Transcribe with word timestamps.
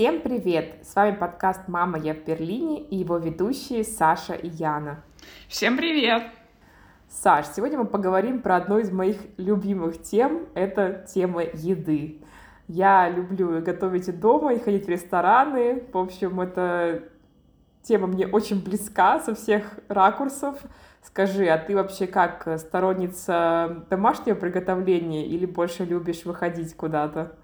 Всем 0.00 0.22
привет! 0.22 0.76
С 0.82 0.94
вами 0.94 1.14
подкаст 1.14 1.68
«Мама, 1.68 1.98
я 1.98 2.14
в 2.14 2.24
Берлине» 2.24 2.80
и 2.80 2.96
его 2.96 3.18
ведущие 3.18 3.84
Саша 3.84 4.32
и 4.32 4.48
Яна. 4.48 5.04
Всем 5.46 5.76
привет! 5.76 6.22
Саш, 7.10 7.44
сегодня 7.48 7.76
мы 7.76 7.84
поговорим 7.84 8.40
про 8.40 8.56
одну 8.56 8.78
из 8.78 8.90
моих 8.90 9.18
любимых 9.36 10.00
тем. 10.00 10.46
Это 10.54 11.04
тема 11.06 11.42
еды. 11.42 12.22
Я 12.66 13.10
люблю 13.10 13.60
готовить 13.60 14.08
и 14.08 14.12
дома, 14.12 14.54
и 14.54 14.58
ходить 14.58 14.86
в 14.86 14.88
рестораны. 14.88 15.82
В 15.92 15.98
общем, 15.98 16.40
эта 16.40 17.02
тема 17.82 18.06
мне 18.06 18.26
очень 18.26 18.64
близка 18.64 19.20
со 19.20 19.34
всех 19.34 19.80
ракурсов. 19.88 20.62
Скажи, 21.02 21.46
а 21.48 21.58
ты 21.58 21.74
вообще 21.74 22.06
как 22.06 22.48
сторонница 22.58 23.84
домашнего 23.90 24.34
приготовления 24.34 25.26
или 25.26 25.44
больше 25.44 25.84
любишь 25.84 26.24
выходить 26.24 26.74
куда-то? 26.74 27.36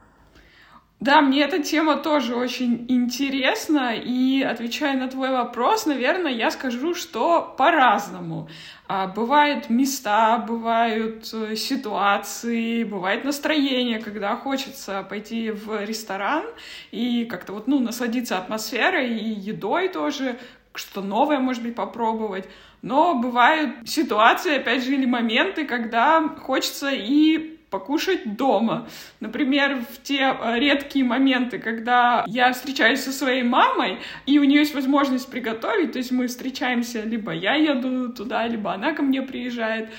Да, 0.99 1.21
мне 1.21 1.43
эта 1.43 1.63
тема 1.63 1.97
тоже 1.97 2.35
очень 2.35 2.87
интересна, 2.89 3.95
и 3.95 4.43
отвечая 4.43 4.97
на 4.97 5.09
твой 5.09 5.31
вопрос, 5.31 5.85
наверное, 5.85 6.33
я 6.33 6.51
скажу, 6.51 6.95
что 6.95 7.55
по-разному. 7.59 8.49
А, 8.89 9.07
бывают 9.07 9.69
места, 9.69 10.39
бывают 10.39 11.29
э, 11.35 11.55
ситуации, 11.55 12.83
бывает 12.85 13.25
настроение, 13.25 13.99
когда 13.99 14.37
хочется 14.37 15.03
пойти 15.03 15.51
в 15.51 15.85
ресторан 15.85 16.45
и 16.93 17.27
как-то 17.27 17.53
вот, 17.53 17.67
ну, 17.67 17.79
насладиться 17.79 18.39
атмосферой 18.39 19.19
и 19.19 19.29
едой 19.29 19.89
тоже, 19.89 20.39
что 20.75 21.03
новое, 21.03 21.41
может 21.41 21.63
быть, 21.63 21.75
попробовать. 21.75 22.49
Но 22.81 23.17
бывают 23.17 23.87
ситуации, 23.87 24.57
опять 24.57 24.83
же, 24.83 24.95
или 24.95 25.05
моменты, 25.05 25.67
когда 25.67 26.27
хочется 26.41 26.89
и 26.91 27.56
покушать 27.77 28.37
дома. 28.37 28.89
Например, 29.21 29.77
в 29.93 30.03
те 30.03 30.35
э, 30.35 30.59
редкие 30.59 31.05
моменты, 31.05 31.59
когда 31.59 32.25
я 32.27 32.51
встречаюсь 32.55 33.05
со 33.05 33.13
своей 33.13 33.43
мамой, 33.43 33.99
и 34.25 34.39
у 34.39 34.45
нее 34.45 34.61
есть 34.61 34.75
возможность 34.75 35.31
приготовить, 35.31 35.93
то 35.93 35.99
есть 35.99 36.11
мы 36.11 36.27
встречаемся, 36.27 37.03
либо 37.03 37.33
я 37.33 37.55
еду 37.55 38.15
туда, 38.15 38.47
либо 38.47 38.73
она 38.73 38.95
ко 38.95 39.03
мне 39.03 39.21
приезжает, 39.21 39.91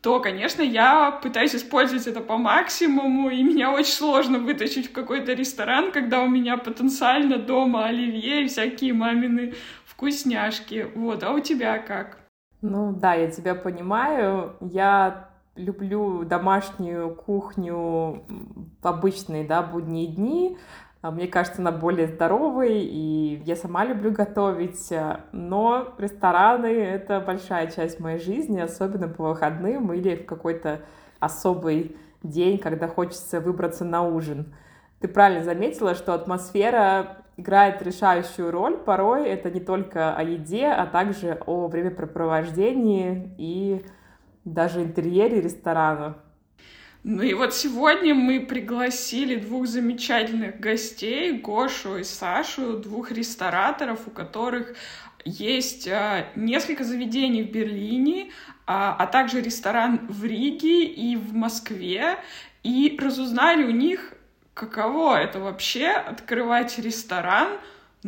то, 0.00 0.18
конечно, 0.20 0.62
я 0.62 1.10
пытаюсь 1.10 1.54
использовать 1.54 2.06
это 2.06 2.20
по 2.20 2.38
максимуму, 2.38 3.28
и 3.28 3.42
меня 3.42 3.70
очень 3.70 3.92
сложно 3.92 4.38
вытащить 4.38 4.88
в 4.88 4.92
какой-то 4.92 5.34
ресторан, 5.34 5.92
когда 5.92 6.22
у 6.22 6.28
меня 6.28 6.56
потенциально 6.56 7.36
дома 7.36 7.84
оливье 7.84 8.44
и 8.44 8.48
всякие 8.48 8.94
мамины 8.94 9.54
вкусняшки. 9.84 10.86
Вот, 10.94 11.22
а 11.22 11.32
у 11.32 11.40
тебя 11.40 11.78
как? 11.78 12.18
Ну 12.62 12.92
да, 12.92 13.14
я 13.14 13.30
тебя 13.30 13.54
понимаю. 13.54 14.56
Я 14.60 15.25
люблю 15.56 16.24
домашнюю 16.24 17.14
кухню 17.14 18.24
в 18.82 18.86
обычные, 18.86 19.44
да, 19.44 19.62
будние 19.62 20.06
дни. 20.06 20.58
А, 21.02 21.10
мне 21.10 21.26
кажется, 21.26 21.60
она 21.60 21.72
более 21.72 22.08
здоровой, 22.08 22.80
и 22.80 23.42
я 23.44 23.56
сама 23.56 23.84
люблю 23.84 24.12
готовить. 24.12 24.90
А, 24.92 25.20
но 25.32 25.94
рестораны— 25.98 26.66
это 26.66 27.20
большая 27.20 27.70
часть 27.70 28.00
моей 28.00 28.18
жизни, 28.18 28.60
особенно 28.60 29.08
по 29.08 29.30
выходным 29.30 29.92
или 29.92 30.16
в 30.16 30.26
какой-то 30.26 30.80
особый 31.20 31.96
день, 32.22 32.58
когда 32.58 32.88
хочется 32.88 33.40
выбраться 33.40 33.84
на 33.84 34.02
ужин. 34.02 34.54
Ты 35.00 35.08
правильно 35.08 35.44
заметила, 35.44 35.94
что 35.94 36.14
атмосфера 36.14 37.18
играет 37.36 37.82
решающую 37.82 38.50
роль. 38.50 38.76
Порой 38.78 39.28
это 39.28 39.50
не 39.50 39.60
только 39.60 40.14
о 40.14 40.22
еде, 40.22 40.66
а 40.68 40.86
также 40.86 41.38
о 41.46 41.68
времяпрепровождении 41.68 43.34
и 43.38 43.84
даже 44.46 44.80
интерьере 44.82 45.40
ресторана. 45.40 46.16
Ну 47.02 47.22
и 47.22 47.34
вот 47.34 47.54
сегодня 47.54 48.14
мы 48.14 48.40
пригласили 48.40 49.36
двух 49.36 49.66
замечательных 49.66 50.58
гостей, 50.58 51.32
Гошу 51.32 51.98
и 51.98 52.04
Сашу, 52.04 52.78
двух 52.78 53.12
рестораторов, 53.12 54.06
у 54.06 54.10
которых 54.10 54.74
есть 55.24 55.86
а, 55.88 56.26
несколько 56.34 56.84
заведений 56.84 57.42
в 57.42 57.50
Берлине, 57.50 58.30
а, 58.66 58.96
а 58.98 59.06
также 59.06 59.40
ресторан 59.40 60.06
в 60.08 60.24
Риге 60.24 60.84
и 60.84 61.16
в 61.16 61.34
Москве, 61.34 62.16
и 62.62 62.96
разузнали 63.00 63.64
у 63.64 63.70
них, 63.70 64.14
каково 64.54 65.16
это 65.20 65.38
вообще 65.38 65.88
открывать 65.88 66.78
ресторан— 66.78 67.48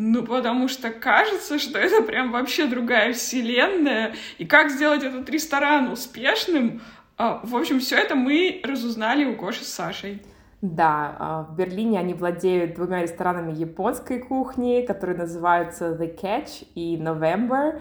ну, 0.01 0.23
потому 0.23 0.69
что 0.69 0.91
кажется, 0.91 1.59
что 1.59 1.77
это 1.77 2.03
прям 2.05 2.31
вообще 2.31 2.67
другая 2.67 3.13
вселенная. 3.13 4.15
И 4.39 4.45
как 4.47 4.71
сделать 4.71 5.03
этот 5.03 5.29
ресторан 5.29 5.91
успешным? 5.91 6.81
А, 7.17 7.41
в 7.43 7.57
общем, 7.57 7.81
все 7.81 7.97
это 7.97 8.15
мы 8.15 8.61
разузнали 8.63 9.25
у 9.25 9.35
Гоши 9.35 9.65
с 9.65 9.73
Сашей. 9.73 10.23
Да, 10.63 11.17
а, 11.19 11.43
в 11.43 11.57
Берлине 11.57 11.99
они 11.99 12.15
владеют 12.15 12.75
двумя 12.75 13.03
ресторанами 13.03 13.53
японской 13.53 14.21
кухни, 14.21 14.85
которые 14.87 15.19
называются 15.19 15.97
The 16.01 16.17
Catch 16.17 16.69
и 16.77 16.97
November. 16.97 17.81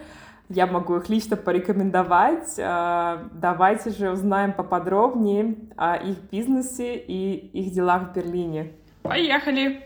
Я 0.50 0.66
могу 0.66 0.96
их 0.96 1.10
лично 1.10 1.38
порекомендовать. 1.38 2.56
А, 2.58 3.30
давайте 3.32 3.92
же 3.92 4.10
узнаем 4.10 4.54
поподробнее 4.54 5.56
о 5.76 5.98
их 5.98 6.18
бизнесе 6.32 6.96
и 6.96 7.36
их 7.54 7.72
делах 7.74 8.10
в 8.10 8.14
Берлине. 8.14 8.72
Поехали! 9.04 9.84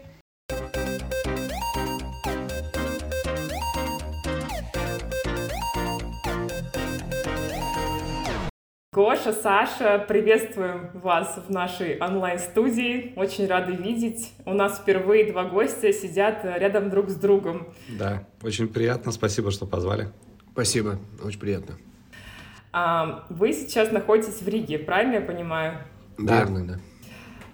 Гоша, 8.93 9.31
Саша, 9.31 10.03
приветствуем 10.05 10.89
вас 10.95 11.39
в 11.47 11.49
нашей 11.49 11.97
онлайн-студии. 11.97 13.13
Очень 13.15 13.47
рады 13.47 13.71
видеть. 13.71 14.33
У 14.45 14.53
нас 14.53 14.79
впервые 14.79 15.31
два 15.31 15.45
гостя 15.45 15.93
сидят 15.93 16.43
рядом 16.43 16.89
друг 16.89 17.09
с 17.09 17.15
другом. 17.15 17.67
Да, 17.87 18.27
очень 18.41 18.67
приятно. 18.67 19.13
Спасибо, 19.13 19.49
что 19.51 19.65
позвали. 19.65 20.09
Спасибо, 20.51 20.99
очень 21.23 21.39
приятно. 21.39 21.77
А, 22.73 23.25
вы 23.29 23.53
сейчас 23.53 23.93
находитесь 23.93 24.41
в 24.41 24.47
Риге, 24.49 24.77
правильно 24.77 25.13
я 25.13 25.21
понимаю? 25.21 25.77
Да. 26.17 26.39
Верно, 26.39 26.67
да. 26.67 26.79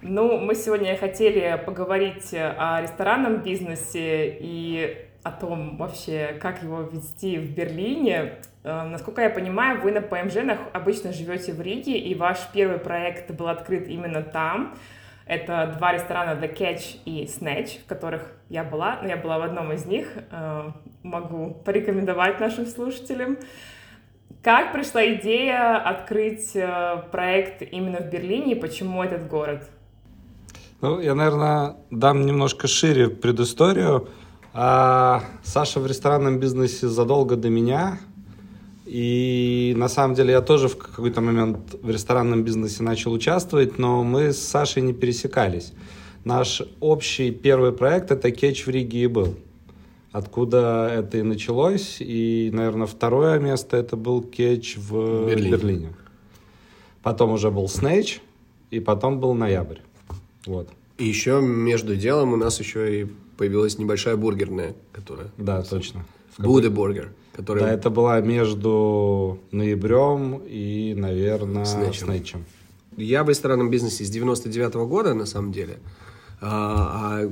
Ну, 0.02 0.40
мы 0.40 0.56
сегодня 0.56 0.98
хотели 0.98 1.62
поговорить 1.64 2.34
о 2.34 2.82
ресторанном 2.82 3.44
бизнесе 3.44 4.36
и 4.40 5.06
о 5.22 5.32
том 5.32 5.78
вообще, 5.78 6.36
как 6.42 6.64
его 6.64 6.82
вести 6.82 7.38
в 7.38 7.54
Берлине. 7.54 8.40
Э, 8.68 8.84
насколько 8.84 9.22
я 9.22 9.30
понимаю, 9.30 9.80
вы 9.82 9.92
на 9.94 10.02
ПМЖ 10.02 10.38
обычно 10.74 11.14
живете 11.14 11.54
в 11.54 11.62
Риге, 11.62 11.98
и 11.98 12.14
ваш 12.16 12.38
первый 12.52 12.80
проект 12.80 13.32
был 13.32 13.48
открыт 13.48 13.88
именно 13.88 14.22
там. 14.22 14.76
Это 15.26 15.74
два 15.78 15.94
ресторана 15.94 16.38
The 16.38 16.54
Catch 16.54 17.00
и 17.06 17.24
Snatch, 17.26 17.82
в 17.84 17.86
которых 17.86 18.34
я 18.50 18.64
была. 18.66 19.00
Ну, 19.02 19.08
я 19.08 19.18
была 19.18 19.40
в 19.40 19.44
одном 19.44 19.72
из 19.72 19.86
них. 19.86 20.10
Э, 20.32 20.72
могу 21.02 21.52
порекомендовать 21.64 22.42
нашим 22.42 22.66
слушателям. 22.66 23.38
Как 24.44 24.74
пришла 24.74 25.06
идея 25.14 25.78
открыть 25.78 26.54
э, 26.54 27.04
проект 27.10 27.62
именно 27.62 28.00
в 28.00 28.10
Берлине 28.10 28.52
и 28.52 28.60
почему 28.60 29.02
этот 29.02 29.30
город? 29.30 29.64
Ну, 30.82 31.00
я, 31.00 31.16
наверное, 31.16 31.78
дам 31.90 32.26
немножко 32.26 32.68
шире 32.68 33.08
предысторию. 33.08 34.10
А, 34.54 35.24
Саша 35.44 35.80
в 35.80 35.88
ресторанном 35.88 36.40
бизнесе 36.40 36.88
задолго 36.88 37.38
до 37.38 37.50
меня. 37.50 38.00
И 38.88 39.74
на 39.76 39.90
самом 39.90 40.16
деле 40.16 40.32
я 40.32 40.42
тоже 40.42 40.70
в 40.70 40.78
какой-то 40.78 41.20
момент 41.20 41.58
в 41.82 41.90
ресторанном 41.90 42.44
бизнесе 42.44 42.84
начал 42.84 43.12
участвовать, 43.12 43.78
но 43.78 44.02
мы 44.04 44.32
с 44.32 44.40
Сашей 44.40 44.82
не 44.82 44.94
пересекались. 44.94 45.74
Наш 46.24 46.62
общий 46.80 47.32
первый 47.32 47.74
проект 47.74 48.12
это 48.12 48.32
кетч 48.32 48.66
в 48.66 48.70
Риге 48.70 49.04
и 49.04 49.08
был. 49.08 49.36
Откуда 50.14 50.90
это 50.90 51.18
и 51.18 51.22
началось. 51.22 51.98
И, 52.00 52.50
наверное, 52.54 52.88
второе 52.88 53.40
место 53.40 53.76
это 53.76 53.98
был 53.98 54.22
кетч 54.22 54.78
в 54.78 55.28
Берлине. 55.28 55.52
Берлине. 55.52 55.94
Потом 57.04 57.32
уже 57.32 57.52
был 57.52 57.68
Снэч, 57.68 58.22
и 58.72 58.80
потом 58.80 59.20
был 59.20 59.34
ноябрь. 59.34 59.80
Вот. 60.46 60.70
И 60.98 61.06
еще 61.06 61.42
между 61.42 61.96
делом 61.96 62.34
у 62.34 62.38
нас 62.38 62.60
еще 62.60 63.02
и 63.02 63.08
появилась 63.38 63.78
небольшая 63.78 64.16
бургерная, 64.16 64.76
которая... 64.94 65.28
Да, 65.38 65.62
точно. 65.62 66.06
Буде 66.38 66.70
бургер. 66.70 67.12
Который... 67.34 67.60
Да, 67.60 67.72
это 67.72 67.90
была 67.90 68.20
между 68.22 69.40
ноябрем 69.52 70.42
и, 70.48 70.96
наверное, 70.98 71.66
Снэчем. 71.66 72.06
Снэчем. 72.06 72.46
Я 72.98 73.24
в 73.24 73.30
ресторанном 73.30 73.70
бизнесе 73.70 74.04
с 74.04 74.10
99 74.10 74.74
-го 74.74 74.88
года, 74.88 75.14
на 75.14 75.26
самом 75.26 75.52
деле. 75.52 75.78
А, 76.40 77.22
а 77.22 77.32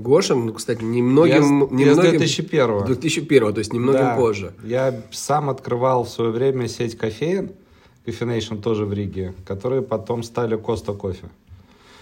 Гоша, 0.00 0.34
ну, 0.34 0.52
кстати, 0.52 0.82
немногим... 0.82 1.34
Я, 1.34 1.40
немногим... 1.40 1.78
я 1.78 1.94
с 1.94 1.98
2001 1.98 2.84
2001 2.84 3.52
то 3.52 3.58
есть 3.58 3.72
немногим 3.72 4.00
да. 4.00 4.16
позже. 4.16 4.52
Я 4.64 5.02
сам 5.10 5.50
открывал 5.50 6.04
в 6.04 6.08
свое 6.08 6.30
время 6.30 6.68
сеть 6.68 6.96
кофеин, 6.96 7.50
Coffee 8.04 8.60
тоже 8.60 8.86
в 8.86 8.92
Риге, 8.92 9.34
которые 9.44 9.82
потом 9.82 10.22
стали 10.22 10.56
Коста 10.56 10.92
Кофе. 10.92 11.28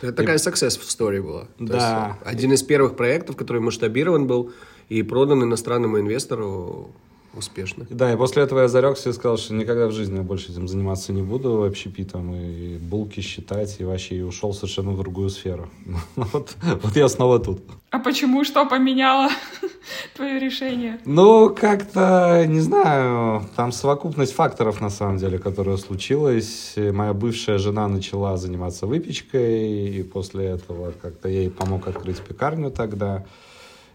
Это 0.02 0.12
такая 0.12 0.38
success 0.38 0.78
story 0.80 1.22
была. 1.22 1.46
Да. 1.58 2.16
есть, 2.22 2.30
один 2.30 2.52
из 2.52 2.62
первых 2.62 2.96
проектов, 2.96 3.36
который 3.36 3.60
масштабирован 3.60 4.26
был 4.26 4.52
и 4.90 5.02
продан 5.02 5.42
иностранному 5.42 5.98
инвестору 5.98 6.90
успешно. 7.34 7.86
Да, 7.90 8.12
и 8.12 8.16
после 8.16 8.42
этого 8.42 8.60
я 8.60 8.68
зарекся 8.68 9.10
и 9.10 9.12
сказал, 9.12 9.38
что 9.38 9.54
никогда 9.54 9.86
в 9.86 9.92
жизни 9.92 10.16
я 10.16 10.22
больше 10.22 10.50
этим 10.50 10.66
заниматься 10.66 11.12
не 11.12 11.22
буду, 11.22 11.62
общепитом, 11.62 12.34
и 12.34 12.76
булки 12.76 13.20
считать, 13.20 13.76
и 13.78 13.84
вообще 13.84 14.16
и 14.16 14.22
ушел 14.22 14.52
совершенно 14.52 14.90
в 14.90 14.98
другую 14.98 15.30
сферу. 15.30 15.70
Вот, 16.16 16.56
вот 16.82 16.96
я 16.96 17.08
снова 17.08 17.38
тут. 17.38 17.62
А 17.90 17.98
почему? 17.98 18.44
Что 18.44 18.66
поменяло 18.66 19.30
твое 20.16 20.38
решение? 20.40 20.98
Ну, 21.04 21.54
как-то, 21.54 22.44
не 22.46 22.60
знаю, 22.60 23.46
там 23.56 23.72
совокупность 23.72 24.32
факторов, 24.32 24.80
на 24.80 24.90
самом 24.90 25.18
деле, 25.18 25.38
которая 25.38 25.76
случилась. 25.76 26.74
Моя 26.76 27.12
бывшая 27.12 27.58
жена 27.58 27.88
начала 27.88 28.36
заниматься 28.36 28.86
выпечкой, 28.86 29.98
и 29.98 30.02
после 30.02 30.46
этого 30.46 30.92
как-то 31.00 31.28
я 31.28 31.42
ей 31.42 31.50
помог 31.50 31.86
открыть 31.86 32.20
пекарню 32.20 32.70
тогда. 32.70 33.24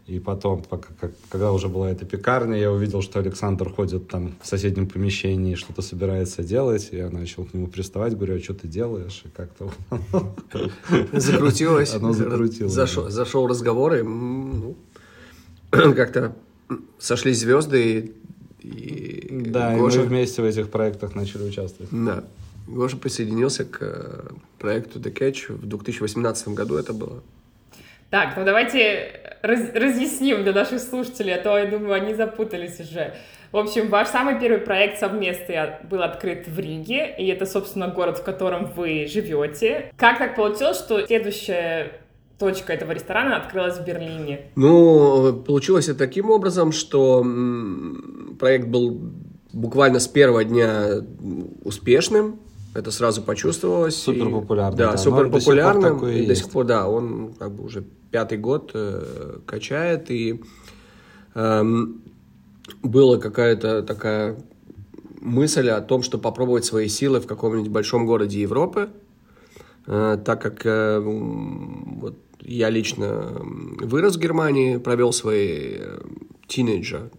И 0.08 0.20
потом, 0.20 0.64
когда 1.30 1.52
уже 1.52 1.68
была 1.68 1.90
эта 1.90 2.06
пекарня, 2.06 2.60
я 2.60 2.72
увидел, 2.72 3.02
что 3.02 3.20
Александр 3.20 3.72
ходит 3.72 4.08
там 4.08 4.36
в 4.40 4.46
соседнем 4.46 4.88
помещении, 4.88 5.56
что-то 5.56 5.82
собирается 5.82 6.44
делать. 6.44 6.90
И 6.92 6.98
я 6.98 7.10
начал 7.10 7.46
к 7.46 7.56
нему 7.56 7.68
приставать, 7.68 8.16
говорю, 8.16 8.36
а 8.36 8.40
что 8.40 8.54
ты 8.54 8.68
делаешь? 8.68 9.24
И 9.26 9.30
как-то... 9.30 9.72
Закрутилось. 11.12 11.96
Оно 11.96 12.14
закрутилось. 12.14 12.72
Зашел, 12.72 13.10
зашел 13.10 13.48
разговор, 13.48 13.96
и 13.96 14.04
ну, 14.04 14.76
как-то 15.72 16.36
сошлись 17.00 17.40
звезды, 17.40 18.14
и, 18.62 18.68
и 18.68 19.50
Да, 19.50 19.76
Гоша, 19.76 20.02
и 20.02 20.04
мы 20.04 20.10
вместе 20.10 20.44
в 20.44 20.46
этих 20.46 20.70
проектах 20.70 21.16
начали 21.16 21.44
участвовать. 21.48 21.90
Да. 21.92 22.24
Гоша 22.68 22.98
присоединился 22.98 23.66
к 23.66 23.78
э, 23.82 24.30
проекту 24.60 25.00
The 25.00 25.12
Catch 25.12 25.54
в 25.54 25.66
2018 25.66 26.50
году 26.50 26.76
это 26.76 26.94
было. 26.94 27.24
Так, 28.10 28.36
ну 28.38 28.46
давайте 28.46 29.20
раз- 29.42 29.74
разъясним 29.74 30.44
для 30.44 30.54
наших 30.54 30.80
слушателей, 30.80 31.36
а 31.36 31.42
то, 31.42 31.58
я 31.58 31.66
думаю, 31.66 31.94
они 31.94 32.14
запутались 32.14 32.80
уже. 32.80 33.14
В 33.52 33.58
общем, 33.58 33.90
ваш 33.90 34.10
самый 34.10 34.40
первый 34.40 34.60
проект 34.60 35.00
совместный 35.00 35.56
был 35.90 36.02
открыт 36.02 36.48
в 36.48 36.60
Риге, 36.60 37.16
и 37.18 37.28
это, 37.28 37.46
собственно, 37.46 37.88
город, 37.88 38.18
в 38.20 38.24
котором 38.24 38.72
вы 38.76 39.06
живете. 39.08 39.92
Как 39.98 40.18
так 40.18 40.36
получилось, 40.36 40.78
что 40.78 41.06
следующая 41.06 41.92
точка 42.38 42.74
этого 42.74 42.92
ресторана 42.92 43.38
открылась 43.38 43.78
в 43.78 43.86
Берлине? 43.86 44.42
Ну, 44.56 45.34
получилось 45.48 45.88
это 45.88 46.00
таким 46.00 46.30
образом, 46.32 46.72
что 46.74 47.26
проект 48.40 48.68
был 48.68 49.00
буквально 49.54 50.00
с 50.00 50.08
первого 50.08 50.44
дня 50.44 51.02
успешным. 51.64 52.40
Это 52.76 52.92
сразу 52.92 53.22
почувствовалось. 53.24 53.96
Суперпопулярным, 53.96 54.74
И- 54.76 54.78
Да, 54.78 54.92
да. 54.92 54.98
супер 54.98 55.30
до 55.30 55.40
популярным. 55.40 55.98
и 56.00 56.02
до 56.02 56.12
есть. 56.34 56.42
сих 56.44 56.52
пор, 56.52 56.66
да, 56.66 56.88
он 56.88 57.34
как 57.40 57.52
бы 57.52 57.64
уже 57.64 57.84
пятый 58.12 58.38
год 58.38 58.72
э, 58.74 59.38
качает. 59.46 60.12
И 60.12 60.44
эм, 61.36 62.02
была 62.84 63.18
какая-то 63.18 63.82
такая 63.82 64.36
мысль 65.22 65.70
о 65.70 65.82
том, 65.82 66.04
что 66.04 66.18
попробовать 66.18 66.66
свои 66.66 66.88
силы 66.90 67.20
в 67.22 67.28
каком-нибудь 67.28 67.72
большом 67.72 68.06
городе 68.06 68.42
Европы, 68.42 68.90
Э, 69.88 70.18
так 70.26 70.42
как 70.42 70.66
э, 70.66 71.00
вот 71.00 72.16
я 72.42 72.72
лично 72.72 73.04
м, 73.40 73.78
вырос 73.84 74.16
в 74.16 74.20
Германии, 74.20 74.78
провел 74.78 75.14
свои 75.14 75.76
э, 75.78 76.00
тинейджа, 76.48 77.12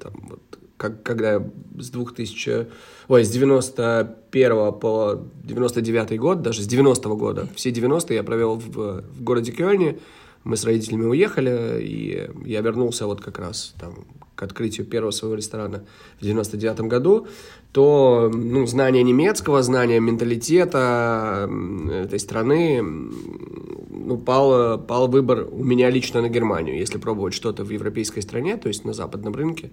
там, 0.00 0.12
вот, 0.28 0.40
как, 0.78 1.02
когда 1.02 1.42
с 1.78 1.90
2000, 1.90 2.68
ой, 3.08 3.24
с 3.24 3.28
91 3.28 4.72
по 4.72 5.20
99 5.44 6.18
год, 6.18 6.40
даже 6.40 6.62
с 6.62 6.66
90 6.66 7.08
года, 7.10 7.48
все 7.54 7.70
90 7.70 8.14
я 8.14 8.22
провел 8.22 8.54
в, 8.56 9.02
в 9.02 9.22
городе 9.22 9.52
Кёльне, 9.52 9.98
мы 10.44 10.56
с 10.56 10.64
родителями 10.64 11.04
уехали, 11.04 11.82
и 11.82 12.30
я 12.46 12.60
вернулся 12.60 13.06
вот 13.06 13.20
как 13.20 13.38
раз 13.38 13.74
там 13.78 14.06
к 14.34 14.42
открытию 14.44 14.86
первого 14.86 15.10
своего 15.10 15.34
ресторана 15.36 15.84
в 16.20 16.22
99 16.22 16.82
году, 16.82 17.26
то 17.72 18.30
ну, 18.32 18.66
знание 18.66 19.02
немецкого, 19.02 19.64
знание 19.64 19.98
менталитета 19.98 21.50
этой 21.90 22.20
страны, 22.20 22.80
ну, 22.82 24.16
пал, 24.16 24.78
пал 24.78 25.08
выбор 25.08 25.48
у 25.50 25.64
меня 25.64 25.90
лично 25.90 26.22
на 26.22 26.28
Германию, 26.28 26.78
если 26.78 26.98
пробовать 26.98 27.34
что-то 27.34 27.64
в 27.64 27.70
европейской 27.70 28.20
стране, 28.20 28.56
то 28.56 28.68
есть 28.68 28.84
на 28.84 28.92
западном 28.92 29.34
рынке. 29.34 29.70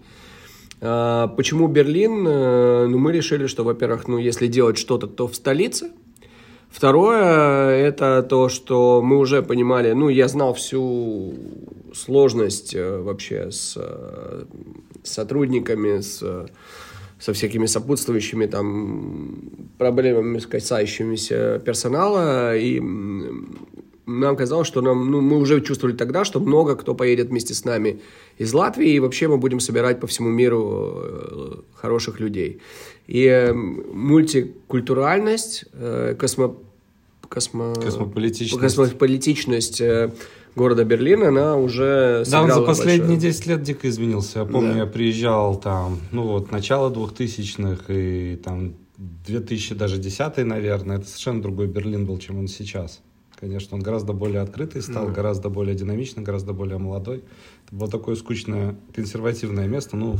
А, 0.87 1.27
Почему 1.27 1.67
Берлин? 1.67 2.27
Э, 2.27 2.87
Ну, 2.87 2.97
мы 2.97 3.11
решили, 3.11 3.47
что, 3.47 3.63
во-первых, 3.63 4.07
ну, 4.07 4.17
если 4.19 4.47
делать 4.47 4.77
что-то, 4.77 5.07
то 5.07 5.27
в 5.27 5.35
столице. 5.35 5.91
Второе, 6.69 7.69
это 7.87 8.21
то, 8.21 8.49
что 8.49 9.01
мы 9.01 9.17
уже 9.17 9.41
понимали, 9.41 9.93
ну, 9.93 10.09
я 10.09 10.27
знал 10.27 10.53
всю 10.53 11.33
сложность 11.93 12.75
э, 12.75 13.01
вообще 13.01 13.49
с 13.49 13.77
э, 13.77 14.43
сотрудниками, 15.03 16.01
с, 16.01 16.21
со 17.19 17.33
всякими 17.33 17.65
сопутствующими 17.65 18.45
там 18.45 19.35
проблемами, 19.77 20.39
касающимися 20.39 21.61
персонала, 21.65 22.55
и 22.57 22.81
нам 24.07 24.35
казалось, 24.35 24.67
что 24.67 24.81
нам, 24.81 25.11
ну, 25.11 25.21
мы 25.21 25.37
уже 25.37 25.61
чувствовали 25.61 25.95
тогда, 25.95 26.25
что 26.25 26.39
много 26.39 26.75
кто 26.75 26.95
поедет 26.95 27.29
вместе 27.29 27.53
с 27.53 27.65
нами 27.65 27.99
из 28.37 28.53
Латвии, 28.53 28.93
и 28.93 28.99
вообще 28.99 29.27
мы 29.27 29.37
будем 29.37 29.59
собирать 29.59 29.99
по 29.99 30.07
всему 30.07 30.29
миру 30.29 30.93
э, 30.95 31.51
хороших 31.75 32.19
людей. 32.19 32.59
И 33.07 33.23
э, 33.25 33.53
мультикультуральность, 33.53 35.65
э, 35.73 36.15
космо, 36.19 36.55
космо, 37.29 37.73
Космополитичность. 37.75 38.59
космополитичность 38.61 39.81
города 40.55 40.83
Берлин, 40.85 41.23
она 41.23 41.57
уже 41.57 42.23
Да, 42.29 42.43
он 42.43 42.51
за 42.51 42.61
последние 42.61 43.17
большое- 43.17 43.31
10 43.31 43.47
лет 43.47 43.63
дико 43.63 43.89
изменился. 43.89 44.39
Я 44.39 44.45
помню, 44.45 44.73
Да. 44.73 44.79
я 44.79 44.85
приезжал 44.85 45.59
там, 45.59 45.99
ну 46.11 46.23
вот, 46.23 46.51
начало 46.51 46.89
2000-х 46.89 47.93
и 47.93 48.35
там 48.37 48.73
2000 48.97 49.75
даже 49.75 49.97
10 49.97 50.45
наверное. 50.45 50.97
Это 50.97 51.07
совершенно 51.07 51.41
другой 51.41 51.67
Берлин 51.67 52.05
был, 52.05 52.17
чем 52.19 52.39
он 52.39 52.47
сейчас. 52.47 53.01
Конечно, 53.39 53.77
он 53.77 53.83
гораздо 53.83 54.13
более 54.13 54.41
открытый 54.41 54.81
стал, 54.81 55.07
гораздо 55.07 55.49
более 55.49 55.75
динамичный, 55.75 56.23
гораздо 56.23 56.53
более 56.53 56.77
молодой. 56.77 57.23
Это 57.67 57.75
было 57.75 57.89
такое 57.89 58.15
скучное, 58.15 58.75
консервативное 58.95 59.67
место, 59.67 59.97
ну, 59.97 60.15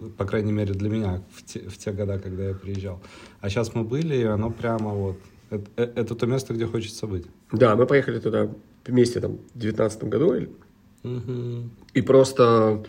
в- 0.00 0.10
по 0.16 0.24
крайней 0.24 0.52
мере, 0.52 0.72
для 0.74 0.88
меня 0.88 1.22
в 1.34 1.42
те, 1.44 1.60
в 1.60 1.76
те 1.76 1.92
года, 1.92 2.18
когда 2.18 2.48
я 2.48 2.54
приезжал. 2.54 3.00
А 3.40 3.50
сейчас 3.50 3.74
мы 3.74 3.82
были, 3.84 4.16
и 4.16 4.22
оно 4.24 4.50
прямо 4.50 4.90
вот... 4.90 5.16
Это, 5.50 5.64
э, 5.76 5.92
это 5.96 6.14
то 6.14 6.26
место, 6.26 6.54
где 6.54 6.66
хочется 6.66 7.06
быть. 7.06 7.26
Да, 7.52 7.76
мы 7.76 7.86
поехали 7.86 8.18
туда 8.18 8.48
вместе 8.86 9.20
там 9.20 9.32
в 9.54 9.58
2019 9.58 10.04
году 10.04 10.48
Мгм. 11.02 11.70
и 11.94 12.00
просто 12.02 12.84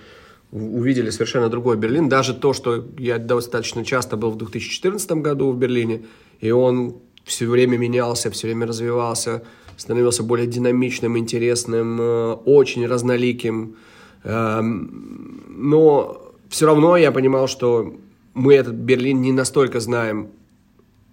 увидели 0.52 1.10
совершенно 1.12 1.50
другой 1.50 1.78
Берлин. 1.78 2.10
Даже 2.10 2.34
то, 2.34 2.54
что 2.54 2.86
я 2.98 3.18
достаточно 3.20 3.84
часто 3.86 4.16
был 4.18 4.32
в 4.32 4.38
2014 4.38 5.22
году 5.22 5.52
в 5.52 5.58
Берлине, 5.58 6.06
и 6.40 6.52
он 6.52 6.96
все 7.26 7.46
время 7.48 7.78
менялся, 7.78 8.32
все 8.32 8.48
время 8.48 8.66
развивался, 8.68 9.44
становился 9.78 10.24
более 10.24 10.48
динамичным, 10.48 11.18
интересным, 11.18 12.02
э, 12.02 12.34
очень 12.46 12.86
разноликим. 12.86 13.76
Эм, 14.24 15.44
Но 15.50 16.22
все 16.50 16.66
равно 16.66 16.98
я 16.98 17.12
понимал, 17.12 17.48
что 17.48 17.96
мы 18.34 18.54
этот 18.54 18.76
Берлин 18.76 19.22
не 19.22 19.32
настолько 19.32 19.80
знаем 19.80 20.28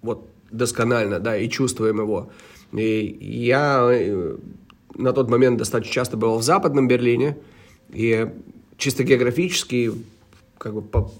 вот 0.01 0.27
досконально, 0.51 1.19
да, 1.19 1.37
и 1.37 1.49
чувствуем 1.49 1.99
его. 1.99 2.29
И 2.73 3.17
я 3.21 3.87
э, 3.91 4.35
на 4.95 5.13
тот 5.13 5.29
момент 5.29 5.57
достаточно 5.57 5.93
часто 5.93 6.17
бывал 6.17 6.39
в 6.39 6.43
Западном 6.43 6.87
Берлине, 6.87 7.37
и 7.89 8.27
чисто 8.77 9.03
географически, 9.03 9.91
как 10.57 10.73
бы 10.73 10.81
по- 10.81 11.11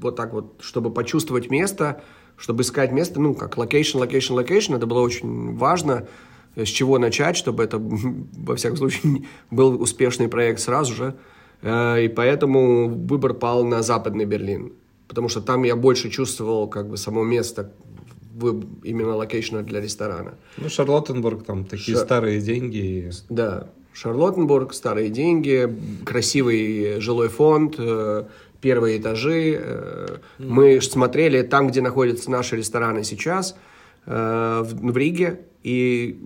вот 0.00 0.16
так 0.16 0.32
вот, 0.32 0.54
чтобы 0.60 0.90
почувствовать 0.90 1.50
место, 1.50 2.02
чтобы 2.42 2.62
искать 2.62 2.90
место, 2.90 3.20
ну, 3.20 3.34
как 3.34 3.56
location, 3.56 3.98
location, 3.98 4.34
location, 4.34 4.74
это 4.74 4.86
было 4.86 4.98
очень 5.00 5.56
важно, 5.56 6.08
с 6.56 6.66
чего 6.68 6.98
начать, 6.98 7.36
чтобы 7.36 7.62
это, 7.62 7.78
во 8.48 8.56
всяком 8.56 8.76
случае, 8.78 9.22
был 9.52 9.80
успешный 9.80 10.26
проект 10.28 10.58
сразу 10.58 10.92
же. 10.92 11.14
Э, 11.62 12.02
И 12.04 12.08
поэтому 12.08 12.88
выбор 12.88 13.34
пал 13.34 13.64
на 13.64 13.82
Западный 13.82 14.24
Берлин, 14.24 14.72
потому 15.06 15.28
что 15.28 15.40
там 15.40 15.62
я 15.62 15.76
больше 15.76 16.10
чувствовал 16.10 16.66
как 16.68 16.88
бы 16.90 16.96
само 16.96 17.22
место 17.22 17.70
именно 18.82 19.14
location 19.14 19.57
а 19.57 19.62
для 19.62 19.80
ресторана. 19.80 20.34
Ну, 20.58 20.68
Шарлоттенбург, 20.68 21.44
там 21.44 21.64
такие 21.64 21.96
Ша- 21.96 22.04
старые 22.04 22.40
деньги. 22.40 23.10
Да, 23.30 23.68
Шарлоттенбург, 23.92 24.74
старые 24.74 25.10
деньги, 25.10 25.72
красивый 26.04 26.98
жилой 27.00 27.28
фонд, 27.28 27.76
э, 27.78 28.24
первые 28.62 28.98
этажи. 28.98 29.60
э, 29.60 30.06
Мы 30.38 30.80
смотрели 30.80 31.42
там, 31.42 31.68
где 31.68 31.82
находятся 31.82 32.30
наши 32.30 32.56
рестораны 32.56 33.04
сейчас, 33.04 33.54
э, 34.06 34.62
в 34.64 34.92
в 34.92 34.96
Риге, 34.96 35.40
и 35.62 36.18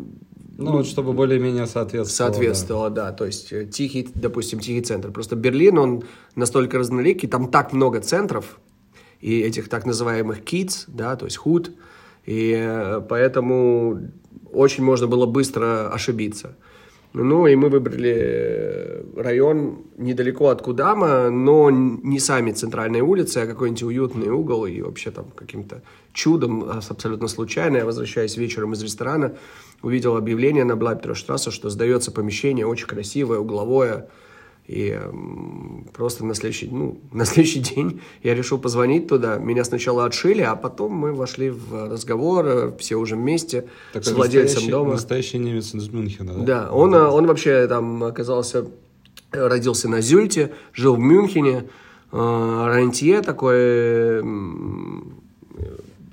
Ну, 0.59 0.73
вот 0.73 0.87
чтобы 0.87 1.13
более-менее 1.13 1.67
соответствовало. 1.67 2.33
соответствовало, 2.33 2.91
да. 2.91 3.13
То 3.13 3.27
есть 3.27 3.53
э, 3.53 3.67
тихий, 3.67 4.09
допустим, 4.15 4.61
тихий 4.61 4.83
центр. 4.83 5.11
Просто 5.11 5.35
Берлин, 5.37 5.79
он 5.79 6.03
настолько 6.37 6.79
разноликий, 6.79 7.29
там 7.29 7.51
так 7.51 7.73
много 7.73 8.01
центров, 8.01 8.59
и 9.21 9.41
этих 9.41 9.69
так 9.69 9.87
называемых 9.87 10.41
kids, 10.45 10.85
да, 10.87 11.17
то 11.17 11.25
есть 11.25 11.39
худ, 11.39 11.71
и 12.27 13.01
поэтому 13.09 13.99
очень 14.53 14.85
можно 14.85 15.07
было 15.07 15.27
быстро 15.27 15.91
ошибиться. 15.93 16.55
Ну, 17.19 17.47
и 17.47 17.57
мы 17.57 17.71
выбрали 17.71 19.03
район 19.17 19.87
недалеко 19.97 20.51
от 20.51 20.61
Кудама, 20.61 21.31
но 21.31 21.71
не 21.71 22.19
сами 22.19 22.53
центральные 22.53 23.03
улицы, 23.03 23.39
а 23.39 23.47
какой-нибудь 23.47 23.85
уютный 23.85 24.29
угол. 24.29 24.67
И 24.67 24.83
вообще 24.83 25.11
там 25.11 25.25
каким-то 25.35 25.81
чудом, 26.13 26.65
а, 26.65 26.83
абсолютно 26.87 27.29
случайно, 27.29 27.79
я 27.79 27.87
возвращаясь 27.87 28.37
вечером 28.37 28.75
из 28.75 28.83
ресторана, 28.83 29.35
увидел 29.81 30.15
объявление 30.19 30.65
на 30.65 30.77
Блайбтраштрассе, 30.77 31.51
что 31.51 31.71
сдается 31.71 32.13
помещение 32.13 32.67
очень 32.67 32.87
красивое, 32.87 33.39
угловое, 33.39 34.11
и 34.67 35.01
просто 35.93 36.25
на 36.25 36.35
следующий, 36.35 36.69
ну, 36.69 36.99
на 37.13 37.25
следующий 37.25 37.61
день 37.61 38.01
я 38.23 38.35
решил 38.35 38.59
позвонить 38.59 39.07
туда. 39.07 39.37
Меня 39.39 39.65
сначала 39.65 40.05
отшили, 40.05 40.43
а 40.43 40.57
потом 40.57 40.93
мы 40.93 41.13
вошли 41.13 41.51
в 41.51 41.91
разговор, 41.91 42.75
все 42.79 42.97
уже 42.97 43.15
вместе 43.17 43.67
Такой 43.93 44.13
с 44.13 44.13
владельцем 44.13 44.69
дома. 44.69 44.93
Настоящий 44.93 45.39
немец 45.39 45.73
из 45.75 45.89
Мюнхена, 45.89 46.35
да? 46.35 46.43
Да, 46.43 46.73
он, 46.73 46.95
он 46.95 47.27
вообще 47.27 47.67
там 47.69 48.03
оказался, 48.03 48.67
родился 49.31 49.89
на 49.89 50.01
Зюльте, 50.01 50.53
жил 50.73 50.97
в 50.97 51.01
Мюнхене, 51.01 51.67
э, 52.11 52.65
рантье 52.67 53.23
такой, 53.23 54.21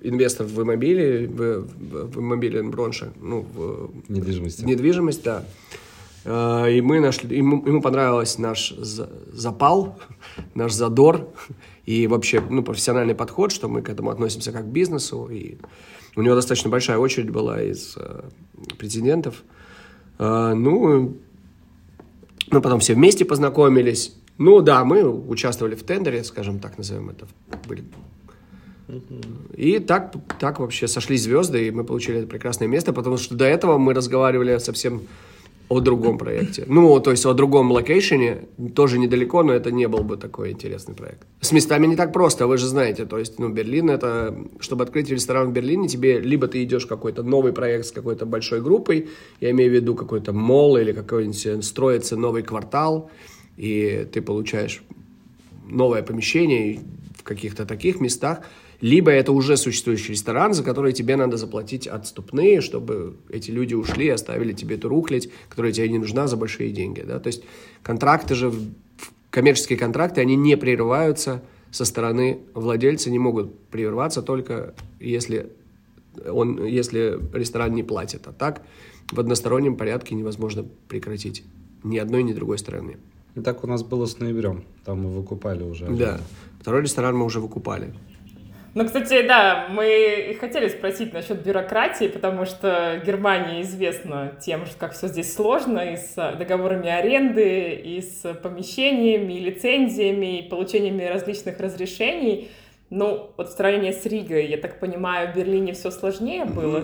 инвестор 0.04 0.46
в 0.46 0.62
иммобиле, 0.62 1.28
в, 1.28 1.62
в, 1.62 2.12
в 2.12 2.20
иммобиле 2.20 2.62
бронше, 2.62 3.14
ну, 3.20 3.46
в 3.54 3.90
недвижимости. 4.10 4.64
Недвижимость, 4.64 5.24
да. 5.24 5.44
Э, 6.25 6.72
и 6.72 6.82
мы 6.82 7.00
нашли, 7.00 7.38
ему, 7.38 7.65
ему 7.65 7.82
понравился 7.82 8.42
наш 8.42 8.72
запал, 8.72 10.00
наш 10.56 10.74
задор 10.74 11.30
и 11.86 12.08
вообще 12.08 12.42
ну, 12.42 12.63
профессиональный 12.63 13.15
подход, 13.15 13.51
что 13.51 13.68
мы 13.68 13.82
к 13.82 13.89
этому 13.89 14.10
относимся 14.10 14.51
как 14.51 14.65
к 14.65 14.72
бизнесу. 14.72 15.27
И 15.30 15.58
у 16.15 16.22
него 16.22 16.36
достаточно 16.36 16.70
большая 16.70 16.98
очередь 16.98 17.30
была 17.30 17.62
из 17.62 17.96
э, 17.98 18.24
претендентов. 18.77 19.44
Э, 20.20 20.53
ну, 20.53 21.18
мы 22.51 22.62
потом 22.62 22.80
все 22.80 22.94
вместе 22.94 23.25
познакомились. 23.25 24.15
Ну 24.38 24.62
да, 24.62 24.84
мы 24.84 25.08
участвовали 25.08 25.75
в 25.75 25.84
тендере, 25.84 26.24
скажем 26.24 26.60
так, 26.60 26.77
назовем 26.77 27.10
это. 27.10 27.27
Были 27.68 27.84
и 29.56 29.80
так, 29.80 30.13
так 30.39 30.60
вообще 30.60 30.88
сошли 30.88 31.18
звезды, 31.18 31.68
и 31.68 31.72
мы 31.72 31.84
получили 31.84 32.20
это 32.20 32.27
прекрасное 32.27 32.68
место, 32.68 32.94
потому 32.94 33.18
что 33.18 33.36
до 33.36 33.46
этого 33.46 33.77
мы 33.77 33.94
разговаривали 33.94 34.58
совсем 34.58 35.03
о 35.74 35.80
другом 35.80 36.18
проекте. 36.18 36.63
Ну, 36.68 37.00
то 37.00 37.12
есть 37.12 37.25
о 37.25 37.34
другом 37.34 37.72
location 37.72 38.32
е, 38.32 38.48
тоже 38.75 39.00
недалеко, 39.00 39.44
но 39.44 39.53
это 39.53 39.72
не 39.72 39.88
был 39.88 40.03
бы 40.03 40.18
такой 40.18 40.51
интересный 40.51 40.96
проект. 40.96 41.27
С 41.42 41.51
местами 41.51 41.88
не 41.88 41.96
так 41.96 42.13
просто, 42.13 42.48
вы 42.48 42.58
же 42.58 42.68
знаете. 42.68 43.06
То 43.06 43.18
есть, 43.18 43.39
ну, 43.39 43.50
Берлин 43.50 43.89
это... 43.89 44.36
Чтобы 44.60 44.84
открыть 44.84 45.10
ресторан 45.10 45.50
в 45.50 45.53
Берлине, 45.53 45.88
тебе 45.88 46.20
либо 46.20 46.48
ты 46.48 46.63
идешь 46.63 46.86
в 46.86 46.88
какой-то 46.88 47.24
новый 47.24 47.53
проект 47.53 47.86
с 47.86 47.92
какой-то 47.92 48.25
большой 48.25 48.62
группой, 48.62 49.10
я 49.42 49.51
имею 49.51 49.72
в 49.72 49.74
виду 49.74 49.96
какой-то 49.96 50.34
мол 50.34 50.77
или 50.77 50.92
какой-нибудь 50.92 51.46
э, 51.46 51.62
строится 51.62 52.15
новый 52.15 52.44
квартал, 52.44 53.10
и 53.58 54.08
ты 54.12 54.22
получаешь 54.22 54.84
новое 55.70 56.03
помещение 56.03 56.80
в 57.18 57.24
каких-то 57.24 57.65
таких 57.65 58.01
местах, 58.01 58.42
либо 58.84 59.12
это 59.12 59.32
уже 59.32 59.56
существующий 59.56 60.12
ресторан, 60.12 60.54
за 60.54 60.62
который 60.62 60.92
тебе 60.92 61.16
надо 61.16 61.38
заплатить 61.38 61.88
отступные, 61.88 62.60
чтобы 62.60 63.16
эти 63.30 63.50
люди 63.50 63.74
ушли 63.74 64.08
и 64.08 64.10
оставили 64.10 64.52
тебе 64.52 64.75
эту 64.75 64.90
рухлядь, 64.90 65.30
которая 65.48 65.72
тебе 65.72 65.88
не 65.88 66.00
нужна 66.00 66.28
за 66.28 66.36
большие 66.36 66.70
деньги. 66.70 67.00
Да? 67.00 67.18
То 67.20 67.28
есть 67.28 67.46
контракты 67.82 68.36
же, 68.36 68.52
коммерческие 69.30 69.80
контракты, 69.80 70.20
они 70.20 70.36
не 70.36 70.58
прерываются 70.58 71.42
со 71.72 71.86
стороны 71.86 72.40
владельца, 72.54 73.10
не 73.10 73.20
могут 73.20 73.58
прерваться 73.70 74.22
только 74.22 74.74
если, 75.00 75.50
он, 76.30 76.66
если 76.66 77.18
ресторан 77.34 77.74
не 77.74 77.84
платит. 77.84 78.28
А 78.28 78.34
так 78.34 78.63
в 79.13 79.18
одностороннем 79.18 79.78
порядке 79.78 80.13
невозможно 80.13 80.66
прекратить 80.90 81.46
ни 81.84 81.98
одной, 81.98 82.24
ни 82.24 82.34
другой 82.34 82.58
стороны. 82.58 82.98
И 83.36 83.40
так 83.40 83.63
у 83.63 83.68
нас 83.68 83.82
было 83.82 84.08
с 84.08 84.20
ноябрем. 84.20 84.66
Там 84.84 85.04
мы 85.04 85.10
выкупали 85.10 85.63
уже. 85.63 85.88
Да. 85.88 86.20
Второй 86.60 86.82
ресторан 86.82 87.16
мы 87.16 87.24
уже 87.24 87.40
выкупали. 87.40 87.94
Ну, 88.75 88.86
кстати, 88.86 89.27
да, 89.27 89.68
мы 89.70 90.36
хотели 90.39 90.68
спросить 90.68 91.13
насчет 91.13 91.44
бюрократии, 91.44 92.08
потому 92.08 92.46
что 92.46 93.00
Германия 93.06 93.62
известна 93.62 94.36
тем, 94.42 94.65
что 94.65 94.75
как 94.80 94.94
все 94.94 95.08
здесь 95.08 95.32
сложно, 95.32 95.94
и 95.94 95.98
с 95.98 96.15
договорами 96.15 96.89
аренды, 96.89 97.75
и 97.75 98.01
с 98.01 98.34
помещениями, 98.42 99.34
и 99.34 99.39
лицензиями, 99.42 100.39
и 100.39 100.50
получениями 100.50 101.03
различных 101.03 101.60
разрешений. 101.60 102.50
Ну, 102.89 103.30
вот 103.38 103.50
в 103.50 103.51
сравнении 103.51 103.92
с 103.92 104.06
Ригой, 104.08 104.48
я 104.48 104.58
так 104.58 104.80
понимаю, 104.80 105.32
в 105.32 105.36
Берлине 105.36 105.74
все 105.74 105.92
сложнее 105.92 106.46
было? 106.46 106.84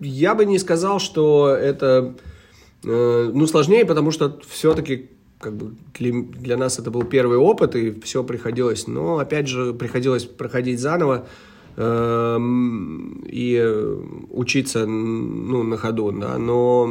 Я 0.00 0.34
бы 0.34 0.44
не 0.44 0.58
сказал, 0.58 0.98
что 0.98 1.48
это 1.48 2.14
э, 2.84 3.30
ну, 3.32 3.46
сложнее, 3.46 3.86
потому 3.86 4.10
что 4.10 4.38
все-таки 4.46 5.10
как 5.38 5.56
бы 5.56 5.74
для, 5.94 6.22
для 6.22 6.56
нас 6.56 6.78
это 6.78 6.90
был 6.90 7.04
первый 7.04 7.38
опыт, 7.38 7.76
и 7.76 7.92
все 8.00 8.24
приходилось, 8.24 8.86
но 8.86 9.18
опять 9.18 9.48
же 9.48 9.74
приходилось 9.74 10.24
проходить 10.24 10.80
заново 10.80 11.26
э, 11.76 12.38
и 13.26 13.76
учиться 14.30 14.86
ну, 14.86 15.62
на 15.62 15.76
ходу, 15.76 16.10
да, 16.12 16.38
но 16.38 16.88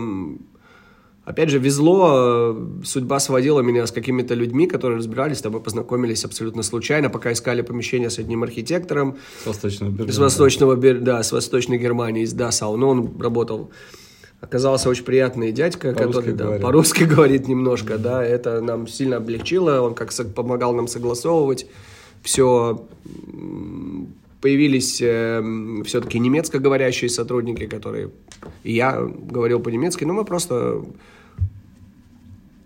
опять 1.24 1.50
же 1.50 1.58
везло, 1.58 2.56
судьба 2.84 3.20
сводила 3.20 3.62
меня 3.62 3.88
с 3.88 3.92
какими-то 3.92 4.36
людьми, 4.36 4.68
которые 4.68 5.00
разбирались, 5.00 5.42
там 5.42 5.54
мы 5.54 5.60
познакомились 5.60 6.24
абсолютно 6.24 6.62
случайно, 6.62 7.10
пока 7.10 7.32
искали 7.32 7.62
помещение 7.62 8.12
с 8.12 8.20
одним 8.20 8.44
архитектором. 8.44 9.18
С 9.44 9.48
Восточного 9.48 9.90
Берлина. 9.90 10.14
С 10.14 10.18
Восточного, 10.20 10.76
да, 10.76 11.24
с 11.24 11.32
Восточной 11.32 11.80
Германии, 11.80 12.24
из 12.24 12.34
Дасау, 12.34 12.78
но 12.78 12.90
он 12.90 13.20
работал 13.20 13.72
оказался 14.42 14.90
очень 14.90 15.04
приятный 15.04 15.52
дядька, 15.52 15.92
по 15.92 16.00
который 16.00 16.34
да, 16.34 16.60
по-русски 16.60 17.04
говорит 17.16 17.48
немножко, 17.48 17.98
да, 17.98 18.24
это 18.24 18.62
нам 18.62 18.88
сильно 18.88 19.18
облегчило, 19.18 19.82
он 19.82 19.94
как 19.96 20.12
помогал 20.34 20.74
нам 20.74 20.88
согласовывать 20.88 21.68
все, 22.26 22.88
появились 24.42 25.00
э, 25.02 25.44
все-таки 25.86 26.20
немецко 26.20 26.60
говорящие 26.60 27.10
сотрудники, 27.10 27.68
которые, 27.68 28.10
я 28.64 29.00
говорил 29.00 29.60
по-немецки, 29.60 30.04
но 30.04 30.14
мы 30.14 30.26
просто 30.26 30.84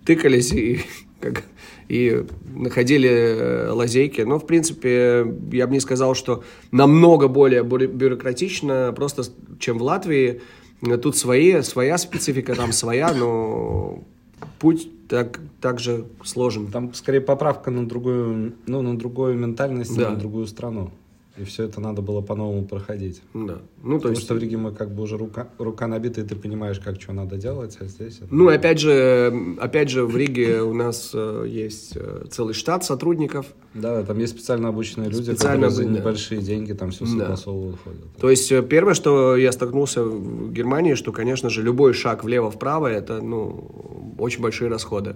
тыкались 0.06 0.54
и, 0.54 0.82
как, 1.20 1.44
и 1.90 2.26
находили 2.56 3.10
э, 3.10 3.72
лазейки. 3.72 4.22
Но, 4.22 4.40
в 4.40 4.48
принципе, 4.48 5.26
я 5.52 5.68
бы 5.68 5.74
не 5.74 5.82
сказал, 5.82 6.16
что 6.16 6.44
намного 6.72 7.28
более 7.28 7.64
бюрократично, 7.64 8.94
просто 8.96 9.24
чем 9.60 9.78
в 9.78 9.84
Латвии. 9.84 10.42
Тут 10.82 11.18
свои, 11.18 11.62
своя 11.62 11.98
специфика, 11.98 12.56
там 12.56 12.72
своя, 12.72 13.14
но 13.14 14.00
путь 14.60 14.90
так, 15.08 15.40
так 15.60 15.80
же 15.80 16.06
сложен. 16.24 16.68
Там 16.68 16.94
скорее 16.94 17.22
поправка 17.22 17.72
на 17.72 17.88
другую, 17.88 18.54
ну, 18.66 18.82
на 18.82 18.98
другую 18.98 19.36
ментальность, 19.36 19.96
да. 19.96 20.12
на 20.12 20.16
другую 20.16 20.48
страну. 20.48 20.92
И 21.40 21.46
все 21.46 21.64
это 21.64 21.80
надо 21.80 22.02
было 22.02 22.20
по-новому 22.20 22.66
проходить. 22.66 23.22
Да. 23.34 23.60
Ну, 23.82 23.94
то 23.94 23.96
Потому 23.96 24.12
есть... 24.12 24.24
что 24.24 24.34
в 24.34 24.40
Риге 24.40 24.58
мы 24.58 24.74
как 24.74 24.94
бы 24.94 25.04
уже 25.04 25.18
рука, 25.18 25.48
рука 25.58 25.88
набита, 25.88 26.20
и 26.20 26.26
ты 26.26 26.36
понимаешь, 26.36 26.80
как 26.80 27.02
что 27.02 27.14
надо 27.14 27.38
делать, 27.38 27.78
а 27.80 27.86
здесь... 27.86 28.18
Это... 28.18 28.28
Ну, 28.30 28.50
опять 28.50 28.80
же, 28.80 29.56
опять 29.60 29.90
же, 29.90 30.06
в 30.06 30.18
Риге 30.18 30.62
у 30.62 30.74
нас 30.74 31.12
э, 31.14 31.46
есть 31.48 31.94
э, 31.96 32.26
целый 32.30 32.54
штат 32.54 32.84
сотрудников. 32.84 33.46
Да, 33.74 34.04
там 34.04 34.20
есть 34.20 34.34
специально 34.34 34.68
обученные 34.68 35.10
люди, 35.10 35.32
специально, 35.32 35.68
которые 35.68 35.88
за 35.88 35.94
да. 35.94 36.00
небольшие 36.00 36.42
деньги 36.42 36.74
там 36.74 36.92
все 36.92 37.06
согласовывают. 37.06 37.78
Да. 37.78 37.82
Ходят. 37.84 38.16
То 38.20 38.30
есть 38.30 38.52
э, 38.52 38.62
первое, 38.62 38.94
что 38.94 39.38
я 39.38 39.54
столкнулся 39.54 40.04
в 40.04 40.52
Германии, 40.52 40.96
что, 40.96 41.14
конечно 41.14 41.50
же, 41.50 41.64
любой 41.64 41.94
шаг 41.94 42.26
влево-вправо, 42.26 42.88
это, 42.88 43.22
ну, 43.22 44.16
очень 44.18 44.42
большие 44.42 44.70
расходы 44.70 45.16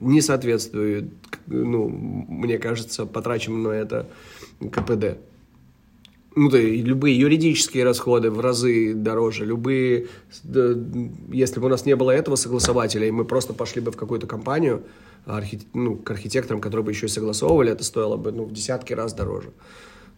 не 0.00 0.20
соответствует, 0.20 1.12
ну, 1.46 1.88
мне 1.88 2.58
кажется, 2.58 3.06
потраченному 3.06 3.68
на 3.68 3.72
это 3.72 4.08
КПД 4.60 5.18
ну, 6.36 6.50
есть 6.50 6.86
любые 6.86 7.18
юридические 7.18 7.84
расходы 7.84 8.30
в 8.30 8.40
разы 8.40 8.94
дороже, 8.94 9.44
любые, 9.44 10.06
если 11.32 11.60
бы 11.60 11.66
у 11.66 11.68
нас 11.68 11.86
не 11.86 11.96
было 11.96 12.10
этого 12.10 12.36
согласователя, 12.36 13.06
и 13.06 13.10
мы 13.10 13.24
просто 13.24 13.54
пошли 13.54 13.80
бы 13.80 13.90
в 13.90 13.96
какую-то 13.96 14.26
компанию, 14.26 14.84
архит, 15.26 15.66
ну, 15.74 15.96
к 15.96 16.10
архитекторам, 16.10 16.60
которые 16.60 16.84
бы 16.84 16.92
еще 16.92 17.06
и 17.06 17.08
согласовывали, 17.08 17.72
это 17.72 17.84
стоило 17.84 18.16
бы, 18.16 18.32
ну, 18.32 18.44
в 18.44 18.52
десятки 18.52 18.92
раз 18.92 19.14
дороже. 19.14 19.50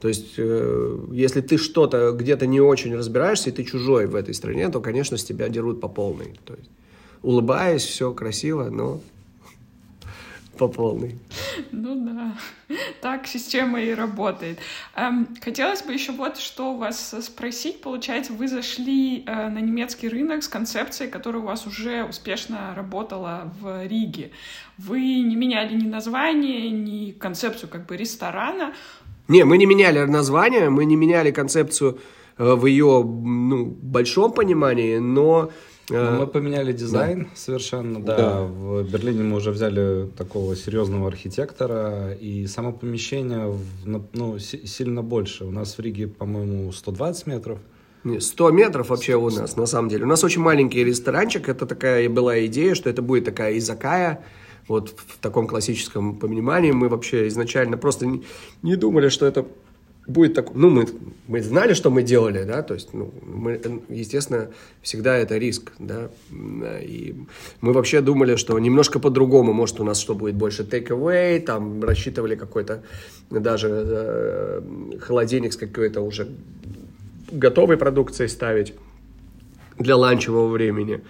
То 0.01 0.09
есть, 0.09 0.35
э, 0.39 0.99
если 1.13 1.41
ты 1.43 1.59
что-то 1.59 2.13
где-то 2.13 2.47
не 2.47 2.61
очень 2.61 2.95
разбираешься, 2.97 3.51
и 3.51 3.53
ты 3.53 3.65
чужой 3.65 4.07
в 4.07 4.15
этой 4.15 4.35
стране, 4.35 4.69
то, 4.69 4.81
конечно, 4.81 5.17
с 5.17 5.25
тебя 5.25 5.49
дерут 5.49 5.81
по 5.81 5.89
полной. 5.89 6.39
То 6.45 6.55
есть, 6.55 6.71
улыбаясь, 7.23 7.85
все 7.85 8.13
красиво, 8.13 8.71
но 8.71 9.01
по 10.61 10.69
полной. 10.69 11.19
Ну 11.73 11.95
да, 12.05 12.37
так 13.01 13.27
система 13.27 13.81
и 13.81 13.95
работает. 13.95 14.59
Эм, 14.95 15.27
хотелось 15.41 15.83
бы 15.83 15.95
еще 15.95 16.13
вот 16.13 16.37
что 16.37 16.75
у 16.75 16.77
вас 16.77 17.15
спросить. 17.23 17.81
Получается, 17.81 18.35
вы 18.35 18.47
зашли 18.47 19.25
э, 19.27 19.49
на 19.49 19.59
немецкий 19.59 20.11
рынок 20.11 20.43
с 20.43 20.49
концепцией, 20.49 21.11
которая 21.11 21.43
у 21.43 21.47
вас 21.47 21.67
уже 21.67 22.05
успешно 22.05 22.75
работала 22.77 23.51
в 23.59 23.87
Риге. 23.87 24.33
Вы 24.77 25.01
не 25.21 25.35
меняли 25.35 25.75
ни 25.75 25.89
название, 25.89 26.71
ни 26.71 27.13
концепцию 27.13 27.71
как 27.71 27.87
бы 27.87 27.97
ресторана. 27.97 28.75
Не, 29.29 29.45
мы 29.45 29.57
не 29.57 29.65
меняли 29.65 30.01
название, 30.01 30.69
мы 30.69 30.85
не 30.85 30.97
меняли 30.97 31.31
концепцию 31.31 31.99
э, 32.37 32.55
в 32.55 32.67
ее 32.67 33.03
ну, 33.03 33.65
большом 33.65 34.33
понимании, 34.33 34.99
но 34.99 35.51
Ну, 35.91 36.19
мы 36.19 36.27
поменяли 36.27 36.73
дизайн 36.73 37.25
да. 37.25 37.29
совершенно, 37.35 38.01
да. 38.01 38.17
да. 38.17 38.43
В 38.43 38.83
Берлине 38.83 39.23
мы 39.23 39.37
уже 39.37 39.51
взяли 39.51 40.09
такого 40.17 40.57
серьезного 40.57 41.09
архитектора, 41.09 42.13
и 42.13 42.47
само 42.47 42.73
помещение 42.73 43.53
ну, 43.85 44.39
сильно 44.39 45.03
больше. 45.03 45.45
У 45.45 45.51
нас 45.51 45.77
в 45.77 45.81
Риге, 45.81 46.07
по-моему, 46.07 46.73
120 46.73 47.27
метров. 47.27 47.59
100 48.19 48.51
метров 48.51 48.89
вообще 48.89 49.17
у 49.17 49.31
нас, 49.31 49.57
на 49.57 49.67
самом 49.67 49.89
деле. 49.89 50.05
У 50.05 50.09
нас 50.09 50.25
очень 50.25 50.41
маленький 50.41 50.85
ресторанчик. 50.85 51.49
Это 51.49 51.67
такая 51.67 52.09
была 52.09 52.47
идея, 52.47 52.75
что 52.75 52.89
это 52.89 53.03
будет 53.03 53.25
такая 53.25 53.59
изакая. 53.59 54.25
Вот 54.69 54.95
в 54.97 55.19
таком 55.19 55.47
классическом 55.47 56.19
понимании 56.19 56.71
мы 56.71 56.89
вообще 56.89 57.27
изначально 57.27 57.77
просто 57.77 58.07
не, 58.07 58.23
не 58.63 58.77
думали, 58.77 59.09
что 59.09 59.27
это 59.27 59.45
будет 60.11 60.35
так, 60.35 60.55
ну, 60.55 60.71
мы, 60.71 60.87
мы 61.29 61.43
знали, 61.43 61.75
что 61.75 61.91
мы 61.91 62.03
делали, 62.03 62.45
да, 62.45 62.63
то 62.63 62.75
есть, 62.75 62.95
ну, 62.95 63.13
мы, 63.23 63.61
естественно, 63.89 64.49
всегда 64.83 65.17
это 65.17 65.39
риск, 65.39 65.73
да, 65.79 66.11
и 66.31 67.15
мы 67.61 67.73
вообще 67.73 68.01
думали, 68.01 68.37
что 68.37 68.59
немножко 68.59 68.99
по-другому, 68.99 69.53
может, 69.53 69.81
у 69.81 69.85
нас 69.85 70.01
что 70.01 70.15
будет 70.15 70.35
больше 70.35 70.63
take-away, 70.63 71.41
там, 71.41 71.83
рассчитывали 71.83 72.35
какой-то 72.35 72.83
даже 73.31 73.69
э, 73.71 74.61
холодильник 75.01 75.53
с 75.53 75.57
какой-то 75.57 76.01
уже 76.01 76.29
готовой 77.31 77.77
продукцией 77.77 78.29
ставить 78.29 78.75
для 79.79 79.97
ланчевого 79.97 80.49
времени. 80.49 81.01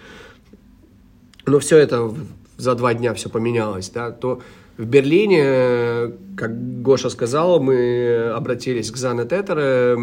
Но 1.45 1.57
все 1.59 1.77
это 1.77 2.13
за 2.57 2.75
два 2.75 2.93
дня 2.93 3.13
все 3.13 3.29
поменялось, 3.29 3.89
да, 3.89 4.11
то 4.11 4.41
в 4.81 4.85
Берлине, 4.85 6.13
как 6.35 6.81
Гоша 6.81 7.09
сказал, 7.09 7.59
мы 7.59 8.31
обратились 8.35 8.89
к 8.89 8.97
Зане 8.97 9.25
Тетере. 9.25 9.95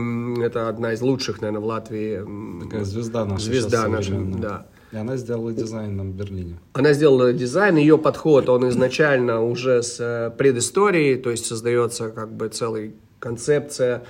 Это 0.45 0.69
одна 0.69 0.93
из 0.93 1.01
лучших, 1.01 1.41
наверное, 1.41 1.61
в 1.61 1.65
Латвии. 1.65 2.63
Такая 2.63 2.85
звезда 2.85 3.25
наша. 3.25 3.45
Звезда 3.45 3.89
наша, 3.89 4.13
да. 4.15 4.67
И 4.93 4.97
она 4.97 5.17
сделала 5.17 5.53
дизайн 5.53 5.97
нам 5.97 6.13
в 6.13 6.15
Берлине. 6.15 6.59
Она 6.75 6.93
сделала 6.93 7.33
дизайн, 7.33 7.77
ее 7.77 7.99
подход, 7.99 8.49
он 8.49 8.69
изначально 8.71 9.43
уже 9.43 9.83
с 9.83 9.99
э, 10.01 10.31
предысторией, 10.31 11.17
то 11.17 11.31
есть 11.31 11.45
создается 11.45 12.09
как 12.09 12.33
бы 12.33 12.49
целая 12.49 12.93
концепция, 13.19 14.05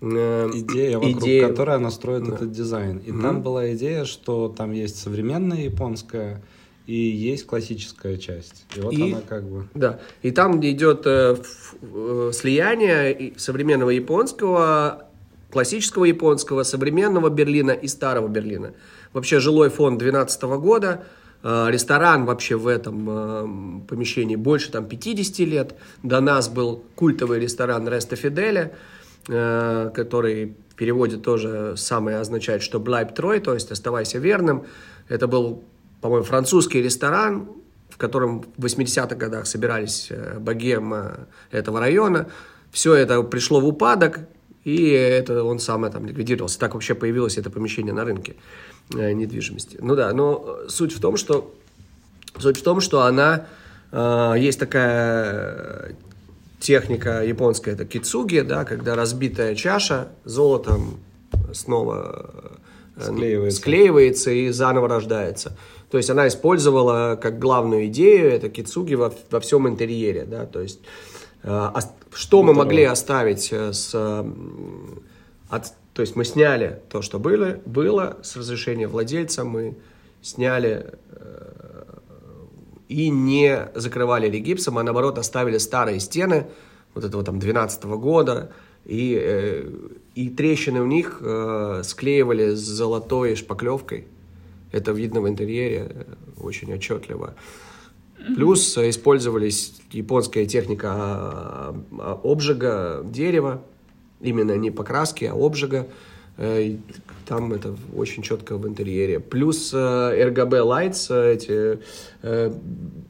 э, 0.00 0.50
идея, 0.54 0.98
вокруг 0.98 1.22
идея. 1.22 1.48
которой 1.48 1.76
она 1.76 1.90
строит 1.90 2.24
да. 2.24 2.34
этот 2.34 2.50
дизайн. 2.50 2.96
И 2.98 3.10
mm-hmm. 3.10 3.20
там 3.20 3.42
была 3.42 3.74
идея, 3.74 4.06
что 4.06 4.48
там 4.48 4.72
есть 4.72 4.96
современная 5.02 5.64
японская 5.64 6.40
и 6.86 6.94
есть 6.94 7.46
классическая 7.46 8.16
часть. 8.16 8.64
И 8.76 8.80
вот 8.80 8.92
и, 8.92 9.12
она 9.12 9.20
как 9.20 9.44
бы... 9.44 9.68
Да, 9.74 10.00
и 10.22 10.30
там 10.30 10.60
идет 10.60 11.02
э, 11.06 11.36
э, 11.80 12.30
слияние 12.32 13.34
современного 13.36 13.90
японского, 13.90 15.08
классического 15.50 16.04
японского, 16.04 16.64
современного 16.64 17.28
Берлина 17.28 17.70
и 17.70 17.86
старого 17.86 18.28
Берлина. 18.28 18.74
Вообще 19.12 19.38
жилой 19.38 19.68
фонд 19.68 19.98
2012 19.98 20.42
года, 20.60 21.04
э, 21.42 21.66
ресторан 21.70 22.24
вообще 22.24 22.56
в 22.56 22.66
этом 22.66 23.08
э, 23.08 23.86
помещении 23.88 24.36
больше 24.36 24.72
там 24.72 24.86
50 24.86 25.38
лет. 25.40 25.74
До 26.02 26.20
нас 26.20 26.48
был 26.48 26.84
культовый 26.96 27.38
ресторан 27.38 27.86
Реста 27.86 28.16
Фиделя, 28.16 28.72
э, 29.28 29.90
который 29.94 30.56
переводит 30.76 31.22
тоже 31.22 31.74
самое 31.76 32.18
означает, 32.18 32.62
что 32.62 32.80
«bleib 32.80 33.14
трой», 33.14 33.38
то 33.38 33.54
есть 33.54 33.70
«оставайся 33.70 34.18
верным». 34.18 34.64
Это 35.08 35.28
был 35.28 35.62
по-моему, 36.02 36.24
французский 36.24 36.82
ресторан, 36.82 37.48
в 37.88 37.96
котором 37.96 38.44
в 38.56 38.64
80-х 38.66 39.14
годах 39.14 39.46
собирались 39.46 40.08
э, 40.10 40.38
богема 40.38 41.28
этого 41.50 41.80
района. 41.80 42.26
Все 42.70 42.94
это 42.94 43.22
пришло 43.22 43.60
в 43.60 43.66
упадок, 43.66 44.20
и 44.64 44.88
это 44.88 45.44
он 45.44 45.58
сам 45.58 45.90
там 45.90 46.04
ликвидировался. 46.06 46.58
Так 46.58 46.74
вообще 46.74 46.94
появилось 46.94 47.38
это 47.38 47.50
помещение 47.50 47.94
на 47.94 48.04
рынке 48.04 48.34
э, 48.94 49.12
недвижимости. 49.12 49.78
Ну 49.80 49.94
да, 49.94 50.12
но 50.12 50.58
суть 50.68 50.92
в 50.92 51.00
том, 51.00 51.16
что 51.16 51.54
суть 52.38 52.58
в 52.58 52.62
том, 52.62 52.80
что 52.80 53.02
она 53.02 53.46
э, 53.92 54.34
есть 54.38 54.58
такая 54.58 55.94
техника 56.58 57.24
японская, 57.24 57.74
это 57.74 57.84
кицуги, 57.84 58.40
да, 58.40 58.64
когда 58.64 58.94
разбитая 58.96 59.54
чаша 59.54 60.08
золотом 60.24 60.98
снова 61.52 62.30
э, 62.96 63.02
склеивается. 63.04 63.60
склеивается 63.60 64.30
и 64.30 64.50
заново 64.50 64.88
рождается. 64.88 65.56
То 65.92 65.98
есть 65.98 66.08
она 66.08 66.26
использовала 66.26 67.18
как 67.20 67.38
главную 67.38 67.88
идею 67.88 68.30
это 68.30 68.48
кицуги 68.48 68.94
во, 68.94 69.12
во 69.30 69.40
всем 69.40 69.68
интерьере, 69.68 70.24
да, 70.24 70.46
то 70.46 70.62
есть 70.62 70.80
э, 71.42 71.70
что 72.14 72.42
мы 72.42 72.54
могли 72.54 72.84
оставить 72.84 73.52
э, 73.52 73.74
с, 73.74 73.94
от, 75.50 75.64
то 75.92 76.00
есть 76.00 76.16
мы 76.16 76.24
сняли 76.24 76.80
то, 76.88 77.02
что 77.02 77.18
было, 77.18 77.58
было 77.66 78.16
с 78.22 78.36
разрешения 78.36 78.88
владельца, 78.88 79.44
мы 79.44 79.76
сняли 80.22 80.94
э, 81.10 81.82
и 82.88 83.10
не 83.10 83.68
закрывали 83.74 84.30
регипсом, 84.30 84.78
а 84.78 84.82
наоборот 84.82 85.18
оставили 85.18 85.58
старые 85.58 86.00
стены 86.00 86.46
вот 86.94 87.04
этого 87.04 87.22
там 87.22 87.38
12 87.38 87.84
-го 87.84 87.98
года, 87.98 88.50
и, 88.86 89.20
э, 89.22 89.70
и 90.14 90.30
трещины 90.30 90.80
у 90.80 90.86
них 90.86 91.18
э, 91.20 91.82
склеивали 91.84 92.54
с 92.54 92.60
золотой 92.60 93.36
шпаклевкой. 93.36 94.06
Это 94.72 94.92
видно 94.92 95.20
в 95.20 95.28
интерьере 95.28 95.86
э, 95.88 96.04
очень 96.38 96.72
отчетливо. 96.72 97.34
Плюс 98.34 98.76
э, 98.78 98.88
использовались 98.88 99.80
японская 99.90 100.46
техника 100.46 100.88
а, 100.92 101.82
а, 101.98 102.20
обжига 102.24 103.02
дерева, 103.04 103.62
именно 104.20 104.56
не 104.56 104.70
покраски, 104.70 105.26
а 105.26 105.34
обжига. 105.34 105.86
Э, 106.38 106.76
там 107.26 107.52
это 107.52 107.76
очень 107.94 108.22
четко 108.22 108.56
в 108.56 108.66
интерьере. 108.66 109.20
Плюс 109.20 109.74
RGB 109.74 110.50
Lights, 110.50 111.14
эти 111.14 111.78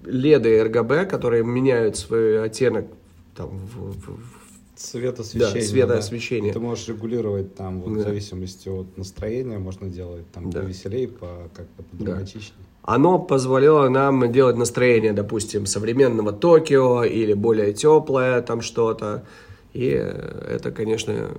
леды 0.04 0.58
RGB, 0.58 1.06
которые 1.06 1.44
меняют 1.44 1.96
свой 1.96 2.44
оттенок 2.44 2.86
там, 3.34 3.48
в, 3.48 3.92
в, 3.98 4.41
Цветосвещение. 4.74 5.54
Да, 5.54 5.68
цветоосвещение. 5.68 6.52
Да. 6.52 6.58
Ты 6.58 6.64
можешь 6.64 6.88
регулировать 6.88 7.54
там, 7.54 7.80
вот, 7.82 7.94
да. 7.94 8.00
в 8.00 8.02
зависимости 8.02 8.68
от 8.68 8.96
настроения, 8.96 9.58
можно 9.58 9.88
делать 9.88 10.30
там 10.32 10.50
да. 10.50 10.60
повеселее, 10.60 11.08
по, 11.08 11.50
как-то 11.54 11.82
подраматичнее. 11.82 12.54
Да. 12.58 12.94
Оно 12.94 13.18
позволило 13.18 13.88
нам 13.88 14.32
делать 14.32 14.56
настроение, 14.56 15.12
допустим, 15.12 15.66
современного 15.66 16.32
Токио 16.32 17.04
или 17.04 17.32
более 17.32 17.72
теплое 17.74 18.42
там 18.42 18.60
что-то. 18.60 19.24
И 19.72 19.86
это, 19.86 20.72
конечно, 20.72 21.30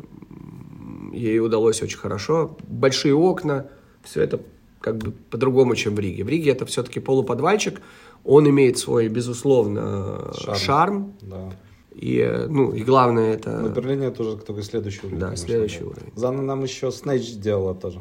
ей 1.12 1.40
удалось 1.40 1.82
очень 1.82 1.98
хорошо. 1.98 2.56
Большие 2.68 3.14
окна, 3.14 3.68
все 4.04 4.22
это 4.22 4.40
как 4.80 4.98
бы 4.98 5.12
по-другому, 5.12 5.76
чем 5.76 5.96
в 5.96 6.00
Риге. 6.00 6.24
В 6.24 6.30
Риге 6.30 6.52
это 6.52 6.66
все-таки 6.66 7.00
полуподвальчик, 7.00 7.82
он 8.24 8.50
имеет 8.50 8.78
свой, 8.78 9.08
безусловно, 9.08 10.32
шарм. 10.34 10.58
шарм. 10.58 11.14
Да. 11.22 11.54
И, 11.96 12.46
ну, 12.50 12.72
и 12.72 12.84
главное 12.84 13.34
это... 13.34 13.60
Ну, 13.60 13.70
Берлине 13.70 14.12
тоже 14.12 14.38
только 14.38 14.64
следующий 14.64 15.02
уровень. 15.06 15.20
Да, 15.20 15.26
конечно, 15.28 15.46
следующий 15.46 15.80
да. 15.80 15.86
уровень. 15.86 16.12
Зана 16.16 16.42
нам 16.42 16.64
еще 16.64 16.88
Snatch 16.88 17.20
сделала 17.20 17.76
тоже. 17.76 18.00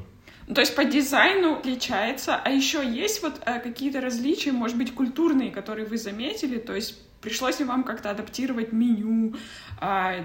Ну, 0.49 0.55
то 0.55 0.61
есть 0.61 0.75
по 0.75 0.85
дизайну 0.85 1.55
отличается, 1.55 2.37
а 2.37 2.51
еще 2.51 2.85
есть 2.85 3.23
вот 3.23 3.35
э, 3.47 3.61
какие-то 3.61 4.01
различия, 4.01 4.53
может 4.53 4.77
быть, 4.77 4.95
культурные, 4.95 5.51
которые 5.51 5.87
вы 5.87 5.99
заметили, 5.99 6.59
то 6.59 6.75
есть 6.75 6.99
пришлось 7.21 7.61
ли 7.61 7.65
вам 7.65 7.85
как-то 7.85 8.11
адаптировать 8.11 8.73
меню, 8.73 9.35
э, 9.81 10.25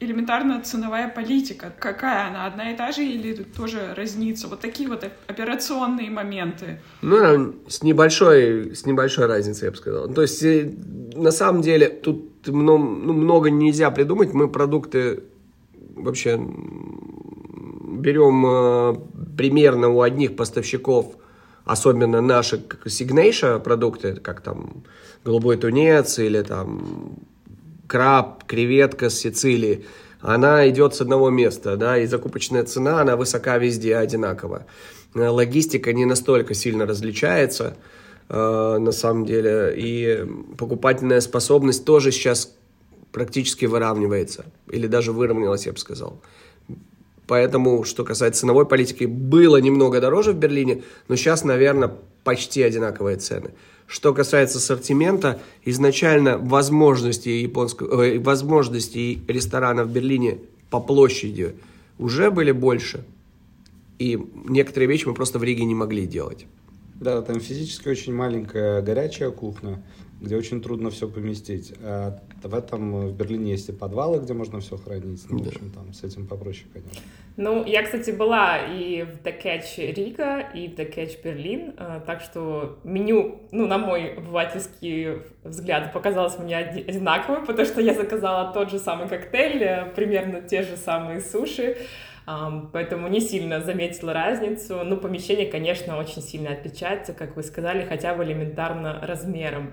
элементарно 0.00 0.60
ценовая 0.60 1.08
политика, 1.08 1.72
какая 1.78 2.28
она, 2.28 2.46
одна 2.46 2.72
и 2.72 2.76
та 2.76 2.90
же 2.90 3.04
или 3.04 3.34
тоже 3.34 3.94
разнится, 3.96 4.48
вот 4.48 4.60
такие 4.60 4.88
вот 4.88 5.04
операционные 5.28 6.10
моменты. 6.10 6.80
Ну, 7.00 7.54
с 7.68 7.82
небольшой, 7.82 8.74
с 8.74 8.84
небольшой 8.84 9.26
разницей, 9.26 9.66
я 9.66 9.70
бы 9.70 9.76
сказал. 9.76 10.08
То 10.12 10.22
есть, 10.22 10.42
э, 10.42 10.70
на 11.14 11.30
самом 11.30 11.62
деле, 11.62 11.88
тут 11.88 12.31
много, 12.46 12.84
ну, 12.84 13.12
много 13.12 13.50
нельзя 13.50 13.90
придумать. 13.90 14.32
Мы 14.34 14.48
продукты 14.48 15.22
вообще 15.94 16.36
берем 18.02 18.46
э, 18.46 18.94
примерно 19.36 19.88
у 19.88 20.02
одних 20.02 20.36
поставщиков, 20.36 21.14
особенно 21.64 22.20
наши 22.20 22.56
Signature 22.84 23.60
продукты, 23.60 24.14
как 24.16 24.40
там 24.40 24.82
голубой 25.24 25.56
тунец 25.56 26.18
или 26.18 26.42
там 26.42 27.18
краб, 27.86 28.44
креветка 28.44 29.10
с 29.10 29.18
Сицилии, 29.18 29.84
она 30.20 30.68
идет 30.68 30.94
с 30.94 31.00
одного 31.00 31.30
места, 31.30 31.76
да, 31.76 31.98
и 31.98 32.06
закупочная 32.06 32.64
цена, 32.64 33.00
она 33.00 33.16
высока 33.16 33.58
везде 33.58 33.96
одинаково. 33.96 34.66
Э, 35.14 35.28
логистика 35.28 35.92
не 35.92 36.06
настолько 36.06 36.54
сильно 36.54 36.86
различается, 36.86 37.76
на 38.32 38.92
самом 38.92 39.26
деле. 39.26 39.74
И 39.76 40.26
покупательная 40.56 41.20
способность 41.20 41.84
тоже 41.84 42.10
сейчас 42.12 42.54
практически 43.12 43.66
выравнивается. 43.66 44.46
Или 44.70 44.86
даже 44.86 45.12
выровнялась, 45.12 45.66
я 45.66 45.72
бы 45.72 45.78
сказал. 45.78 46.20
Поэтому, 47.26 47.84
что 47.84 48.04
касается 48.04 48.40
ценовой 48.40 48.66
политики, 48.66 49.04
было 49.04 49.58
немного 49.58 50.00
дороже 50.00 50.32
в 50.32 50.36
Берлине, 50.36 50.82
но 51.08 51.16
сейчас, 51.16 51.44
наверное, 51.44 51.92
почти 52.24 52.62
одинаковые 52.62 53.16
цены. 53.16 53.50
Что 53.86 54.14
касается 54.14 54.58
ассортимента, 54.58 55.40
изначально 55.64 56.38
возможности, 56.38 57.28
японского, 57.28 58.02
э, 58.02 58.18
возможности 58.18 59.22
ресторана 59.28 59.84
в 59.84 59.90
Берлине 59.90 60.38
по 60.70 60.80
площади 60.80 61.54
уже 61.98 62.30
были 62.30 62.52
больше. 62.52 63.04
И 63.98 64.18
некоторые 64.48 64.88
вещи 64.88 65.06
мы 65.06 65.14
просто 65.14 65.38
в 65.38 65.44
Риге 65.44 65.64
не 65.64 65.74
могли 65.74 66.06
делать. 66.06 66.46
Да, 67.02 67.20
там 67.20 67.40
физически 67.40 67.88
очень 67.88 68.14
маленькая 68.14 68.80
горячая 68.80 69.32
кухня, 69.32 69.82
где 70.20 70.36
очень 70.36 70.62
трудно 70.62 70.90
все 70.90 71.08
поместить. 71.08 71.74
А 71.82 72.20
в 72.44 72.54
этом 72.54 73.08
в 73.08 73.12
Берлине 73.12 73.50
есть 73.50 73.68
и 73.68 73.72
подвалы, 73.72 74.20
где 74.20 74.34
можно 74.34 74.60
все 74.60 74.76
хранить. 74.76 75.24
Ну, 75.28 75.42
в 75.42 75.48
общем, 75.48 75.70
там 75.70 75.92
с 75.92 76.04
этим 76.04 76.28
попроще, 76.28 76.66
конечно. 76.72 77.02
Ну, 77.36 77.64
я, 77.64 77.82
кстати, 77.82 78.12
была 78.12 78.58
и 78.58 79.02
в 79.02 79.26
The 79.26 79.42
Catch 79.42 79.92
Рига, 79.92 80.40
и 80.40 80.68
в 80.68 80.74
The 80.78 80.94
Catch 80.94 81.22
Берлин, 81.24 81.74
э, 81.76 82.00
так 82.06 82.20
что 82.20 82.78
меню, 82.84 83.40
ну, 83.50 83.66
на 83.66 83.78
мой 83.78 84.14
обывательский 84.14 85.22
взгляд, 85.42 85.92
показалось 85.92 86.38
мне 86.38 86.56
одинаковым, 86.56 87.46
потому 87.46 87.66
что 87.66 87.80
я 87.80 87.94
заказала 87.94 88.52
тот 88.52 88.70
же 88.70 88.78
самый 88.78 89.08
коктейль, 89.08 89.62
э, 89.62 89.92
примерно 89.96 90.42
те 90.42 90.62
же 90.62 90.76
самые 90.76 91.20
суши, 91.20 91.78
поэтому 92.24 93.08
не 93.08 93.20
сильно 93.20 93.60
заметила 93.60 94.12
разницу. 94.12 94.82
Ну, 94.84 94.96
помещение, 94.96 95.46
конечно, 95.46 95.98
очень 95.98 96.22
сильно 96.22 96.52
отличается, 96.52 97.12
как 97.12 97.36
вы 97.36 97.42
сказали, 97.42 97.84
хотя 97.84 98.14
бы 98.14 98.24
элементарно 98.24 99.00
размером. 99.02 99.72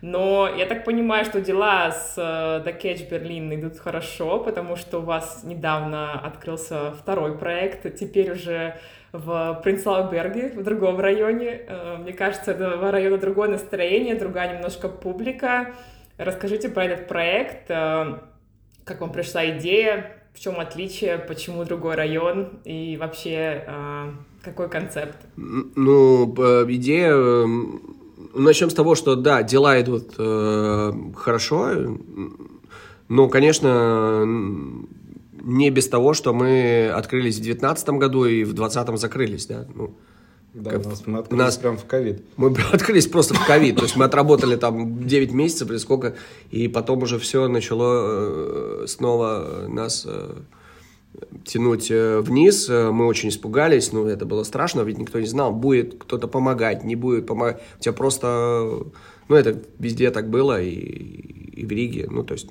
Но 0.00 0.48
я 0.48 0.66
так 0.66 0.84
понимаю, 0.84 1.24
что 1.24 1.40
дела 1.40 1.90
с 1.90 2.14
э, 2.16 2.62
The 2.64 2.80
Catch 2.80 3.10
Berlin 3.10 3.52
идут 3.56 3.78
хорошо, 3.78 4.38
потому 4.38 4.76
что 4.76 4.98
у 4.98 5.02
вас 5.02 5.42
недавно 5.42 6.20
открылся 6.20 6.92
второй 6.92 7.36
проект, 7.36 7.96
теперь 7.96 8.30
уже 8.30 8.76
в 9.10 9.60
Принцлауберге, 9.64 10.50
в 10.50 10.62
другом 10.62 11.00
районе. 11.00 11.62
Э, 11.66 11.96
мне 11.96 12.12
кажется, 12.12 12.52
этого 12.52 12.92
района 12.92 13.18
другое 13.18 13.48
настроение, 13.48 14.14
другая 14.14 14.54
немножко 14.54 14.88
публика. 14.88 15.74
Расскажите 16.16 16.68
про 16.68 16.84
этот 16.84 17.08
проект, 17.08 17.68
э, 17.68 18.18
как 18.84 19.00
вам 19.00 19.10
пришла 19.10 19.50
идея, 19.50 20.17
в 20.38 20.40
чем 20.40 20.60
отличие, 20.60 21.18
почему 21.18 21.64
другой 21.64 21.96
район 21.96 22.60
и 22.64 22.96
вообще 22.96 23.64
какой 24.40 24.68
концепт? 24.68 25.16
Ну, 25.34 26.32
идея 26.68 27.10
эм, 27.10 27.96
начнем 28.34 28.70
с 28.70 28.74
того, 28.74 28.94
что 28.94 29.16
да, 29.16 29.42
дела 29.42 29.80
идут 29.80 30.14
э, 30.16 30.92
хорошо, 31.16 31.70
но, 33.08 33.28
конечно, 33.28 34.24
не 35.42 35.70
без 35.70 35.88
того, 35.88 36.14
что 36.14 36.32
мы 36.32 36.88
открылись 36.88 37.34
в 37.34 37.42
2019 37.42 37.88
году 37.90 38.24
и 38.24 38.44
в 38.44 38.52
2020 38.52 39.00
закрылись, 39.00 39.46
да. 39.46 39.66
Ну, 39.74 39.96
да, 40.62 40.72
как, 40.72 40.86
нас, 40.86 41.06
мы 41.06 41.18
открылись 41.18 41.44
нас, 41.44 41.56
прям 41.56 41.76
в 41.76 41.84
ковид. 41.84 42.22
Мы 42.36 42.54
открылись 42.72 43.06
просто 43.06 43.34
в 43.34 43.46
ковид, 43.46 43.76
то 43.76 43.82
есть 43.82 43.96
мы 43.96 44.04
отработали 44.04 44.56
там 44.56 45.06
9 45.06 45.32
месяцев 45.32 45.70
или 45.70 45.78
сколько, 45.78 46.14
и 46.50 46.68
потом 46.68 47.02
уже 47.02 47.18
все 47.18 47.48
начало 47.48 48.82
э, 48.82 48.84
снова 48.86 49.66
нас... 49.68 50.04
Э, 50.06 50.34
тянуть 51.44 51.90
э, 51.90 52.20
вниз. 52.20 52.68
Мы 52.68 53.06
очень 53.06 53.30
испугались, 53.30 53.92
ну, 53.92 54.06
это 54.06 54.24
было 54.24 54.44
страшно, 54.44 54.82
ведь 54.82 54.98
никто 54.98 55.18
не 55.18 55.26
знал, 55.26 55.52
будет 55.52 55.96
кто-то 55.98 56.28
помогать, 56.28 56.84
не 56.84 56.94
будет 56.94 57.26
помогать. 57.26 57.60
У 57.78 57.82
тебя 57.82 57.92
просто, 57.92 58.84
ну, 59.28 59.34
это 59.34 59.60
везде 59.78 60.10
так 60.10 60.30
было, 60.30 60.62
и, 60.62 60.70
и 60.70 61.66
в 61.66 61.70
Риге, 61.70 62.06
ну, 62.10 62.22
то 62.22 62.34
есть... 62.34 62.46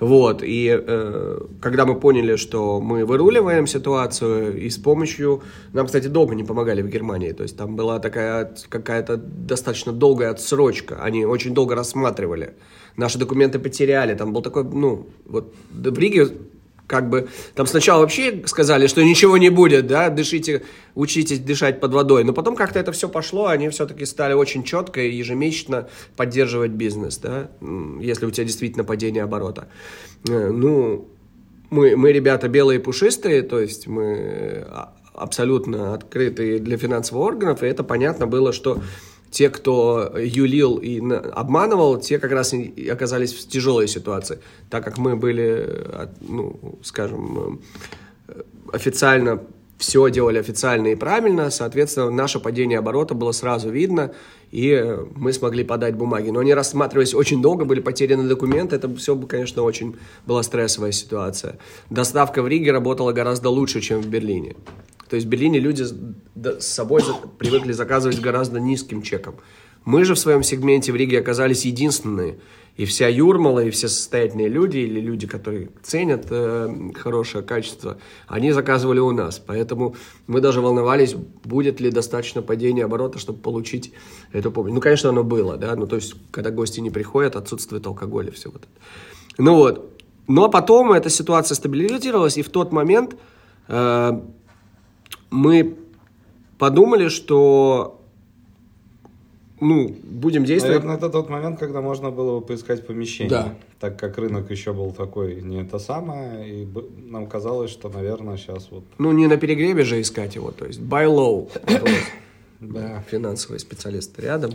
Вот, 0.00 0.42
и 0.42 0.68
э, 0.70 1.40
когда 1.60 1.84
мы 1.84 2.00
поняли, 2.00 2.36
что 2.36 2.80
мы 2.80 3.04
выруливаем 3.04 3.66
ситуацию, 3.66 4.58
и 4.58 4.70
с 4.70 4.78
помощью... 4.78 5.42
Нам, 5.74 5.86
кстати, 5.86 6.06
долго 6.08 6.34
не 6.34 6.42
помогали 6.42 6.82
в 6.82 6.88
Германии, 6.88 7.32
то 7.32 7.42
есть 7.42 7.56
там 7.56 7.76
была 7.76 7.98
такая 7.98 8.50
какая-то 8.68 9.16
достаточно 9.18 9.92
долгая 9.92 10.30
отсрочка, 10.30 11.02
они 11.02 11.26
очень 11.26 11.52
долго 11.52 11.74
рассматривали. 11.74 12.54
Наши 12.96 13.18
документы 13.18 13.58
потеряли, 13.58 14.14
там 14.14 14.32
был 14.32 14.42
такой, 14.42 14.64
ну, 14.64 15.06
вот 15.26 15.54
в 15.70 15.98
Риге 15.98 16.28
как 16.90 17.08
бы 17.08 17.28
там 17.54 17.68
сначала 17.68 18.00
вообще 18.00 18.42
сказали, 18.46 18.88
что 18.88 19.04
ничего 19.04 19.38
не 19.38 19.48
будет, 19.48 19.86
да, 19.86 20.10
дышите, 20.10 20.64
учитесь 20.96 21.38
дышать 21.38 21.78
под 21.78 21.92
водой, 21.92 22.24
но 22.24 22.32
потом 22.32 22.56
как-то 22.56 22.80
это 22.80 22.90
все 22.90 23.08
пошло, 23.08 23.46
они 23.46 23.68
все-таки 23.68 24.04
стали 24.04 24.32
очень 24.32 24.64
четко 24.64 25.00
и 25.00 25.14
ежемесячно 25.14 25.88
поддерживать 26.16 26.72
бизнес, 26.72 27.18
да, 27.18 27.48
если 28.00 28.26
у 28.26 28.32
тебя 28.32 28.44
действительно 28.44 28.82
падение 28.82 29.22
оборота. 29.22 29.68
Э, 30.28 30.50
ну, 30.50 31.08
мы, 31.70 31.96
мы 31.96 32.10
ребята 32.10 32.48
белые 32.48 32.80
пушистые, 32.80 33.42
то 33.42 33.60
есть 33.60 33.86
мы 33.86 34.66
а, 34.68 34.92
абсолютно 35.14 35.94
открытые 35.94 36.58
для 36.58 36.76
финансовых 36.76 37.24
органов, 37.24 37.62
и 37.62 37.66
это 37.66 37.84
понятно 37.84 38.26
было, 38.26 38.52
что 38.52 38.80
те, 39.30 39.48
кто 39.48 40.12
юлил 40.18 40.76
и 40.76 41.00
обманывал, 41.00 41.98
те 42.00 42.18
как 42.18 42.32
раз 42.32 42.52
и 42.52 42.88
оказались 42.88 43.32
в 43.32 43.48
тяжелой 43.48 43.88
ситуации, 43.88 44.38
так 44.68 44.84
как 44.84 44.98
мы 44.98 45.16
были, 45.16 46.08
ну, 46.20 46.78
скажем, 46.82 47.60
э, 48.28 48.42
официально 48.72 49.40
все 49.80 50.10
делали 50.10 50.38
официально 50.38 50.88
и 50.88 50.94
правильно, 50.94 51.50
соответственно, 51.50 52.10
наше 52.10 52.38
падение 52.38 52.78
оборота 52.78 53.14
было 53.14 53.32
сразу 53.32 53.70
видно, 53.70 54.12
и 54.52 54.96
мы 55.16 55.32
смогли 55.32 55.64
подать 55.64 55.94
бумаги. 55.94 56.28
Но 56.28 56.40
они 56.40 56.52
рассматривались 56.52 57.14
очень 57.14 57.40
долго, 57.40 57.64
были 57.64 57.80
потеряны 57.80 58.28
документы, 58.28 58.76
это 58.76 58.94
все, 58.96 59.16
конечно, 59.16 59.62
очень 59.62 59.96
была 60.26 60.42
стрессовая 60.42 60.92
ситуация. 60.92 61.58
Доставка 61.88 62.42
в 62.42 62.48
Риге 62.48 62.72
работала 62.72 63.12
гораздо 63.12 63.48
лучше, 63.48 63.80
чем 63.80 64.02
в 64.02 64.06
Берлине. 64.06 64.54
То 65.10 65.16
есть 65.16 65.26
в 65.26 65.28
Берлине 65.28 65.58
люди 65.58 65.84
с 65.84 66.66
собой 66.66 67.02
привыкли 67.38 67.72
заказывать 67.72 68.20
гораздо 68.20 68.60
низким 68.60 69.02
чеком. 69.02 69.34
Мы 69.84 70.04
же 70.04 70.14
в 70.14 70.18
своем 70.18 70.42
сегменте 70.42 70.92
в 70.92 70.96
Риге 70.96 71.18
оказались 71.18 71.64
единственные. 71.64 72.38
И 72.76 72.84
вся 72.84 73.08
Юрмала, 73.08 73.64
и 73.64 73.70
все 73.70 73.88
состоятельные 73.88 74.48
люди, 74.48 74.78
или 74.78 75.00
люди, 75.00 75.26
которые 75.26 75.68
ценят 75.82 76.26
э, 76.30 76.92
хорошее 76.94 77.42
качество, 77.44 77.98
они 78.28 78.52
заказывали 78.52 79.00
у 79.00 79.10
нас. 79.10 79.42
Поэтому 79.44 79.96
мы 80.28 80.40
даже 80.40 80.60
волновались, 80.60 81.14
будет 81.44 81.80
ли 81.80 81.90
достаточно 81.90 82.40
падения 82.40 82.84
оборота, 82.84 83.18
чтобы 83.18 83.40
получить 83.40 83.92
эту 84.32 84.52
помощь. 84.52 84.72
Ну, 84.72 84.80
конечно, 84.80 85.10
оно 85.10 85.24
было, 85.24 85.56
да, 85.56 85.74
ну, 85.74 85.86
то 85.86 85.96
есть, 85.96 86.14
когда 86.30 86.50
гости 86.50 86.80
не 86.80 86.90
приходят, 86.90 87.36
отсутствует 87.36 87.86
алкоголь 87.86 88.28
и 88.28 88.30
все 88.30 88.50
вот 88.50 88.62
это. 88.62 88.72
Ну 89.36 89.56
вот. 89.56 90.00
Но 90.28 90.48
потом 90.48 90.92
эта 90.92 91.10
ситуация 91.10 91.56
стабилизировалась, 91.56 92.38
и 92.38 92.42
в 92.42 92.48
тот 92.48 92.72
момент 92.72 93.16
э, 93.68 94.20
мы 95.30 95.76
подумали, 96.58 97.08
что 97.08 98.00
ну, 99.60 99.94
будем 100.02 100.44
действовать. 100.44 100.82
Наверное, 100.82 100.96
это 100.96 101.10
тот 101.10 101.28
момент, 101.28 101.58
когда 101.58 101.80
можно 101.80 102.10
было 102.10 102.40
бы 102.40 102.46
поискать 102.46 102.86
помещение. 102.86 103.30
Да. 103.30 103.54
Так 103.78 103.98
как 103.98 104.16
рынок 104.16 104.50
еще 104.50 104.72
был 104.72 104.90
такой 104.92 105.42
не 105.42 105.60
это 105.62 105.78
самое, 105.78 106.62
и 106.62 106.68
нам 107.06 107.26
казалось, 107.26 107.70
что, 107.70 107.90
наверное, 107.90 108.38
сейчас 108.38 108.68
вот... 108.70 108.84
Ну, 108.98 109.12
не 109.12 109.26
на 109.26 109.36
перегреве 109.36 109.84
же 109.84 110.00
искать 110.00 110.34
его, 110.34 110.50
то 110.50 110.66
есть 110.66 110.80
buy 110.80 111.06
low. 111.06 111.50
Да. 112.60 113.02
Финансовый 113.10 113.58
специалист 113.58 114.18
рядом. 114.18 114.50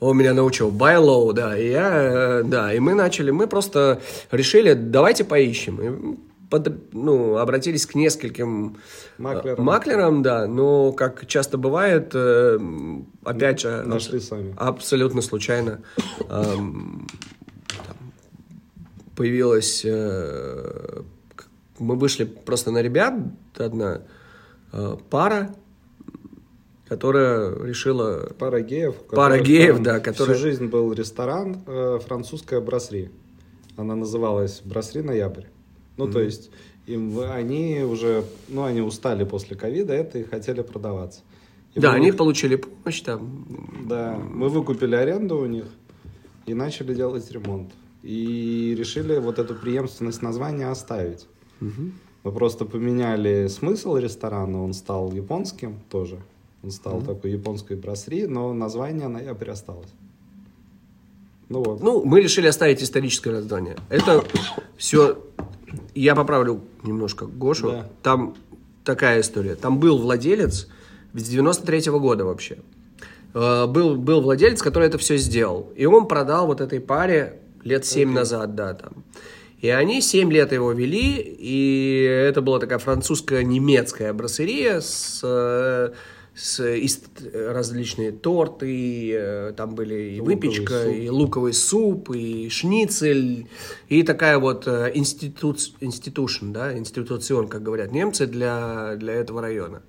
Он 0.00 0.16
меня 0.16 0.32
научил 0.32 0.70
buy 0.70 0.96
low, 0.96 1.34
да, 1.34 1.58
и 1.58 1.68
я, 1.68 1.90
э, 1.92 2.42
да, 2.44 2.72
и 2.72 2.78
мы 2.78 2.94
начали, 2.94 3.30
мы 3.30 3.46
просто 3.46 4.00
решили, 4.30 4.72
давайте 4.72 5.24
поищем 5.24 6.18
под, 6.50 6.92
ну, 6.92 7.38
обратились 7.38 7.86
к 7.86 7.94
нескольким 7.94 8.76
э, 9.18 9.22
маклерам. 9.22 9.64
маклерам, 9.64 10.22
да, 10.22 10.46
но, 10.46 10.92
как 10.92 11.26
часто 11.26 11.56
бывает, 11.56 12.10
э, 12.12 12.58
опять 13.24 13.60
же, 13.60 13.82
Нашли 13.86 14.20
сами. 14.20 14.54
абсолютно 14.58 15.22
случайно 15.22 15.80
эм, 16.28 17.06
появилась... 19.16 19.82
Э, 19.84 21.02
мы 21.78 21.96
вышли 21.96 22.24
просто 22.24 22.70
на 22.72 22.82
ребят, 22.82 23.14
одна 23.56 24.02
пара, 25.08 25.54
которая 26.86 27.54
решила... 27.64 28.30
Пара 28.38 28.60
геев. 28.60 28.96
Пара 29.10 29.38
геев, 29.38 29.80
да. 29.80 29.98
Которая... 29.98 30.34
Всю 30.34 30.42
жизнь 30.42 30.66
был 30.66 30.92
ресторан 30.92 31.64
французская 32.06 32.60
брасри. 32.60 33.10
Она 33.78 33.96
называлась 33.96 34.60
«Брасри 34.62 35.00
Ноябрь». 35.00 35.44
Ну, 36.00 36.08
mm-hmm. 36.08 36.12
то 36.12 36.20
есть 36.20 36.50
им, 36.86 37.20
они 37.20 37.80
уже, 37.80 38.24
ну, 38.48 38.64
они 38.64 38.80
устали 38.80 39.24
после 39.24 39.54
ковида 39.54 39.92
это 39.92 40.18
и 40.18 40.24
хотели 40.24 40.62
продаваться. 40.62 41.20
И 41.74 41.80
да, 41.80 41.92
они 41.92 42.10
вы... 42.10 42.16
получили 42.16 42.56
помощь 42.56 43.00
там. 43.02 43.46
Да, 43.86 44.18
мы 44.18 44.48
выкупили 44.48 44.94
аренду 44.94 45.36
у 45.38 45.46
них 45.46 45.66
и 46.46 46.54
начали 46.54 46.94
делать 46.94 47.30
ремонт. 47.30 47.70
И 48.02 48.74
решили 48.78 49.18
вот 49.18 49.38
эту 49.38 49.54
преемственность 49.54 50.22
названия 50.22 50.68
оставить. 50.68 51.26
Угу. 51.60 51.92
Мы 52.24 52.32
просто 52.32 52.64
поменяли 52.64 53.48
смысл 53.48 53.96
ресторана, 53.96 54.64
он 54.64 54.72
стал 54.72 55.12
японским 55.12 55.80
тоже. 55.90 56.18
Он 56.62 56.70
стал 56.70 56.96
угу. 56.96 57.06
такой 57.06 57.32
японской 57.32 57.76
брасри, 57.76 58.26
но 58.26 58.54
название 58.54 59.08
ноябрь 59.08 59.50
осталось. 59.50 59.90
Ну 61.50 61.62
вот. 61.62 61.82
Ну, 61.82 62.04
мы 62.04 62.20
решили 62.20 62.46
оставить 62.46 62.82
историческое 62.82 63.32
название. 63.32 63.76
Это 63.90 64.24
все 64.76 65.18
я 65.94 66.14
поправлю 66.14 66.62
немножко 66.82 67.26
Гошу. 67.26 67.70
Да. 67.70 67.88
Там 68.02 68.34
такая 68.84 69.20
история. 69.20 69.54
Там 69.54 69.78
был 69.78 69.98
владелец 69.98 70.68
с 71.14 71.22
93 71.22 71.78
-го 71.90 72.00
года 72.00 72.24
вообще. 72.24 72.58
Э, 73.34 73.66
был, 73.66 73.96
был 73.96 74.20
владелец, 74.20 74.62
который 74.62 74.88
это 74.88 74.98
все 74.98 75.16
сделал. 75.16 75.72
И 75.76 75.86
он 75.86 76.06
продал 76.06 76.46
вот 76.46 76.60
этой 76.60 76.80
паре 76.80 77.40
лет 77.64 77.84
7 77.84 78.08
okay. 78.08 78.14
назад, 78.14 78.54
да, 78.54 78.74
там. 78.74 79.04
И 79.60 79.68
они 79.68 80.00
7 80.00 80.32
лет 80.32 80.52
его 80.52 80.72
вели, 80.72 81.36
и 81.38 82.02
это 82.28 82.40
была 82.40 82.58
такая 82.58 82.78
французско-немецкая 82.78 84.14
брасseria 84.14 84.80
с, 84.80 85.92
с, 86.34 86.64
и 86.64 86.88
различные 87.34 88.12
торты, 88.12 89.12
э, 89.12 89.52
там 89.56 89.74
были 89.74 90.14
и 90.16 90.20
выпечка, 90.20 90.84
суп. 90.84 90.94
и 90.94 91.10
луковый 91.10 91.52
суп, 91.52 92.10
и 92.10 92.48
шницель, 92.48 93.46
и 93.88 94.02
такая 94.02 94.38
вот 94.38 94.66
э, 94.66 94.92
институт, 94.94 95.58
институшн, 95.80 96.52
да, 96.52 96.76
институцион, 96.76 97.48
как 97.48 97.62
говорят 97.62 97.92
немцы, 97.92 98.26
для, 98.26 98.96
для 98.96 99.14
этого 99.14 99.42
района, 99.42 99.82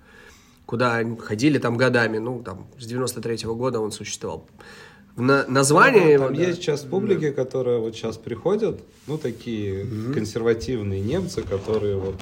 куда 0.66 0.96
они 0.96 1.16
ходили 1.18 1.58
там 1.58 1.78
годами, 1.78 2.18
ну, 2.18 2.42
там, 2.44 2.68
с 2.78 2.86
93 2.86 3.38
года 3.48 3.80
он 3.80 3.92
существовал. 3.92 4.48
На- 5.18 5.46
название 5.48 6.14
его, 6.14 6.28
Там 6.28 6.36
да. 6.36 6.42
есть 6.42 6.62
сейчас 6.62 6.82
публики, 6.82 7.32
которые 7.32 7.80
вот 7.80 7.96
сейчас 7.96 8.18
приходят, 8.18 8.80
ну, 9.08 9.18
такие 9.18 9.86
консервативные 10.14 11.02
немцы, 11.02 11.42
которые 11.42 11.98
вот 11.98 12.16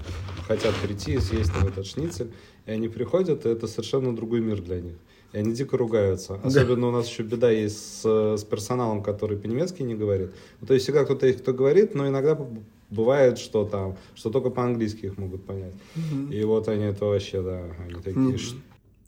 хотят 0.47 0.73
прийти 0.75 1.13
и 1.13 1.19
съесть 1.19 1.53
там 1.53 1.67
этот 1.67 1.85
шницель, 1.85 2.31
и 2.69 2.71
они 2.71 2.87
приходят, 2.87 3.45
и 3.45 3.49
это 3.49 3.67
совершенно 3.67 4.15
другой 4.15 4.41
мир 4.41 4.61
для 4.61 4.79
них. 4.79 4.93
И 5.33 5.37
они 5.37 5.53
дико 5.53 5.77
ругаются. 5.77 6.39
Особенно 6.43 6.87
у 6.87 6.91
нас 6.91 7.07
еще 7.09 7.23
беда 7.23 7.49
есть 7.51 8.01
с, 8.01 8.35
с 8.37 8.43
персоналом, 8.43 9.01
который 9.03 9.37
по-немецки 9.37 9.83
не 9.83 9.95
говорит. 9.95 10.31
Ну, 10.61 10.67
то 10.67 10.73
есть 10.73 10.85
всегда 10.85 11.03
кто-то 11.03 11.27
есть, 11.27 11.41
кто 11.41 11.53
говорит, 11.53 11.95
но 11.95 12.07
иногда 12.07 12.37
бывает, 12.89 13.37
что 13.37 13.65
там, 13.65 13.95
что 14.15 14.29
только 14.29 14.49
по-английски 14.49 15.05
их 15.07 15.17
могут 15.17 15.45
понять. 15.45 15.73
И 16.31 16.43
вот 16.43 16.67
они 16.67 16.85
это 16.85 17.05
вообще, 17.05 17.41
да, 17.41 17.61
они 17.85 18.01
такие, 18.03 18.37
«Ш- 18.37 18.55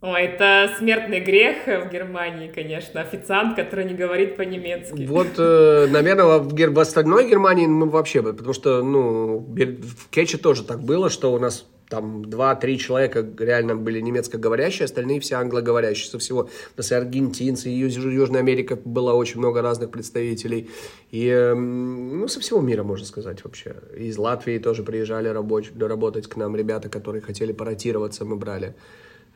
Ой, 0.02 0.21
это 0.24 0.71
смертный 0.80 1.19
грех 1.19 1.58
в 1.67 1.91
Германии, 1.91 2.52
конечно. 2.56 3.02
Официант, 3.02 3.56
который 3.56 3.86
не 3.86 3.93
говорит 3.93 4.36
по-немецки. 4.36 5.06
Вот, 5.06 5.28
э, 5.38 5.88
наверное, 5.91 6.39
в, 6.39 6.54
Гер- 6.56 6.71
в 6.71 6.80
остальной 6.80 7.30
Германии 7.30 7.67
мы 7.67 7.88
вообще, 7.88 8.24
бы, 8.24 8.34
потому 8.34 8.54
что, 8.54 8.82
ну, 8.84 9.38
в 9.38 10.10
Кетче 10.10 10.39
тоже 10.39 10.63
так 10.63 10.82
было, 10.82 11.12
что 11.12 11.32
у 11.32 11.38
нас 11.38 11.67
там 11.91 12.23
два-три 12.23 12.80
человека 12.80 13.27
реально 13.38 13.75
были 13.75 13.99
немецкоговорящие, 13.99 14.86
остальные 14.86 15.19
все 15.19 15.36
англоговорящие 15.36 16.10
со 16.10 16.19
всего. 16.19 16.43
У 16.43 16.77
нас 16.77 16.89
и 16.89 16.95
аргентинцы, 16.95 17.67
Южная 17.67 18.39
Америка 18.39 18.77
было 18.77 19.12
очень 19.12 19.39
много 19.39 19.62
разных 19.62 19.91
представителей. 19.91 20.69
И, 21.12 21.27
эм, 21.27 22.21
ну, 22.21 22.30
со 22.30 22.39
всего 22.39 22.62
мира, 22.62 22.84
можно 22.84 23.06
сказать, 23.06 23.43
вообще. 23.43 23.75
Из 23.97 24.17
Латвии 24.17 24.58
тоже 24.58 24.84
приезжали 24.84 25.27
рабоч- 25.27 25.77
работать 25.77 26.27
к 26.27 26.38
нам 26.38 26.56
ребята, 26.56 26.88
которые 26.88 27.21
хотели 27.21 27.51
поротироваться, 27.51 28.23
мы 28.23 28.38
брали 28.38 28.73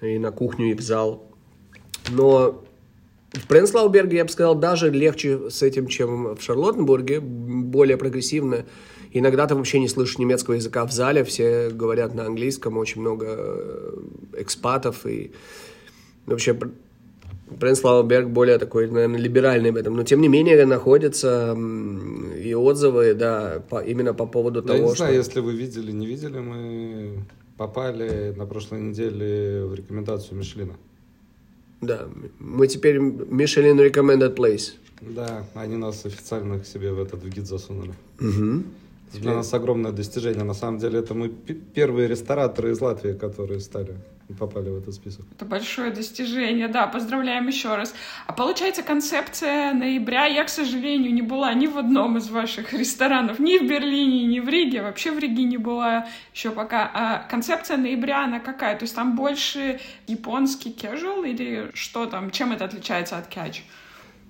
и 0.01 0.17
на 0.17 0.31
кухню, 0.31 0.71
и 0.71 0.73
в 0.75 0.81
зал. 0.81 1.29
Но 2.09 2.63
в 3.33 3.47
Пренслауберге, 3.47 4.17
я 4.17 4.25
бы 4.25 4.31
сказал, 4.31 4.55
даже 4.55 4.89
легче 4.89 5.49
с 5.49 5.61
этим, 5.61 5.87
чем 5.87 6.35
в 6.35 6.41
Шарлоттенбурге, 6.41 7.19
более 7.19 7.97
прогрессивно. 7.97 8.65
Иногда 9.11 9.47
ты 9.47 9.55
вообще 9.55 9.79
не 9.79 9.87
слышишь 9.87 10.17
немецкого 10.17 10.55
языка 10.55 10.85
в 10.85 10.91
зале, 10.91 11.23
все 11.23 11.69
говорят 11.69 12.13
на 12.15 12.25
английском, 12.25 12.77
очень 12.77 13.01
много 13.01 13.25
э, 13.29 13.97
экспатов 14.37 15.05
и 15.05 15.31
вообще 16.25 16.53
Пр- 16.53 16.71
Пренслауберг 17.59 18.27
более 18.29 18.57
такой, 18.57 18.89
наверное, 18.89 19.19
либеральный 19.19 19.71
в 19.71 19.75
этом. 19.75 19.95
Но, 19.95 20.03
тем 20.03 20.19
не 20.19 20.27
менее, 20.27 20.65
находятся 20.65 21.55
и 22.37 22.53
отзывы, 22.53 23.13
да, 23.13 23.63
по- 23.69 23.83
именно 23.83 24.13
по 24.13 24.25
поводу 24.25 24.61
Ну, 24.61 24.67
Я 24.73 24.77
того, 24.79 24.89
не 24.89 24.95
знаю, 24.95 25.13
что... 25.13 25.17
если 25.19 25.39
вы 25.41 25.53
видели, 25.53 25.91
не 25.91 26.07
видели, 26.07 26.39
мы 26.39 27.23
попали 27.57 28.33
на 28.35 28.45
прошлой 28.45 28.81
неделе 28.81 29.63
в 29.65 29.75
рекомендацию 29.75 30.37
Мишлина. 30.37 30.73
Да, 31.85 32.07
мы 32.39 32.67
теперь 32.67 32.97
Michelin 32.97 33.77
Recommended 33.89 34.35
Place. 34.35 34.73
Да, 35.01 35.45
они 35.53 35.75
нас 35.77 36.05
официально 36.05 36.59
к 36.59 36.65
себе 36.65 36.91
в 36.91 36.99
этот 36.99 37.23
в 37.23 37.29
гид 37.29 37.47
засунули. 37.47 37.93
Это 38.19 39.21
Для 39.21 39.35
нас 39.35 39.53
огромное 39.53 39.91
достижение. 39.91 40.43
На 40.43 40.53
самом 40.53 40.79
деле, 40.79 40.99
это 40.99 41.13
мы 41.13 41.29
первые 41.75 42.07
рестораторы 42.07 42.71
из 42.71 42.81
Латвии, 42.81 43.13
которые 43.13 43.59
стали 43.59 43.95
попали 44.33 44.69
в 44.69 44.77
этот 44.77 44.93
список. 44.93 45.25
Это 45.31 45.45
большое 45.45 45.91
достижение, 45.91 46.67
да, 46.67 46.87
поздравляем 46.87 47.47
еще 47.47 47.75
раз. 47.75 47.93
А 48.25 48.33
получается, 48.33 48.81
концепция 48.81 49.73
ноября, 49.73 50.25
я, 50.25 50.43
к 50.43 50.49
сожалению, 50.49 51.13
не 51.13 51.21
была 51.21 51.53
ни 51.53 51.67
в 51.67 51.77
одном 51.77 52.17
из 52.17 52.29
ваших 52.29 52.73
ресторанов, 52.73 53.39
ни 53.39 53.57
в 53.59 53.67
Берлине, 53.69 54.25
ни 54.25 54.39
в 54.39 54.49
Риге, 54.49 54.81
вообще 54.81 55.11
в 55.11 55.19
Риге 55.19 55.43
не 55.43 55.57
была 55.57 56.07
еще 56.33 56.49
пока. 56.49 56.89
А 56.93 57.27
концепция 57.29 57.77
ноября, 57.77 58.23
она 58.23 58.39
какая? 58.39 58.75
То 58.77 58.83
есть 58.83 58.95
там 58.95 59.15
больше 59.15 59.79
японский 60.07 60.71
casual 60.71 61.29
или 61.29 61.69
что 61.73 62.07
там, 62.07 62.31
чем 62.31 62.51
это 62.51 62.65
отличается 62.65 63.17
от 63.17 63.31
catch? 63.31 63.57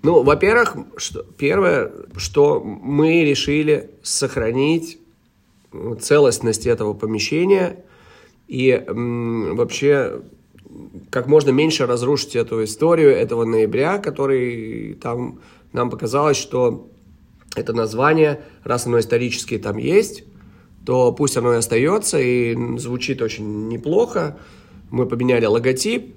Ну, 0.03 0.23
во-первых, 0.23 0.75
что, 0.97 1.23
первое, 1.23 1.91
что 2.17 2.59
мы 2.59 3.23
решили 3.23 3.91
сохранить 4.03 4.99
целостность 5.99 6.67
этого 6.67 6.93
помещения 6.93 7.84
и 8.47 8.71
м, 8.71 9.55
вообще 9.55 10.21
как 11.09 11.27
можно 11.27 11.51
меньше 11.51 11.85
разрушить 11.85 12.35
эту 12.35 12.63
историю 12.63 13.11
этого 13.11 13.45
ноября, 13.45 13.97
который 13.97 14.93
там 14.95 15.39
нам 15.71 15.89
показалось, 15.89 16.37
что 16.37 16.89
это 17.55 17.73
название, 17.73 18.41
раз 18.63 18.85
оно 18.85 18.99
исторически 18.99 19.57
там 19.57 19.77
есть, 19.77 20.23
то 20.85 21.11
пусть 21.11 21.37
оно 21.37 21.53
и 21.53 21.57
остается 21.57 22.19
и 22.19 22.55
звучит 22.77 23.21
очень 23.21 23.67
неплохо. 23.67 24.37
Мы 24.91 25.05
поменяли 25.05 25.45
логотип 25.45 26.15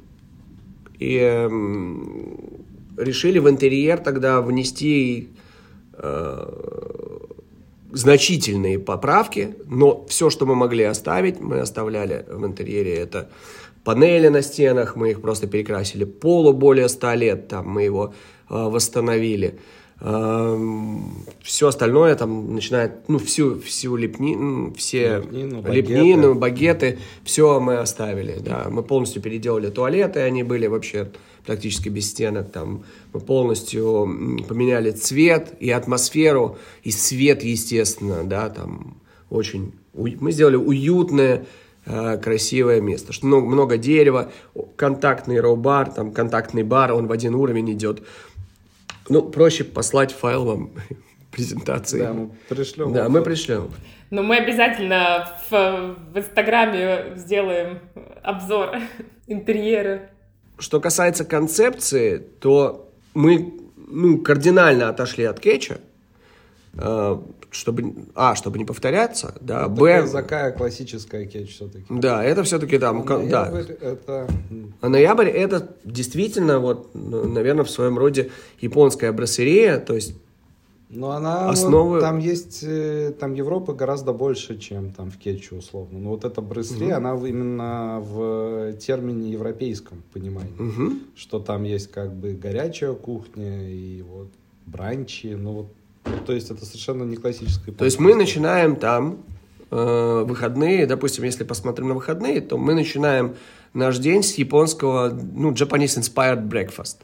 и 0.99 1.17
эм, 1.17 2.65
решили 2.97 3.39
в 3.39 3.49
интерьер 3.49 3.99
тогда 3.99 4.41
внести 4.43 5.31
э, 5.95 7.08
значительные 7.93 8.79
поправки, 8.79 9.57
но 9.67 10.05
все, 10.09 10.31
что 10.31 10.47
мы 10.47 10.55
могли 10.55 10.85
оставить, 10.85 11.41
мы 11.41 11.61
оставляли 11.61 12.25
в 12.29 12.45
интерьере. 12.45 12.95
Это 12.95 13.29
панели 13.85 14.29
на 14.29 14.43
стенах, 14.43 14.97
мы 14.97 15.11
их 15.11 15.21
просто 15.21 15.47
перекрасили. 15.47 16.05
Полу 16.05 16.53
более 16.53 16.89
100 16.89 17.15
лет, 17.15 17.49
там 17.49 17.69
мы 17.69 17.83
его 17.83 18.15
э, 18.51 18.55
восстановили. 18.55 19.59
Все 20.01 21.67
остальное 21.67 22.15
там 22.15 22.55
начинает, 22.55 23.09
ну, 23.09 23.19
всю, 23.19 23.59
всю 23.61 23.97
лепнину, 23.97 24.73
все 24.75 25.17
Лепнину, 25.19 25.61
багеты. 25.61 25.93
лепнину, 25.93 26.35
багеты, 26.35 26.99
все 27.25 27.59
мы 27.59 27.79
оставили, 27.79 28.39
да. 28.39 28.69
Мы 28.71 28.85
полностью 28.85 29.21
переделали 29.23 29.71
туалеты, 29.71 30.21
они 30.21 30.45
были 30.45 30.69
вообще 30.69 31.11
практически 31.45 31.89
без 31.89 32.11
стенок, 32.11 32.53
там. 32.53 32.85
Мы 33.13 33.19
полностью 33.19 34.39
поменяли 34.47 34.93
цвет 34.93 35.55
и 35.59 35.71
атмосферу, 35.71 36.59
и 36.85 36.93
свет, 36.93 37.43
естественно, 37.43 38.23
да, 38.23 38.51
там. 38.51 38.99
Очень, 39.31 39.73
мы 39.95 40.31
сделали 40.31 40.57
уютное, 40.57 41.45
э, 41.87 42.19
красивое 42.19 42.81
место, 42.81 43.13
что 43.13 43.27
много, 43.27 43.47
много 43.47 43.77
дерева, 43.79 44.31
контактный 44.77 45.41
роу-бар, 45.41 45.91
там 45.91 46.13
контактный 46.13 46.63
бар, 46.63 46.93
он 46.93 47.09
в 47.09 47.13
один 47.13 47.35
уровень 47.35 47.73
идет. 47.73 48.03
Ну, 49.09 49.23
проще 49.23 49.65
послать 49.65 50.13
файл 50.13 50.45
вам 50.45 50.71
презентации. 51.31 52.01
Да, 52.01 52.13
мы 52.13 52.31
пришлем. 52.49 52.93
Да, 52.93 53.09
мы 53.09 53.23
пришлем. 53.23 53.71
Но 54.11 54.23
мы 54.23 54.37
обязательно 54.37 55.29
в, 55.51 55.97
в 56.13 56.19
Инстаграме 56.19 57.13
сделаем 57.17 57.81
обзор 58.23 58.77
интерьера. 59.27 60.11
Что 60.59 60.81
касается 60.81 61.25
концепции, 61.25 62.19
то 62.19 62.91
мы 63.15 63.55
ну, 63.77 64.19
кардинально 64.19 64.89
отошли 64.89 65.25
от 65.25 65.41
кетча, 65.41 65.81
чтобы, 67.51 67.95
а, 68.15 68.35
чтобы 68.35 68.59
не 68.59 68.65
повторяться, 68.65 69.35
да, 69.41 69.69
б, 69.69 70.07
Такая 70.13 70.53
классическая 70.53 71.27
кетч 71.27 71.55
все-таки. 71.55 71.85
да, 71.89 72.23
это 72.25 72.43
все-таки 72.43 72.79
там, 72.79 73.05
ка- 73.05 73.19
да. 73.27 73.51
Это 73.81 74.29
А 74.81 74.89
ноябрь 74.89 75.29
это 75.29 75.69
действительно, 75.85 76.59
вот, 76.59 76.91
наверное, 76.95 77.65
в 77.65 77.71
своем 77.71 77.99
роде 77.99 78.31
японская 78.61 79.13
брассерия, 79.13 79.79
то 79.79 79.95
есть 79.95 80.15
Но 80.91 81.11
она 81.11 81.49
вот 81.49 81.55
Основы- 81.59 82.01
там 82.01 82.19
есть, 82.19 82.61
э, 82.63 83.13
там 83.21 83.35
Европы 83.35 83.75
гораздо 83.75 84.13
больше, 84.15 84.57
чем 84.59 84.91
там 84.91 85.11
в 85.11 85.19
кетче 85.19 85.55
условно. 85.57 85.99
Но 85.99 86.11
вот 86.11 86.25
эта 86.25 86.41
брысли, 86.41 86.89
она 86.91 87.15
в- 87.15 87.27
именно 87.27 88.01
в 88.01 88.73
термине 88.75 89.31
европейском 89.33 90.03
понимании, 90.15 90.55
мгм. 90.59 91.01
что 91.15 91.41
там 91.41 91.65
есть 91.65 91.91
как 91.91 92.13
бы 92.15 92.33
горячая 92.33 92.95
кухня 92.95 93.69
и 93.69 94.01
вот 94.03 94.29
бранчи, 94.67 95.35
ну 95.35 95.53
вот, 95.53 95.67
то 96.27 96.33
есть 96.33 96.51
это 96.51 96.65
совершенно 96.65 97.05
не 97.05 97.17
классическая. 97.17 97.73
То 97.73 97.85
есть 97.85 97.99
мы 97.99 98.15
начинаем 98.15 98.77
там 98.77 99.25
э, 99.71 100.25
выходные, 100.27 100.87
допустим, 100.87 101.25
если 101.25 101.45
посмотрим 101.45 101.89
на 101.89 101.95
выходные, 101.95 102.41
то 102.41 102.59
мы 102.59 102.75
начинаем 102.75 103.35
наш 103.75 103.99
день 103.99 104.23
с 104.23 104.35
японского, 104.35 105.09
ну, 105.09 105.53
Japanese 105.53 105.99
Inspired 105.99 106.49
Breakfast. 106.49 106.97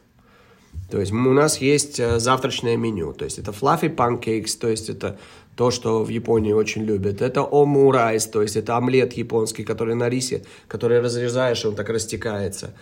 То 0.90 1.00
есть 1.00 1.12
у 1.12 1.16
нас 1.16 1.58
есть 1.58 1.98
э, 1.98 2.18
завтрачное 2.18 2.76
меню, 2.76 3.12
то 3.12 3.24
есть 3.24 3.38
это 3.38 3.50
fluffy 3.50 3.94
pancakes, 3.94 4.58
то 4.58 4.68
есть 4.68 4.88
это 4.88 5.18
то, 5.56 5.70
что 5.70 6.04
в 6.04 6.08
Японии 6.08 6.52
очень 6.52 6.82
любят. 6.82 7.22
Это 7.22 7.42
ому 7.42 7.90
райс, 7.92 8.26
то 8.26 8.42
есть 8.42 8.56
это 8.56 8.76
омлет 8.76 9.12
японский, 9.14 9.64
который 9.64 9.94
на 9.94 10.08
рисе, 10.08 10.44
который 10.68 11.00
разрезаешь, 11.00 11.64
он 11.64 11.74
так 11.74 11.88
растекается. 11.88 12.74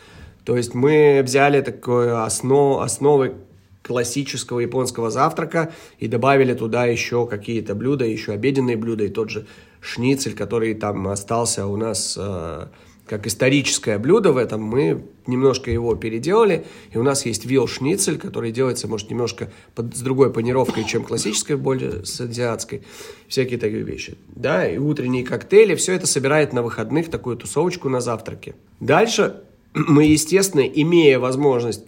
То 0.45 0.57
есть 0.57 0.75
мы 0.75 1.23
взяли 1.25 1.61
такое 1.61 2.25
основ, 2.25 2.81
основы 2.81 3.35
классического 3.83 4.61
японского 4.61 5.11
завтрака 5.11 5.73
и 5.99 6.09
добавили 6.09 6.55
туда 6.55 6.87
еще 6.87 7.27
какие-то 7.27 7.75
блюда, 7.75 8.05
еще 8.05 8.33
обеденные 8.33 8.77
блюда 8.77 9.05
и 9.05 9.09
тот 9.09 9.31
же 9.31 9.47
шницель, 9.81 10.35
который 10.35 10.75
там 10.75 11.09
остался 11.09 11.67
у 11.67 11.77
нас 11.77 12.17
э, 12.19 12.67
как 13.07 13.27
историческое 13.27 13.99
блюдо 13.99 14.33
в 14.33 14.37
этом, 14.37 14.63
мы 14.63 15.05
немножко 15.27 15.71
его 15.71 15.95
переделали, 15.97 16.65
и 16.93 16.99
у 16.99 17.03
нас 17.03 17.27
есть 17.27 17.45
вилл-шницель, 17.45 18.17
который 18.17 18.53
делается, 18.53 18.89
может, 18.89 19.11
немножко 19.11 19.51
под, 19.75 19.97
с 19.97 20.01
другой 20.01 20.33
панировкой, 20.33 20.85
чем 20.85 21.05
классическая, 21.05 21.57
более 21.57 22.05
с 22.05 22.21
азиатской, 22.21 22.83
всякие 23.29 23.59
такие 23.59 23.83
вещи. 23.83 24.17
Да, 24.29 24.67
и 24.69 24.79
утренние 24.79 25.25
коктейли, 25.25 25.75
все 25.75 25.95
это 25.95 26.07
собирает 26.07 26.53
на 26.53 26.63
выходных 26.63 27.11
такую 27.11 27.37
тусовочку 27.37 27.89
на 27.89 28.01
завтраке. 28.01 28.55
Дальше 28.81 29.43
мы, 29.75 30.05
естественно, 30.05 30.63
имея 30.63 31.19
возможность 31.19 31.85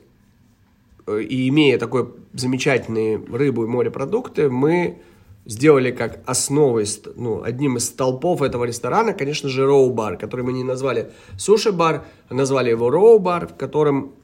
и 1.07 1.49
имея 1.49 1.79
такой 1.79 2.09
замечательные 2.33 3.19
рыбу 3.19 3.65
и 3.65 3.67
морепродукты, 3.67 4.49
мы 4.51 4.99
сделали 5.47 5.91
как 5.91 6.21
основой, 6.27 6.87
ну, 7.17 7.43
одним 7.43 7.77
из 7.77 7.87
столпов 7.87 8.43
этого 8.43 8.65
ресторана, 8.65 9.13
конечно 9.13 9.49
же, 9.49 9.67
роу-бар, 9.67 10.17
который 10.17 10.43
мы 10.43 10.53
не 10.53 10.65
назвали 10.65 11.11
суши-бар, 11.37 12.05
а 12.29 12.35
назвали 12.35 12.71
его 12.71 12.91
роу-бар, 12.91 13.49
в 13.49 13.57
котором 13.57 14.15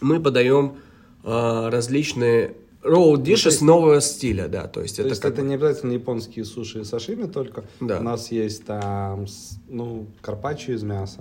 мы 0.00 0.20
подаем 0.20 0.76
э, 1.24 1.68
различные 1.68 2.54
роу 2.82 3.16
дишес 3.18 3.60
ну, 3.60 3.66
нового 3.66 4.00
стиля, 4.00 4.48
да, 4.48 4.68
то 4.68 4.80
есть 4.80 4.96
то 4.96 5.02
это 5.02 5.10
есть 5.10 5.24
это 5.24 5.42
бы... 5.42 5.48
не 5.48 5.54
обязательно 5.54 5.92
японские 5.92 6.44
суши 6.44 6.80
и 6.80 6.84
сашими 6.84 7.26
только, 7.26 7.64
да. 7.80 7.98
у 7.98 8.02
нас 8.02 8.30
есть 8.30 8.64
там, 8.64 9.26
ну, 9.68 10.06
карпаччо 10.20 10.72
из 10.72 10.82
мяса, 10.82 11.20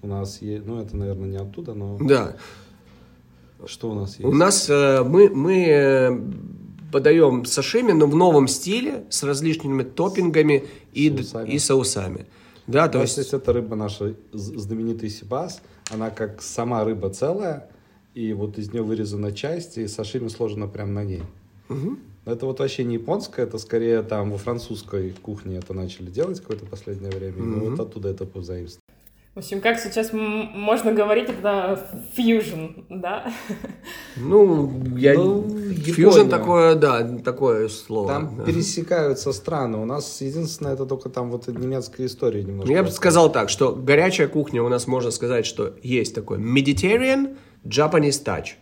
у 0.00 0.06
нас 0.06 0.40
есть, 0.40 0.64
ну, 0.64 0.80
это, 0.80 0.96
наверное, 0.96 1.28
не 1.28 1.36
оттуда, 1.36 1.74
но... 1.74 1.98
Да. 2.00 2.36
Что 3.66 3.90
у 3.90 3.94
нас 3.94 4.18
есть? 4.18 4.24
У 4.24 4.32
нас 4.32 4.68
э, 4.68 5.02
мы, 5.04 5.28
мы 5.30 5.64
э, 5.66 6.20
подаем 6.92 7.44
сашими, 7.44 7.92
но 7.92 8.06
в 8.06 8.14
новом 8.14 8.48
стиле, 8.48 9.04
с 9.10 9.22
различными 9.22 9.82
топпингами 9.82 10.64
и 10.92 11.08
соусами. 11.10 11.50
И 11.50 11.58
соусами. 11.58 12.26
Да, 12.66 12.88
то 12.88 13.00
есть... 13.00 13.16
есть 13.16 13.32
это 13.32 13.52
рыба 13.52 13.76
наша 13.76 14.14
знаменитый 14.32 15.10
сибас, 15.10 15.62
она 15.90 16.10
как 16.10 16.42
сама 16.42 16.84
рыба 16.84 17.10
целая, 17.10 17.68
и 18.14 18.32
вот 18.32 18.58
из 18.58 18.72
нее 18.72 18.82
вырезана 18.82 19.32
часть, 19.32 19.78
и 19.78 19.88
сашими 19.88 20.28
сложено 20.28 20.68
прямо 20.68 20.92
на 20.92 21.04
ней. 21.04 21.22
Угу. 21.68 21.96
Это 22.24 22.46
вот 22.46 22.60
вообще 22.60 22.84
не 22.84 22.94
японское, 22.94 23.42
это 23.42 23.58
скорее 23.58 24.02
там 24.02 24.30
во 24.30 24.38
французской 24.38 25.10
кухне 25.10 25.56
это 25.56 25.74
начали 25.74 26.08
делать 26.08 26.40
какое-то 26.40 26.66
последнее 26.66 27.10
время, 27.10 27.38
mm-hmm. 27.38 27.44
ну 27.44 27.70
вот 27.70 27.80
оттуда 27.80 28.10
это 28.10 28.24
позаимствовано. 28.26 28.80
В 29.34 29.38
общем, 29.38 29.62
как 29.62 29.78
сейчас 29.80 30.10
можно 30.12 30.92
говорить, 30.92 31.30
это 31.30 31.88
фьюжн, 32.12 32.82
да? 32.90 33.32
Ну, 34.16 34.70
я... 34.94 35.14
Ну, 35.14 35.48
фьюжн 35.72 36.28
такое, 36.28 36.74
да, 36.74 37.02
такое 37.24 37.68
слово. 37.70 38.08
Там 38.08 38.36
да. 38.36 38.44
пересекаются 38.44 39.32
страны. 39.32 39.78
У 39.78 39.86
нас 39.86 40.20
единственное, 40.20 40.74
это 40.74 40.84
только 40.84 41.08
там 41.08 41.30
вот 41.30 41.48
немецкая 41.48 42.06
история 42.06 42.44
немножко. 42.44 42.70
Я 42.70 42.82
бы 42.82 42.90
сказал 42.90 43.32
так, 43.32 43.48
что 43.48 43.74
горячая 43.74 44.28
кухня 44.28 44.62
у 44.62 44.68
нас 44.68 44.86
можно 44.86 45.10
сказать, 45.10 45.46
что 45.46 45.76
есть 45.82 46.14
такой 46.14 46.36
Mediterranean 46.36 47.38
Japanese 47.64 48.22
touch. 48.22 48.56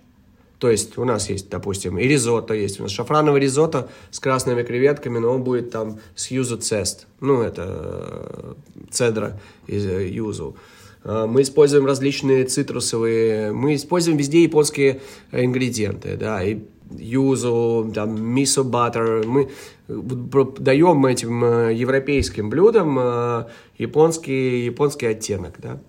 То 0.60 0.70
есть 0.70 0.98
у 0.98 1.04
нас 1.06 1.30
есть, 1.30 1.48
допустим, 1.48 1.98
и 1.98 2.06
ризотто 2.06 2.52
есть. 2.52 2.80
У 2.80 2.82
нас 2.82 2.92
шафрановый 2.92 3.40
ризотто 3.40 3.88
с 4.10 4.20
красными 4.20 4.62
креветками, 4.62 5.18
но 5.18 5.32
он 5.32 5.42
будет 5.42 5.70
там 5.70 6.00
с 6.14 6.30
юзу 6.30 6.58
цест. 6.58 7.06
Ну, 7.20 7.40
это 7.40 7.64
э, 7.66 8.54
цедра 8.90 9.40
из 9.66 9.86
э, 9.86 10.06
юзу. 10.06 10.56
Э, 11.02 11.24
мы 11.26 11.42
используем 11.42 11.86
различные 11.86 12.44
цитрусовые, 12.44 13.52
мы 13.52 13.74
используем 13.74 14.18
везде 14.18 14.42
японские 14.42 15.00
ингредиенты, 15.32 16.18
да, 16.18 16.44
и 16.44 16.58
юзу, 16.90 17.90
там, 17.94 18.22
мисо 18.22 18.62
баттер. 18.62 19.26
Мы 19.26 19.48
даем 19.88 21.06
этим 21.06 21.70
европейским 21.70 22.50
блюдам 22.50 23.46
японский, 23.78 24.66
японский 24.66 25.06
оттенок, 25.06 25.54
да. 25.56 25.80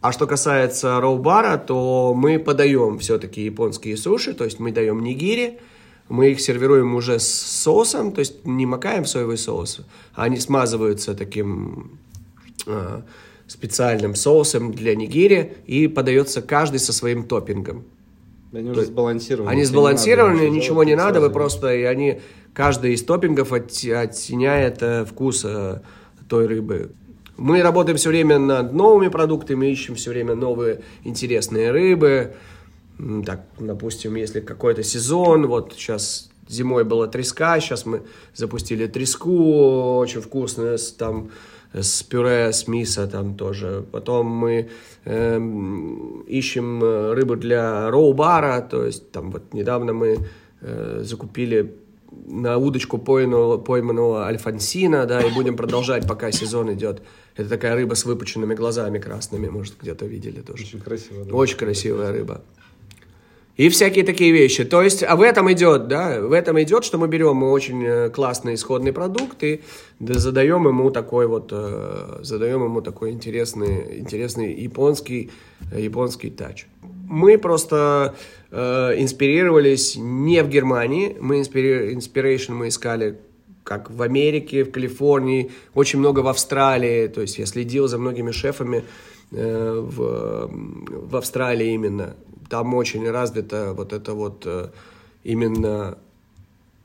А 0.00 0.12
что 0.12 0.26
касается 0.26 0.98
роу-бара, 1.00 1.58
то 1.58 2.14
мы 2.16 2.38
подаем 2.38 2.98
все-таки 2.98 3.44
японские 3.44 3.96
суши, 3.98 4.32
то 4.32 4.44
есть 4.44 4.58
мы 4.58 4.72
даем 4.72 5.02
нигири, 5.02 5.58
мы 6.08 6.30
их 6.30 6.40
сервируем 6.40 6.94
уже 6.94 7.20
с 7.20 7.28
соусом, 7.28 8.12
то 8.12 8.20
есть 8.20 8.46
не 8.46 8.64
макаем 8.64 9.04
соевый 9.04 9.36
соус, 9.36 9.82
а 10.14 10.24
они 10.24 10.38
смазываются 10.38 11.14
таким 11.14 11.98
э, 12.66 13.02
специальным 13.46 14.14
соусом 14.14 14.72
для 14.72 14.96
нигири 14.96 15.56
и 15.66 15.86
подается 15.86 16.40
каждый 16.40 16.80
со 16.80 16.92
своим 16.92 17.24
топпингом. 17.24 17.84
Они 18.52 18.70
уже 18.70 18.86
сбалансированы. 18.86 19.50
Они 19.50 19.64
сбалансированы, 19.64 20.40
не 20.40 20.50
ничего 20.50 20.82
не 20.82 20.96
надо, 20.96 21.20
вы 21.20 21.30
просто, 21.30 21.74
и 21.74 21.82
они, 21.82 22.20
каждый 22.54 22.94
из 22.94 23.04
топпингов 23.04 23.52
от, 23.52 23.70
оттеняет 23.70 24.82
э, 24.82 25.04
вкус 25.04 25.44
э, 25.44 25.80
той 26.28 26.46
рыбы. 26.46 26.90
Мы 27.40 27.62
работаем 27.62 27.96
все 27.96 28.10
время 28.10 28.38
над 28.38 28.74
новыми 28.74 29.08
продуктами, 29.08 29.66
ищем 29.66 29.94
все 29.94 30.10
время 30.10 30.34
новые 30.34 30.82
интересные 31.04 31.70
рыбы. 31.70 32.34
Так, 33.24 33.46
допустим, 33.58 34.14
если 34.16 34.40
какой-то 34.40 34.82
сезон, 34.82 35.46
вот 35.46 35.72
сейчас 35.74 36.28
зимой 36.46 36.84
была 36.84 37.06
треска, 37.06 37.58
сейчас 37.58 37.86
мы 37.86 38.02
запустили 38.34 38.86
треску, 38.86 39.96
очень 39.96 40.20
вкусную, 40.20 40.78
там, 40.98 41.30
с 41.72 42.02
пюре, 42.02 42.52
с 42.52 42.68
мисо 42.68 43.06
там 43.06 43.34
тоже. 43.34 43.86
Потом 43.90 44.26
мы 44.26 44.68
эм, 45.06 46.24
э, 46.26 46.30
ищем 46.30 46.82
рыбу 47.14 47.36
для 47.36 47.90
роу-бара, 47.90 48.60
то 48.60 48.84
есть 48.84 49.12
там 49.12 49.30
вот 49.30 49.54
недавно 49.54 49.94
мы 49.94 50.18
э, 50.60 51.00
закупили 51.04 51.72
на 52.26 52.58
удочку 52.58 52.98
пойманного, 52.98 53.56
пойманного 53.56 54.26
альфонсина, 54.26 55.06
да, 55.06 55.22
и 55.22 55.32
будем 55.32 55.56
продолжать, 55.56 56.06
пока 56.06 56.30
сезон 56.32 56.70
идет. 56.74 57.00
Это 57.40 57.48
такая 57.48 57.74
рыба 57.74 57.94
с 57.94 58.04
выпученными 58.04 58.54
глазами 58.54 58.98
красными, 58.98 59.48
может, 59.48 59.74
где-то 59.80 60.04
видели 60.04 60.42
тоже. 60.42 60.64
Очень 60.64 60.80
красивая. 60.80 61.24
Да. 61.24 61.34
Очень 61.34 61.56
красивая 61.56 62.12
рыба. 62.12 62.42
И 63.56 63.70
всякие 63.70 64.04
такие 64.04 64.30
вещи. 64.30 64.64
То 64.64 64.82
есть, 64.82 65.02
а 65.02 65.16
в 65.16 65.22
этом 65.22 65.50
идет, 65.50 65.88
да, 65.88 66.20
в 66.20 66.32
этом 66.32 66.60
идет, 66.62 66.84
что 66.84 66.98
мы 66.98 67.08
берем 67.08 67.42
очень 67.42 67.82
э, 67.82 68.10
классный 68.10 68.54
исходный 68.54 68.92
продукт 68.92 69.42
и 69.42 69.62
задаем 70.00 70.68
ему 70.68 70.90
такой 70.90 71.26
вот, 71.26 71.48
э, 71.50 72.18
задаем 72.20 72.62
ему 72.62 72.82
такой 72.82 73.10
интересный, 73.10 74.00
интересный 74.00 74.52
японский, 74.52 75.30
японский 75.74 76.28
тач. 76.30 76.66
Мы 77.08 77.38
просто 77.38 78.16
э, 78.50 78.94
инспирировались 78.98 79.96
не 79.96 80.42
в 80.42 80.48
Германии, 80.50 81.16
мы 81.18 81.40
inspiration 81.40 82.52
мы 82.52 82.68
искали 82.68 83.18
как 83.70 83.88
в 83.88 84.02
Америке, 84.02 84.64
в 84.64 84.72
Калифорнии, 84.72 85.52
очень 85.74 86.00
много 86.00 86.20
в 86.20 86.26
Австралии. 86.26 87.06
То 87.06 87.20
есть 87.20 87.38
я 87.38 87.46
следил 87.46 87.86
за 87.86 87.98
многими 87.98 88.32
шефами 88.32 88.82
э, 89.30 89.80
в, 89.80 90.50
в 90.50 91.16
Австралии 91.16 91.72
именно. 91.74 92.16
Там 92.48 92.74
очень 92.74 93.08
развито 93.08 93.72
вот 93.76 93.92
это 93.92 94.14
вот 94.14 94.42
э, 94.44 94.70
именно 95.22 95.98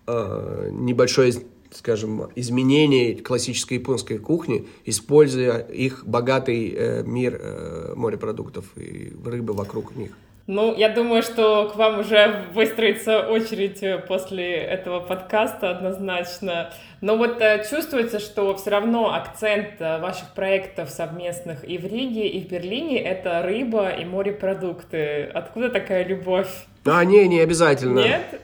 э, 0.06 0.70
небольшое, 0.74 1.34
скажем, 1.72 2.30
изменение 2.36 3.16
классической 3.16 3.80
японской 3.80 4.20
кухни, 4.20 4.68
используя 4.86 5.58
их 5.58 6.06
богатый 6.06 6.70
э, 6.70 7.04
мир 7.04 7.40
э, 7.42 7.94
морепродуктов 7.96 8.66
и 8.78 9.12
рыбы 9.26 9.54
вокруг 9.54 9.96
них. 9.96 10.12
Ну, 10.48 10.76
я 10.76 10.90
думаю, 10.90 11.24
что 11.24 11.72
к 11.74 11.76
вам 11.76 12.02
уже 12.02 12.46
выстроится 12.54 13.22
очередь 13.22 13.82
э, 13.82 13.98
после 13.98 14.54
этого 14.54 15.00
подкаста 15.00 15.72
однозначно. 15.72 16.72
Но 17.02 17.18
вот 17.18 17.42
э, 17.42 17.66
чувствуется, 17.68 18.20
что 18.20 18.56
все 18.56 18.70
равно 18.70 19.12
акцент 19.12 19.70
э, 19.80 20.00
ваших 20.00 20.36
проектов 20.36 20.92
совместных 20.92 21.68
и 21.68 21.80
в 21.80 21.88
Риге, 21.88 22.28
и 22.28 22.42
в 22.42 22.48
Берлине— 22.48 23.02
это 23.04 23.42
рыба 23.42 23.90
и 23.90 24.06
морепродукты. 24.06 25.24
Откуда 25.34 25.70
такая 25.70 26.06
любовь? 26.06 26.50
А, 26.86 27.04
не, 27.04 27.28
не 27.28 27.40
обязательно. 27.40 28.02
Нет? 28.02 28.42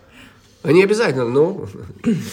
Не 0.64 0.84
обязательно, 0.84 1.26
ну... 1.26 1.68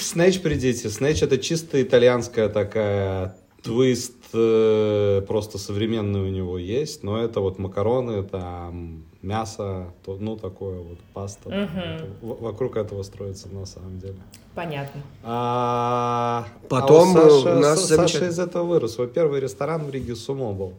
Снэч 0.01 0.41
придите. 0.41 0.89
Снэч— 0.89 1.23
это 1.25 1.37
чисто 1.37 1.83
итальянская 1.83 2.49
такая 2.49 3.37
твист, 3.63 4.15
просто 4.31 5.59
современный 5.59 6.21
у 6.21 6.29
него 6.29 6.59
есть, 6.59 7.03
но 7.03 7.23
это 7.23 7.41
вот 7.41 7.59
макароны, 7.59 8.23
там 8.23 9.08
мясо, 9.23 9.93
то, 10.05 10.17
ну, 10.19 10.37
такое 10.37 10.79
вот, 10.79 10.99
паста. 11.13 11.49
Угу. 11.49 11.55
Это, 11.57 12.07
вокруг 12.21 12.77
этого 12.77 13.03
строится 13.03 13.49
на 13.49 13.67
самом 13.67 13.99
деле. 13.99 14.19
Понятно. 14.55 15.03
А, 15.23 16.47
Потом 16.69 17.17
а 17.17 17.27
у 17.27 17.31
Саши, 17.31 17.57
у 17.57 17.61
нас 17.61 17.89
Саша 17.89 18.27
из 18.27 18.39
этого 18.39 18.65
вырос. 18.65 18.95
Свой 18.95 19.09
первый 19.09 19.41
ресторан 19.41 19.85
в 19.85 19.91
Риге 19.91 20.15
Сумо 20.15 20.53
был. 20.53 20.75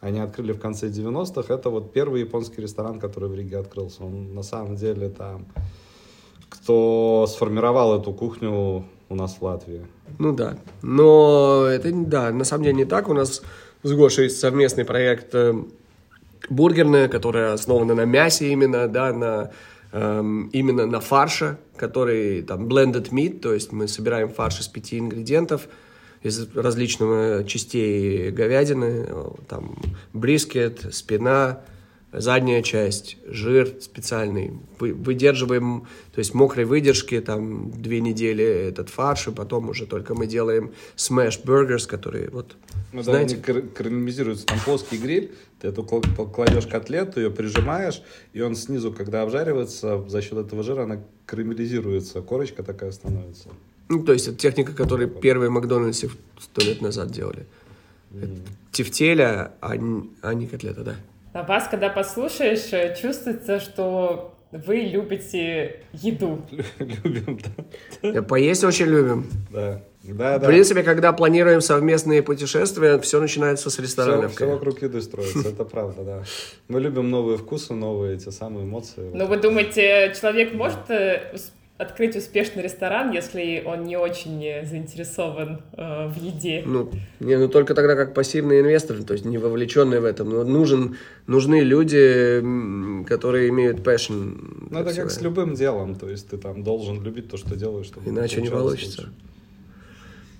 Они 0.00 0.20
открыли 0.20 0.52
в 0.52 0.60
конце 0.60 0.88
90-х. 0.88 1.52
Это 1.52 1.70
вот 1.70 1.92
первый 1.92 2.20
японский 2.20 2.60
ресторан, 2.60 3.00
который 3.00 3.28
в 3.28 3.34
Риге 3.34 3.58
открылся. 3.58 4.04
Он 4.04 4.34
на 4.34 4.42
самом 4.42 4.76
деле 4.76 5.08
там... 5.08 5.46
Кто 6.48 7.26
сформировал 7.28 8.00
эту 8.00 8.12
кухню 8.12 8.84
у 9.08 9.14
нас 9.14 9.36
в 9.40 9.42
Латвии. 9.42 9.84
Ну 10.18 10.32
да. 10.32 10.56
Но 10.82 11.66
это, 11.66 11.90
да, 11.92 12.30
на 12.30 12.44
самом 12.44 12.64
деле 12.64 12.76
не 12.76 12.84
так. 12.84 13.08
У 13.08 13.14
нас 13.14 13.42
с 13.82 13.92
Гошей 13.92 14.24
есть 14.24 14.38
совместный 14.38 14.84
проект 14.84 15.34
э, 15.34 15.54
бургерная, 16.48 17.08
которая 17.08 17.52
основана 17.52 17.94
на 17.94 18.04
мясе 18.04 18.50
именно, 18.50 18.88
да, 18.88 19.12
на, 19.12 19.50
эм, 19.92 20.48
именно 20.48 20.86
на 20.86 21.00
фарше, 21.00 21.58
который 21.76 22.42
там 22.42 22.66
blended 22.66 23.10
meat, 23.10 23.40
то 23.40 23.52
есть 23.52 23.72
мы 23.72 23.88
собираем 23.88 24.28
фарш 24.28 24.60
из 24.60 24.68
пяти 24.68 24.98
ингредиентов, 24.98 25.68
из 26.22 26.54
различных 26.54 27.46
частей 27.46 28.30
говядины, 28.30 29.06
там 29.48 29.76
брискет, 30.12 30.94
спина, 30.94 31.60
задняя 32.16 32.62
часть, 32.62 33.18
жир 33.26 33.76
специальный. 33.80 34.52
Выдерживаем, 34.78 35.86
то 36.12 36.18
есть 36.18 36.34
мокрой 36.34 36.64
выдержки, 36.64 37.20
там 37.20 37.70
две 37.70 38.00
недели 38.00 38.44
этот 38.44 38.88
фарш, 38.88 39.28
и 39.28 39.30
потом 39.30 39.68
уже 39.68 39.86
только 39.86 40.14
мы 40.14 40.26
делаем 40.26 40.72
smash 40.96 41.44
burgers, 41.44 41.86
которые 41.86 42.30
вот, 42.30 42.56
ну, 42.92 43.02
знаете... 43.02 43.36
Да, 43.36 43.52
они 43.52 43.62
карамелизируются, 43.62 44.46
там 44.46 44.58
плоский 44.64 44.96
гриль, 44.96 45.32
ты 45.60 45.68
эту 45.68 45.84
кладешь 45.84 46.66
котлету, 46.66 47.20
ее 47.20 47.30
прижимаешь, 47.30 48.02
и 48.32 48.40
он 48.40 48.56
снизу, 48.56 48.92
когда 48.92 49.22
обжаривается, 49.22 50.02
за 50.08 50.22
счет 50.22 50.38
этого 50.38 50.62
жира 50.62 50.84
она 50.84 51.02
карамелизируется, 51.26 52.22
корочка 52.22 52.62
такая 52.62 52.92
становится. 52.92 53.48
Ну, 53.88 54.02
то 54.02 54.12
есть 54.12 54.26
это 54.26 54.36
техника, 54.36 54.72
которую 54.72 55.08
первые 55.08 55.50
Макдональдсы 55.50 56.10
сто 56.40 56.62
лет 56.62 56.80
назад 56.80 57.10
делали. 57.12 57.46
Mm. 58.10 58.40
Тефтеля, 58.72 59.52
а, 59.60 59.74
а 60.22 60.34
не 60.34 60.46
котлета, 60.46 60.82
да. 60.82 60.96
А 61.36 61.42
вас, 61.42 61.68
когда 61.68 61.90
послушаешь, 61.90 62.72
э, 62.72 62.96
чувствуется, 62.98 63.60
что 63.60 64.32
вы 64.52 64.76
любите 64.76 65.80
еду. 65.92 66.40
Любим, 66.78 67.38
да. 68.02 68.22
Поесть 68.22 68.64
очень 68.64 68.86
любим. 68.86 69.26
Да. 69.50 69.82
Да, 70.02 70.38
да. 70.38 70.46
В 70.46 70.48
принципе, 70.48 70.82
когда 70.82 71.12
планируем 71.12 71.60
совместные 71.60 72.22
путешествия, 72.22 72.98
все 73.00 73.20
начинается 73.20 73.68
с 73.68 73.78
ресторанов. 73.78 74.30
Все, 74.30 74.46
все 74.46 74.46
вокруг 74.46 74.80
еды 74.80 75.02
строится, 75.02 75.48
это 75.50 75.64
правда, 75.64 76.04
да. 76.04 76.22
Мы 76.68 76.80
любим 76.80 77.10
новые 77.10 77.36
вкусы, 77.36 77.74
новые 77.74 78.14
эти 78.14 78.30
самые 78.30 78.64
эмоции. 78.64 79.10
Ну, 79.12 79.26
вы 79.26 79.36
думаете, 79.36 80.14
человек 80.18 80.54
может 80.54 80.88
э, 80.88 81.36
открыть 81.78 82.16
успешный 82.16 82.62
ресторан, 82.62 83.12
если 83.12 83.62
он 83.64 83.84
не 83.84 83.96
очень 83.96 84.66
заинтересован 84.66 85.60
э, 85.72 86.08
в 86.08 86.16
еде? 86.16 86.62
Ну, 86.64 86.90
не, 87.20 87.36
ну 87.36 87.48
только 87.48 87.74
тогда 87.74 87.94
как 87.96 88.14
пассивный 88.14 88.60
инвестор, 88.60 89.02
то 89.02 89.12
есть 89.12 89.24
не 89.24 89.38
вовлеченный 89.38 90.00
в 90.00 90.04
этом. 90.04 90.30
Но 90.30 90.44
нужен, 90.44 90.96
нужны 91.26 91.60
люди, 91.60 92.42
которые 93.06 93.50
имеют 93.50 93.78
passion. 93.78 94.68
Ну, 94.70 94.80
это 94.80 94.94
как 94.94 95.10
с 95.10 95.20
любым 95.20 95.54
делом, 95.54 95.96
то 95.96 96.08
есть 96.08 96.28
ты 96.28 96.38
там 96.38 96.62
должен 96.62 97.02
любить 97.02 97.28
то, 97.28 97.36
что 97.36 97.56
делаешь. 97.56 97.86
Чтобы 97.86 98.08
Иначе 98.08 98.40
не 98.40 98.50
получится. 98.50 99.10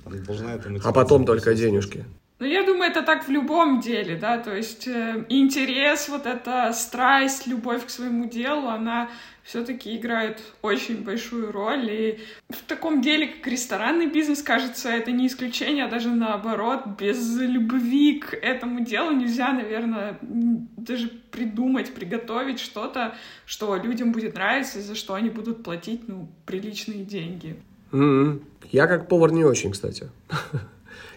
Там 0.05 0.24
должна 0.24 0.55
это 0.55 0.70
а 0.84 0.93
потом 0.93 1.26
только 1.26 1.55
денежки. 1.55 2.05
Ну, 2.39 2.47
я 2.47 2.64
думаю, 2.64 2.91
это 2.91 3.03
так 3.03 3.26
в 3.26 3.30
любом 3.30 3.80
деле, 3.80 4.14
да, 4.16 4.37
то 4.37 4.55
есть 4.55 4.87
э, 4.87 5.24
интерес, 5.30 6.11
вот 6.11 6.26
эта 6.26 6.70
страсть, 6.74 7.47
любовь 7.47 7.87
к 7.87 7.89
своему 7.91 8.28
делу, 8.28 8.68
она 8.68 9.09
все-таки 9.43 9.97
играет 9.97 10.43
очень 10.61 11.03
большую 11.03 11.51
роль. 11.51 11.89
И 11.91 12.18
в 12.51 12.62
таком 12.66 13.01
деле, 13.01 13.28
как 13.28 13.47
ресторанный 13.47 14.07
бизнес, 14.07 14.43
кажется, 14.43 14.91
это 14.91 15.12
не 15.12 15.28
исключение, 15.28 15.87
а 15.87 15.89
даже 15.89 16.11
наоборот, 16.11 16.82
без 16.99 17.41
любви 17.41 18.18
к 18.18 18.34
этому 18.34 18.80
делу 18.80 19.12
нельзя, 19.12 19.53
наверное, 19.55 20.18
даже 20.20 21.09
придумать, 21.30 21.95
приготовить 21.95 22.61
что-то, 22.61 23.14
что 23.47 23.76
людям 23.76 24.12
будет 24.12 24.34
нравиться, 24.34 24.80
и 24.80 24.82
за 24.82 24.95
что 24.95 25.14
они 25.14 25.30
будут 25.30 25.62
платить, 25.62 26.07
ну, 26.07 26.28
приличные 26.45 27.03
деньги. 27.03 27.57
Mm-hmm. 27.93 28.43
Я 28.72 28.89
как 28.89 29.09
повар 29.09 29.32
не 29.32 29.45
очень, 29.45 29.70
кстати. 29.70 30.11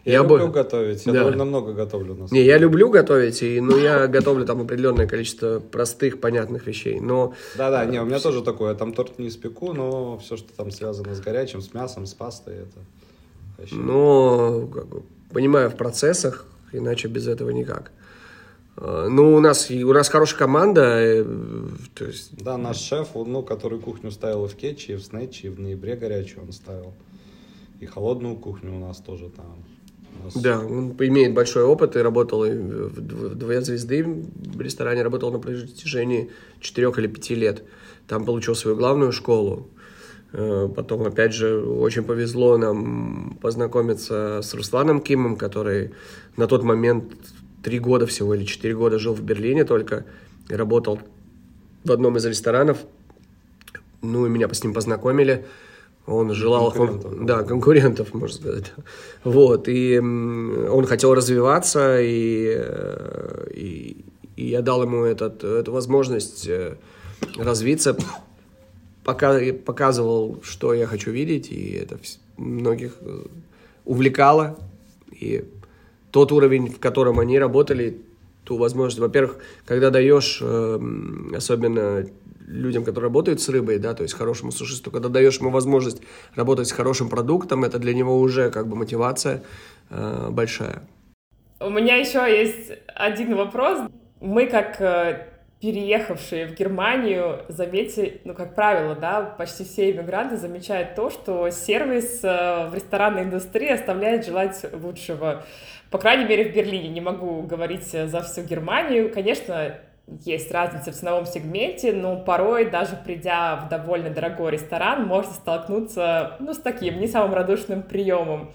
Я, 0.10 0.18
я 0.18 0.24
люблю 0.24 0.47
бы... 0.47 0.53
готовить, 0.53 1.05
я 1.05 1.14
да. 1.14 1.20
довольно 1.20 1.45
много 1.45 1.74
готовлю. 1.74 2.16
На 2.16 2.28
не, 2.32 2.43
я 2.43 2.57
люблю 2.57 2.89
готовить, 2.89 3.41
и, 3.41 3.62
ну, 3.62 3.78
я 3.78 4.07
готовлю 4.07 4.45
там 4.45 4.62
определенное 4.62 5.07
количество 5.07 5.60
простых, 5.60 6.20
понятных 6.20 6.68
вещей, 6.68 6.99
но... 6.99 7.34
Да-да, 7.57 7.86
не, 7.86 8.01
у 8.01 8.05
меня 8.05 8.20
тоже 8.20 8.41
такое, 8.41 8.72
я 8.72 8.76
там 8.76 8.93
торт 8.93 9.20
не 9.20 9.28
испеку, 9.28 9.74
но 9.74 10.18
все, 10.18 10.38
что 10.38 10.51
там 10.53 10.72
связано 10.72 11.16
с 11.16 11.20
горячим, 11.20 11.62
с 11.62 11.74
мясом, 11.74 12.05
с 12.05 12.14
пастой, 12.14 12.55
это... 12.55 12.80
Вообще... 13.57 13.76
Но, 13.76 14.68
как 14.74 14.88
бы, 14.88 15.03
понимаю, 15.32 15.70
в 15.70 15.76
процессах, 15.76 16.45
иначе 16.72 17.07
без 17.07 17.28
этого 17.28 17.49
никак. 17.49 17.91
А, 18.78 19.10
ну, 19.10 19.36
у 19.36 19.39
нас, 19.39 19.70
у 19.70 19.93
нас 19.93 20.10
хорошая 20.10 20.39
команда. 20.39 20.82
Э, 20.82 21.26
то 21.93 22.05
есть... 22.05 22.41
Да, 22.41 22.57
наш 22.57 22.78
шеф, 22.78 23.10
ну, 23.16 23.43
который 23.43 23.80
кухню 23.80 24.12
ставил 24.12 24.45
и 24.45 24.47
в 24.47 24.55
Кетчи, 24.55 24.91
и 24.91 24.95
в 24.95 25.01
Снетчи, 25.01 25.47
и 25.47 25.49
в 25.49 25.60
ноябре 25.60 25.95
горячую 25.95 26.45
он 26.45 26.53
ставил. 26.53 26.93
И 27.80 27.86
холодную 27.86 28.36
кухню 28.36 28.76
у 28.76 28.80
нас 28.80 28.97
тоже 28.97 29.30
там. 29.30 29.64
Да, 30.36 30.60
он 30.60 30.95
имеет 30.99 31.34
большой 31.34 31.64
опыт 31.64 31.95
и 31.95 31.99
работал 31.99 32.45
в 32.45 33.36
«Две 33.36 33.62
звезды» 33.62 34.03
в 34.03 34.62
ресторане, 34.62 35.01
работал 35.01 35.32
на 35.32 35.39
протяжении 35.39 36.30
четырех 36.60 36.99
или 36.99 37.07
пяти 37.07 37.36
лет. 37.36 37.64
Там 38.07 38.26
получил 38.26 38.55
свою 38.55 38.78
главную 38.78 39.12
школу. 39.12 39.70
Э, 40.32 40.70
потом, 40.76 41.03
опять 41.03 41.34
же, 41.34 41.60
очень 41.60 42.03
повезло 42.03 42.57
нам 42.57 43.38
познакомиться 43.41 44.41
с 44.43 44.53
Русланом 44.53 45.01
Кимом, 45.01 45.36
который 45.36 45.91
на 46.38 46.47
тот 46.47 46.64
момент 46.64 47.05
три 47.64 47.80
года 47.80 48.05
всего 48.05 48.36
или 48.36 48.45
четыре 48.45 48.76
года 48.76 48.99
жил 48.99 49.14
в 49.14 49.22
Берлине 49.22 49.64
только 49.64 50.05
и 50.49 50.55
работал 50.55 50.99
в 51.84 51.91
одном 51.91 52.18
из 52.18 52.26
ресторанов. 52.26 52.80
Ну, 54.01 54.26
и 54.26 54.30
меня 54.30 54.47
с 54.53 54.64
ним 54.64 54.74
познакомили. 54.74 55.45
Он 56.10 56.34
желал, 56.34 56.74
он, 56.76 57.26
да, 57.26 57.43
конкурентов, 57.43 58.14
можно 58.14 58.36
сказать. 58.36 58.74
Вот, 59.24 59.68
и 59.68 59.99
он 59.99 60.86
хотел 60.86 61.14
развиваться, 61.14 62.01
и, 62.01 62.55
э, 62.57 63.47
и, 63.53 64.05
и 64.36 64.45
я 64.47 64.62
дал 64.62 64.82
ему 64.84 65.03
этот, 65.03 65.43
эту 65.43 65.72
возможность 65.72 66.47
э, 66.47 66.78
развиться, 67.38 67.95
пока, 69.03 69.39
показывал, 69.66 70.39
что 70.41 70.74
я 70.74 70.88
хочу 70.88 71.12
видеть, 71.12 71.51
и 71.51 71.74
это 71.74 71.99
многих 72.38 72.97
э, 73.01 73.26
увлекало. 73.86 74.57
И 75.12 75.45
тот 76.12 76.32
уровень, 76.32 76.72
в 76.72 76.80
котором 76.80 77.20
они 77.20 77.38
работали, 77.38 78.01
ту 78.45 78.57
возможность, 78.57 78.99
во-первых, 78.99 79.38
когда 79.66 79.91
даешь, 79.91 80.41
особенно 81.36 82.07
людям, 82.50 82.84
которые 82.84 83.08
работают 83.08 83.39
с 83.39 83.50
рыбой, 83.50 83.78
да, 83.78 83.93
то 83.93 84.04
есть 84.04 84.16
хорошему 84.16 84.52
сушисту, 84.52 84.91
когда 84.91 85.08
даешь 85.08 85.39
ему 85.39 85.52
возможность 85.52 86.02
работать 86.36 86.68
с 86.68 86.72
хорошим 86.72 87.10
продуктом, 87.10 87.64
это 87.64 87.80
для 87.80 87.93
него 87.93 88.20
уже 88.20 88.50
как 88.50 88.68
бы 88.68 88.76
мотивация 88.76 89.43
э, 89.89 90.30
большая. 90.32 90.82
У 91.60 91.70
меня 91.70 91.95
еще 91.95 92.20
есть 92.20 92.72
один 92.88 93.36
вопрос. 93.36 93.89
Мы 94.20 94.47
как 94.47 94.82
э, 94.82 95.28
переехавшие 95.62 96.47
в 96.47 96.56
Германию, 96.56 97.41
заметьте, 97.50 98.22
ну, 98.24 98.34
как 98.34 98.56
правило, 98.56 98.95
да, 98.95 99.22
почти 99.22 99.64
все 99.64 99.91
иммигранты 99.91 100.38
замечают 100.38 100.95
то, 100.95 101.10
что 101.10 101.50
сервис 101.52 102.22
э, 102.24 102.68
в 102.68 102.74
ресторанной 102.74 103.24
индустрии 103.24 103.70
оставляет 103.70 104.26
желать 104.26 104.66
лучшего. 104.74 105.43
По 105.91 105.97
крайней 105.97 106.26
мере, 106.26 106.50
в 106.50 106.56
Берлине. 106.56 106.89
Не 106.89 107.02
могу 107.02 107.41
говорить 107.41 107.88
за 107.88 108.22
всю 108.22 108.43
Германию. 108.43 109.12
Конечно, 109.12 109.80
есть 110.26 110.51
разница 110.51 110.91
в 110.91 110.95
ценовом 110.95 111.26
сегменте, 111.26 111.93
но 111.93 112.18
порой, 112.18 112.70
даже 112.70 112.95
придя 112.95 113.57
в 113.57 113.70
довольно 113.70 114.10
дорогой 114.10 114.51
ресторан, 114.51 115.05
можете 115.05 115.36
столкнуться 115.36 116.38
ну, 116.39 116.53
с 116.53 116.57
таким 116.57 116.99
не 116.99 117.07
самым 117.07 117.34
радушным 117.34 117.84
приемом. 117.84 118.51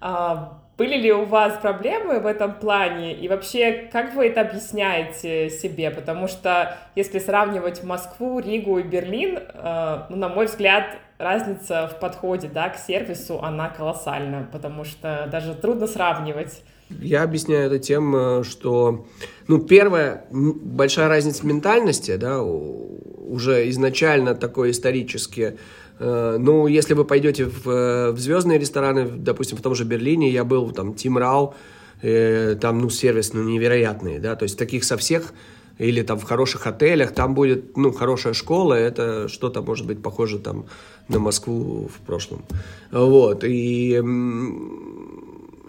А, 0.00 0.58
были 0.78 0.96
ли 0.96 1.12
у 1.12 1.24
вас 1.24 1.58
проблемы 1.60 2.18
в 2.18 2.26
этом 2.26 2.54
плане? 2.54 3.14
И 3.14 3.28
вообще, 3.28 3.88
как 3.92 4.14
вы 4.14 4.26
это 4.26 4.40
объясняете 4.40 5.50
себе? 5.50 5.90
Потому 5.90 6.26
что 6.26 6.76
если 6.94 7.18
сравнивать 7.18 7.84
Москву, 7.84 8.40
Ригу 8.40 8.78
и 8.78 8.82
Берлин, 8.82 9.38
э, 9.38 9.98
ну, 10.08 10.16
на 10.16 10.28
мой 10.28 10.46
взгляд, 10.46 10.96
разница 11.18 11.86
в 11.88 12.00
подходе 12.00 12.48
да, 12.48 12.70
к 12.70 12.78
сервису, 12.78 13.40
она 13.42 13.68
колоссальна, 13.68 14.48
потому 14.50 14.84
что 14.84 15.28
даже 15.30 15.54
трудно 15.54 15.86
сравнивать. 15.86 16.62
Я 16.88 17.22
объясняю 17.22 17.66
это 17.66 17.78
тем, 17.78 18.14
э, 18.14 18.44
что, 18.44 19.06
ну, 19.48 19.58
первое, 19.60 20.24
большая 20.30 21.08
разница 21.08 21.46
ментальности, 21.46 22.16
да, 22.16 22.42
уже 22.42 23.68
изначально 23.70 24.34
такой 24.34 24.70
исторически. 24.72 25.58
Э, 25.98 26.36
ну, 26.38 26.66
если 26.66 26.94
вы 26.94 27.04
пойдете 27.04 27.46
в, 27.46 28.12
в 28.12 28.18
звездные 28.18 28.58
рестораны, 28.58 29.06
допустим, 29.06 29.56
в 29.56 29.62
том 29.62 29.74
же 29.74 29.84
Берлине, 29.84 30.30
я 30.30 30.44
был 30.44 30.70
там 30.72 30.94
Тим 30.94 31.18
Рау, 31.18 31.54
э, 32.02 32.56
там, 32.60 32.80
ну, 32.80 32.90
сервис, 32.90 33.32
ну, 33.32 33.42
невероятный, 33.42 34.18
да, 34.18 34.36
то 34.36 34.42
есть 34.44 34.58
таких 34.58 34.84
со 34.84 34.96
всех 34.96 35.32
или 35.78 36.02
там 36.02 36.18
в 36.18 36.24
хороших 36.24 36.66
отелях, 36.66 37.12
там 37.12 37.34
будет, 37.34 37.76
ну, 37.76 37.92
хорошая 37.92 38.34
школа, 38.34 38.74
это 38.74 39.28
что-то, 39.28 39.62
может 39.62 39.86
быть, 39.86 40.02
похоже 40.02 40.38
там 40.38 40.66
на 41.08 41.18
Москву 41.18 41.88
в 41.88 42.06
прошлом. 42.06 42.44
Вот, 42.90 43.42
и... 43.44 44.00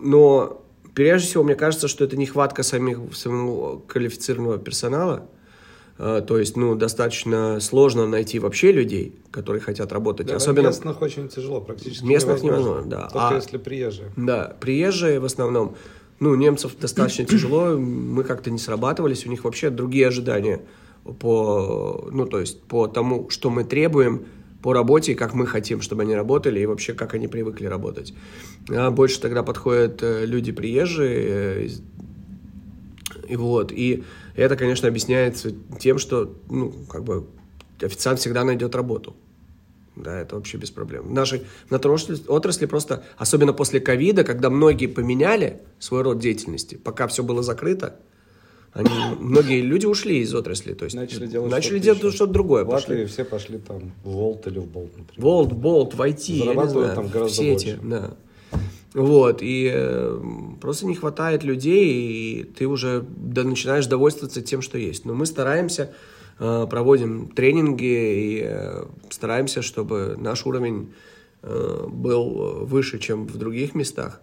Но 0.06 0.63
прежде 0.94 1.28
всего, 1.28 1.44
мне 1.44 1.56
кажется, 1.56 1.88
что 1.88 2.04
это 2.04 2.18
нехватка 2.18 2.64
самих, 2.64 3.00
самого 3.14 3.80
квалифицированного 3.80 4.58
персонала, 4.60 5.28
а, 5.98 6.22
то 6.22 6.40
есть, 6.40 6.58
ну, 6.58 6.76
достаточно 6.76 7.60
сложно 7.60 8.08
найти 8.08 8.40
вообще 8.40 8.72
людей, 8.72 9.16
которые 9.32 9.62
хотят 9.62 9.92
работать. 9.92 10.28
Да, 10.28 10.36
Особенно... 10.36 10.68
местных 10.68 11.02
очень 11.02 11.30
тяжело, 11.30 11.62
практически 11.62 12.06
Местных 12.06 12.44
невозможно, 12.44 12.82
невозможно 12.82 12.90
да. 12.90 13.10
Только 13.10 13.30
а... 13.30 13.36
если 13.36 13.58
приезжие. 13.58 14.12
Да, 14.18 14.56
приезжие 14.60 15.20
в 15.20 15.26
основном. 15.26 15.76
Ну, 16.20 16.36
немцев 16.36 16.76
достаточно 16.80 17.26
тяжело, 17.26 17.78
мы 17.78 18.24
как-то 18.24 18.50
не 18.50 18.58
срабатывались, 18.58 19.26
у 19.26 19.30
них 19.30 19.44
вообще 19.44 19.70
другие 19.70 20.08
ожидания 20.08 20.62
по, 21.20 22.08
ну, 22.12 22.26
то 22.26 22.40
есть 22.40 22.62
по 22.64 22.88
тому, 22.88 23.30
что 23.30 23.50
мы 23.50 23.64
требуем, 23.64 24.26
по 24.64 24.74
работе, 24.74 25.14
как 25.14 25.34
мы 25.34 25.46
хотим, 25.46 25.82
чтобы 25.82 26.04
они 26.04 26.16
работали, 26.16 26.62
и 26.62 26.66
вообще, 26.66 26.94
как 26.94 27.14
они 27.14 27.28
привыкли 27.28 27.66
работать. 27.66 28.14
А 28.70 28.90
больше 28.92 29.20
тогда 29.20 29.44
подходят 29.44 30.02
э, 30.02 30.26
люди 30.26 30.54
приезжие, 30.54 31.68
э, 31.68 31.70
и 33.28 33.36
вот, 33.36 33.72
и 33.74 34.06
это, 34.36 34.56
конечно, 34.56 34.88
объясняется 34.88 35.52
тем, 35.80 36.00
что, 36.00 36.34
ну, 36.50 36.74
как 36.90 37.04
бы, 37.04 37.28
официант 37.82 38.20
всегда 38.20 38.46
найдет 38.46 38.74
работу. 38.74 39.16
Да, 39.98 40.20
это 40.20 40.36
вообще 40.36 40.58
без 40.58 40.72
проблем. 40.72 41.10
В 41.10 41.14
нашей, 41.14 41.44
в 41.68 41.72
нашей 41.72 42.24
отрасли 42.28 42.66
просто, 42.66 43.04
особенно 43.18 43.54
после 43.54 43.80
ковида, 43.82 44.24
когда 44.24 44.50
многие 44.50 44.88
поменяли 44.88 45.62
свой 45.78 46.02
род 46.04 46.20
деятельности, 46.20 46.76
пока 46.76 47.08
все 47.08 47.22
было 47.22 47.44
закрыто, 47.44 48.00
они, 48.74 48.90
многие 49.20 49.62
люди 49.62 49.86
ушли 49.86 50.20
из 50.20 50.34
отрасли, 50.34 50.74
то 50.74 50.86
есть 50.86 50.96
начали 50.96 51.28
делать 51.28 51.52
начали 51.52 51.80
что-то 51.80 52.00
делать 52.00 52.16
что-то 52.16 52.34
другое. 52.34 52.64
В 52.64 52.70
Латвии 52.70 53.06
все 53.06 53.24
пошли 53.24 53.60
там 53.60 53.92
в 54.04 54.12
Волт 54.12 54.48
или 54.48 54.58
в 54.58 54.66
Болт, 54.66 54.98
например. 54.98 55.24
Волт, 55.24 55.54
Болт, 55.54 55.94
в 55.94 56.02
IT, 56.02 56.32
не 56.32 56.68
знаю, 56.68 56.96
там 56.96 57.08
гораздо 57.08 57.26
в 57.26 57.36
сети, 57.36 57.76
больше. 57.76 57.80
да. 57.84 58.18
Вот, 58.94 59.40
и 59.42 59.72
э, 59.74 60.20
просто 60.62 60.86
не 60.86 60.96
хватает 60.96 61.44
людей, 61.44 62.42
и 62.42 62.44
ты 62.44 62.68
уже 62.68 63.04
да, 63.10 63.44
начинаешь 63.44 63.88
довольствоваться 63.88 64.42
тем, 64.42 64.62
что 64.62 64.78
есть. 64.78 65.06
Но 65.06 65.16
мы 65.16 65.26
стараемся, 65.26 65.94
э, 66.40 66.68
проводим 66.70 67.28
тренинги 67.28 67.84
и 67.84 68.42
э, 68.44 68.86
стараемся, 69.10 69.64
чтобы 69.64 70.16
наш 70.20 70.46
уровень 70.46 70.94
э, 71.42 71.88
был 71.88 72.66
выше, 72.66 73.00
чем 73.00 73.26
в 73.26 73.38
других 73.38 73.74
местах. 73.74 74.22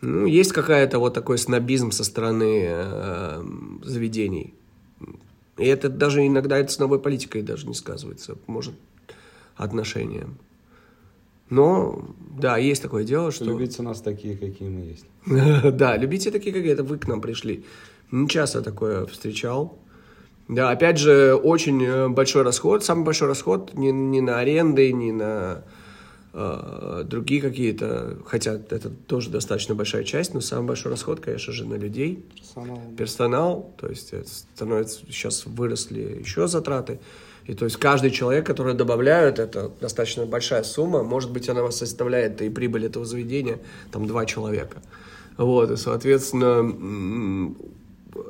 Ну, 0.00 0.26
есть 0.26 0.52
какая-то 0.52 0.98
вот 0.98 1.14
такой 1.14 1.36
снобизм 1.38 1.90
со 1.90 2.04
стороны 2.04 2.64
э, 2.68 3.44
заведений. 3.82 4.54
И 5.58 5.66
это 5.66 5.90
даже 5.90 6.26
иногда 6.26 6.56
это 6.56 6.72
ценовой 6.72 6.98
политикой 6.98 7.42
даже 7.42 7.66
не 7.66 7.74
сказывается, 7.74 8.38
может, 8.46 8.74
отношением. 9.56 10.38
Но, 11.50 12.04
да, 12.38 12.56
есть 12.56 12.80
такое 12.80 13.04
дело, 13.04 13.30
что... 13.32 13.44
Любите 13.44 13.82
нас 13.82 14.00
такие, 14.00 14.36
какие 14.36 14.68
мы 14.68 14.80
есть. 14.82 15.04
Да, 15.76 15.96
любите 15.96 16.30
такие, 16.30 16.54
как 16.54 16.64
это 16.64 16.82
вы 16.82 16.96
к 16.96 17.08
нам 17.08 17.20
пришли. 17.20 17.64
Не 18.10 18.28
часто 18.28 18.62
такое 18.62 19.04
встречал. 19.06 19.78
Да, 20.48 20.70
опять 20.70 20.98
же, 20.98 21.34
очень 21.34 21.84
э, 21.84 22.08
большой 22.08 22.42
расход. 22.42 22.82
Самый 22.84 23.04
большой 23.04 23.28
расход 23.28 23.74
не, 23.74 23.92
не 23.92 24.20
на 24.20 24.38
аренды, 24.38 24.92
не 24.92 25.12
на 25.12 25.64
другие 26.32 27.42
какие-то, 27.42 28.18
хотя 28.24 28.54
это 28.54 28.88
тоже 28.88 29.30
достаточно 29.30 29.74
большая 29.74 30.04
часть, 30.04 30.32
но 30.32 30.40
самый 30.40 30.68
большой 30.68 30.92
расход, 30.92 31.20
конечно 31.20 31.52
же, 31.52 31.66
на 31.66 31.74
людей, 31.74 32.24
Персонал. 32.36 32.80
персонал, 32.96 33.74
то 33.78 33.88
есть 33.88 34.14
становится, 34.54 35.00
сейчас 35.06 35.44
выросли 35.44 36.18
еще 36.20 36.46
затраты, 36.46 37.00
и 37.46 37.54
то 37.54 37.64
есть 37.64 37.78
каждый 37.78 38.12
человек, 38.12 38.46
который 38.46 38.74
добавляют, 38.74 39.40
это 39.40 39.72
достаточно 39.80 40.24
большая 40.24 40.62
сумма, 40.62 41.02
может 41.02 41.32
быть, 41.32 41.48
она 41.48 41.68
составляет 41.72 42.40
и 42.42 42.48
прибыль 42.48 42.86
этого 42.86 43.04
заведения, 43.04 43.58
там, 43.90 44.06
два 44.06 44.24
человека. 44.24 44.82
Вот, 45.36 45.70
и, 45.72 45.76
соответственно, 45.76 47.56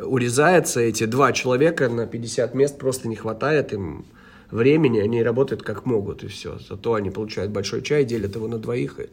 урезается 0.05 0.81
эти 0.81 1.05
два 1.05 1.33
человека 1.33 1.91
на 1.91 2.07
50 2.07 2.55
мест, 2.55 2.79
просто 2.79 3.09
не 3.09 3.17
хватает 3.17 3.75
им 3.75 4.07
времени, 4.51 5.01
они 5.01 5.23
работают 5.23 5.63
как 5.63 5.87
могут, 5.87 6.25
и 6.25 6.29
все. 6.29 6.59
Зато 6.59 6.95
они 6.95 7.11
получают 7.11 7.51
большой 7.51 7.83
чай, 7.83 8.05
делят 8.05 8.35
его 8.35 8.49
на 8.49 8.59
двоих, 8.59 9.01
и 9.01 9.09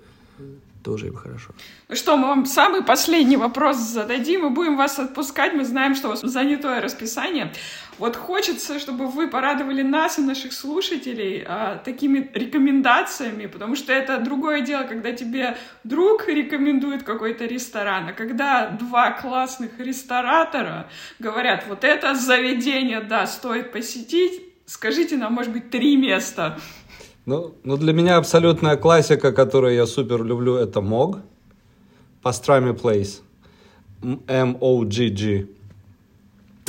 тоже 0.87 1.07
им 1.07 1.15
хорошо. 1.15 1.49
Ну 1.89 1.95
что, 1.95 2.15
мы 2.15 2.27
вам 2.27 2.45
самый 2.45 2.81
последний 2.81 3.35
вопрос 3.35 3.77
зададим, 3.77 4.45
и 4.45 4.49
будем 4.49 4.77
вас 4.77 4.99
отпускать. 4.99 5.53
Мы 5.53 5.65
знаем, 5.65 5.95
что 5.95 6.07
у 6.07 6.11
вас 6.11 6.21
занятое 6.21 6.81
расписание. 6.81 7.51
Вот 7.97 8.15
хочется, 8.15 8.79
чтобы 8.79 9.07
вы 9.07 9.27
порадовали 9.27 9.81
нас 9.81 10.17
и 10.17 10.21
наших 10.21 10.53
слушателей 10.53 11.43
а, 11.45 11.81
такими 11.83 12.29
рекомендациями, 12.33 13.47
потому 13.47 13.75
что 13.75 13.91
это 13.91 14.19
другое 14.19 14.61
дело, 14.61 14.83
когда 14.83 15.11
тебе 15.11 15.57
друг 15.83 16.29
рекомендует 16.29 17.03
какой-то 17.03 17.45
ресторан, 17.45 18.07
а 18.07 18.13
когда 18.13 18.69
два 18.69 19.11
классных 19.11 19.79
ресторатора 19.79 20.87
говорят, 21.19 21.65
вот 21.67 21.83
это 21.83 22.15
заведение, 22.15 23.01
да, 23.01 23.27
стоит 23.27 23.73
посетить, 23.73 24.46
скажите 24.77 25.17
нам, 25.17 25.33
может 25.33 25.51
быть, 25.51 25.71
три 25.71 25.97
места. 25.97 26.57
Ну, 27.25 27.55
ну, 27.63 27.77
для 27.77 27.93
меня 27.93 28.17
абсолютная 28.17 28.77
классика, 28.77 29.31
которую 29.31 29.73
я 29.73 29.85
супер 29.87 30.23
люблю, 30.23 30.55
это 30.55 30.81
МОГ. 30.81 31.19
Pastrami 32.23 32.79
Place. 32.79 33.21
M-O-G-G. 34.27 35.47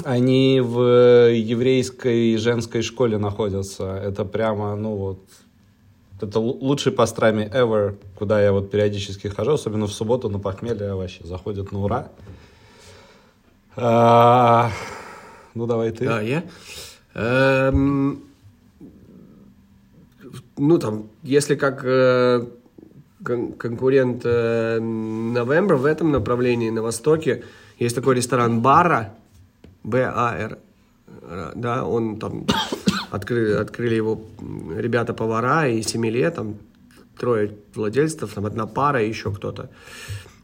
Они 0.05 0.61
в 0.61 0.81
еврейской 1.33 2.37
женской 2.37 2.83
школе 2.83 3.19
находятся. 3.19 3.97
Это 3.97 4.25
прямо, 4.25 4.77
ну 4.77 4.95
вот, 4.95 5.19
это 6.21 6.39
лу- 6.39 6.59
лучший 6.61 6.93
пастрами 6.93 7.51
ever, 7.53 7.97
куда 8.17 8.41
я 8.41 8.53
вот 8.53 8.71
периодически 8.71 9.27
хожу, 9.27 9.53
особенно 9.55 9.87
в 9.87 9.93
субботу 9.93 10.29
на 10.29 10.39
похмелье 10.39 10.95
вообще 10.95 11.25
заходит 11.25 11.73
на 11.73 11.81
ура. 11.81 12.09
А, 13.77 14.71
ну 15.55 15.67
давай 15.67 15.91
ты. 15.91 16.05
Да, 16.07 16.21
я. 16.21 16.45
Эм, 17.19 18.23
ну, 20.57 20.79
там, 20.79 21.09
если 21.25 21.57
как 21.57 21.81
э, 21.85 22.47
кон- 23.25 23.53
конкурент 23.55 24.23
э, 24.25 24.79
November 24.79 25.75
в 25.75 25.85
этом 25.85 26.13
направлении, 26.13 26.71
на 26.71 26.81
Востоке, 26.83 27.43
есть 27.81 27.97
такой 27.97 28.15
ресторан 28.15 28.61
Бара, 28.61 29.15
Б-А-Р, 29.83 30.59
да, 31.57 31.85
он 31.85 32.19
там, 32.21 32.47
открыли, 33.11 33.55
открыли 33.55 33.97
его 33.97 34.21
ребята-повара 34.77 35.69
и 35.69 35.83
семи 35.83 36.31
там 36.31 36.55
трое 37.19 37.51
владельцев, 37.75 38.33
там 38.33 38.47
одна 38.47 38.67
пара 38.67 39.03
и 39.03 39.09
еще 39.09 39.33
кто-то. 39.33 39.71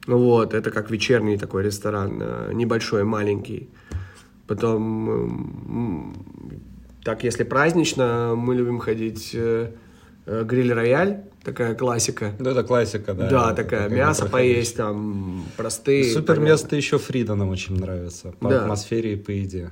Вот, 0.09 0.55
это 0.55 0.73
как 0.73 0.91
вечерний 0.91 1.39
такой 1.39 1.63
ресторан, 1.63 2.19
э, 2.21 2.51
небольшой, 2.53 3.05
маленький. 3.05 3.69
Потом, 4.47 5.11
м, 5.11 6.15
так, 7.03 7.25
если 7.25 7.45
празднично, 7.45 8.35
мы 8.37 8.55
любим 8.55 8.79
ходить 8.79 9.31
э, 9.35 9.71
э, 10.27 10.45
гриль-рояль, 10.45 11.23
такая 11.43 11.75
классика. 11.75 12.33
Ну, 12.39 12.51
это 12.51 12.63
классика, 12.63 13.15
да. 13.15 13.29
Да, 13.29 13.53
такая, 13.55 13.89
мясо 13.89 14.27
поесть, 14.27 14.77
там, 14.77 15.45
простые. 15.57 16.05
Супер 16.13 16.35
понятно. 16.37 16.45
место 16.45 16.77
еще 16.77 16.99
Фрида 16.99 17.35
нам 17.35 17.51
очень 17.51 17.79
нравится. 17.79 18.33
По 18.41 18.49
Да. 18.51 18.63
атмосфере 18.63 19.15
и 19.15 19.17
по 19.17 19.31
еде. 19.31 19.71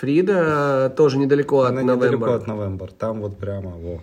Фрида 0.00 0.92
тоже 0.96 1.18
недалеко 1.18 1.62
от 1.62 1.70
Она 1.70 1.82
недалеко 1.82 2.32
от 2.32 2.46
Новембр. 2.46 2.90
Там 2.92 3.20
вот 3.20 3.36
прямо, 3.38 3.70
во. 3.70 4.02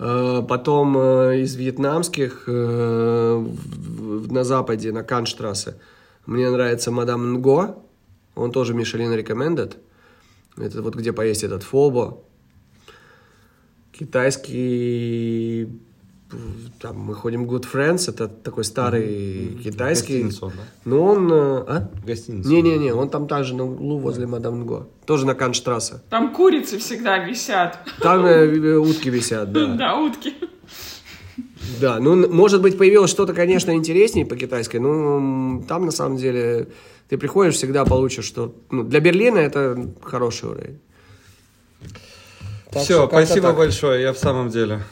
Э, 0.00 0.42
Потом 0.48 0.96
из 0.96 1.56
вьетнамских 1.56 2.44
на 2.46 4.44
западе, 4.44 4.92
на 4.92 5.02
Канштрассе, 5.02 5.74
мне 6.26 6.48
нравится 6.50 6.90
Мадам 6.92 7.32
Нго. 7.32 7.82
Он 8.38 8.52
тоже 8.52 8.74
Мишелин 8.74 9.12
recommended. 9.12 9.76
Это 10.56 10.82
вот 10.82 10.94
где 10.96 11.12
поесть 11.12 11.44
этот 11.44 11.62
фобо. 11.62 12.18
Китайский... 13.92 15.68
Там 16.78 16.98
мы 16.98 17.14
ходим 17.14 17.46
Good 17.46 17.64
Friends, 17.72 18.10
это 18.10 18.28
такой 18.28 18.62
старый 18.62 19.58
китайский. 19.64 20.22
Гостиницу 20.24 20.46
он, 20.46 20.52
да? 20.52 20.62
Но 20.84 21.02
он... 21.04 21.32
э, 21.32 21.64
А? 21.66 21.90
В 22.02 22.04
гостинице. 22.04 22.50
Не-не-не, 22.50 22.92
он 22.92 23.08
там 23.08 23.26
также 23.26 23.54
на 23.56 23.64
углу 23.64 23.98
возле 23.98 24.26
Мадам 24.26 24.60
Нго. 24.60 24.88
Тоже 25.06 25.24
на 25.24 25.34
Канштрассе. 25.34 26.02
Там 26.10 26.34
курицы 26.34 26.76
всегда 26.76 27.16
висят. 27.16 27.78
Там 28.02 28.26
э, 28.26 28.76
утки 28.76 29.08
висят, 29.08 29.52
да. 29.52 29.74
Да, 29.74 29.96
утки. 29.96 30.34
Да, 31.80 31.98
ну, 31.98 32.30
может 32.30 32.60
быть, 32.60 32.76
появилось 32.76 33.10
что-то, 33.10 33.32
конечно, 33.32 33.70
интереснее 33.74 34.26
по 34.26 34.36
китайской, 34.36 34.76
но 34.76 35.62
там, 35.66 35.86
на 35.86 35.92
самом 35.92 36.18
деле, 36.18 36.68
ты 37.08 37.16
приходишь, 37.16 37.54
всегда 37.54 37.84
получишь, 37.84 38.26
что... 38.26 38.54
Ну, 38.70 38.84
для 38.84 39.00
Берлина 39.00 39.38
это 39.38 39.76
хороший 40.02 40.50
уровень. 40.50 40.80
Так 42.70 42.82
Все, 42.82 43.06
спасибо 43.06 43.48
так. 43.48 43.56
большое, 43.56 44.02
я 44.02 44.12
в 44.12 44.18
самом 44.18 44.50
деле. 44.50 44.82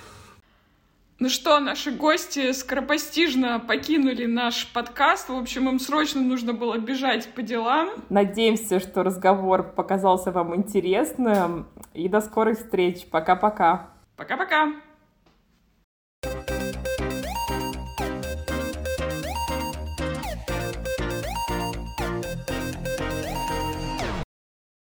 Ну 1.19 1.31
что, 1.31 1.61
наши 1.61 1.93
гости 1.93 2.53
скоропостижно 2.53 3.59
покинули 3.59 4.27
наш 4.27 4.67
подкаст. 4.67 5.31
В 5.31 5.35
общем, 5.35 5.69
им 5.69 5.79
срочно 5.79 6.21
нужно 6.21 6.53
было 6.53 6.77
бежать 6.77 7.29
по 7.35 7.43
делам. 7.43 7.89
Надеемся, 8.11 8.81
что 8.81 9.03
разговор 9.03 9.62
показался 9.62 10.31
вам 10.31 10.55
интересным. 10.55 11.67
И 11.95 12.09
до 12.09 12.21
скорых 12.21 12.59
встреч. 12.59 13.07
Пока-пока. 13.11 13.91
Пока-пока! 14.17 14.75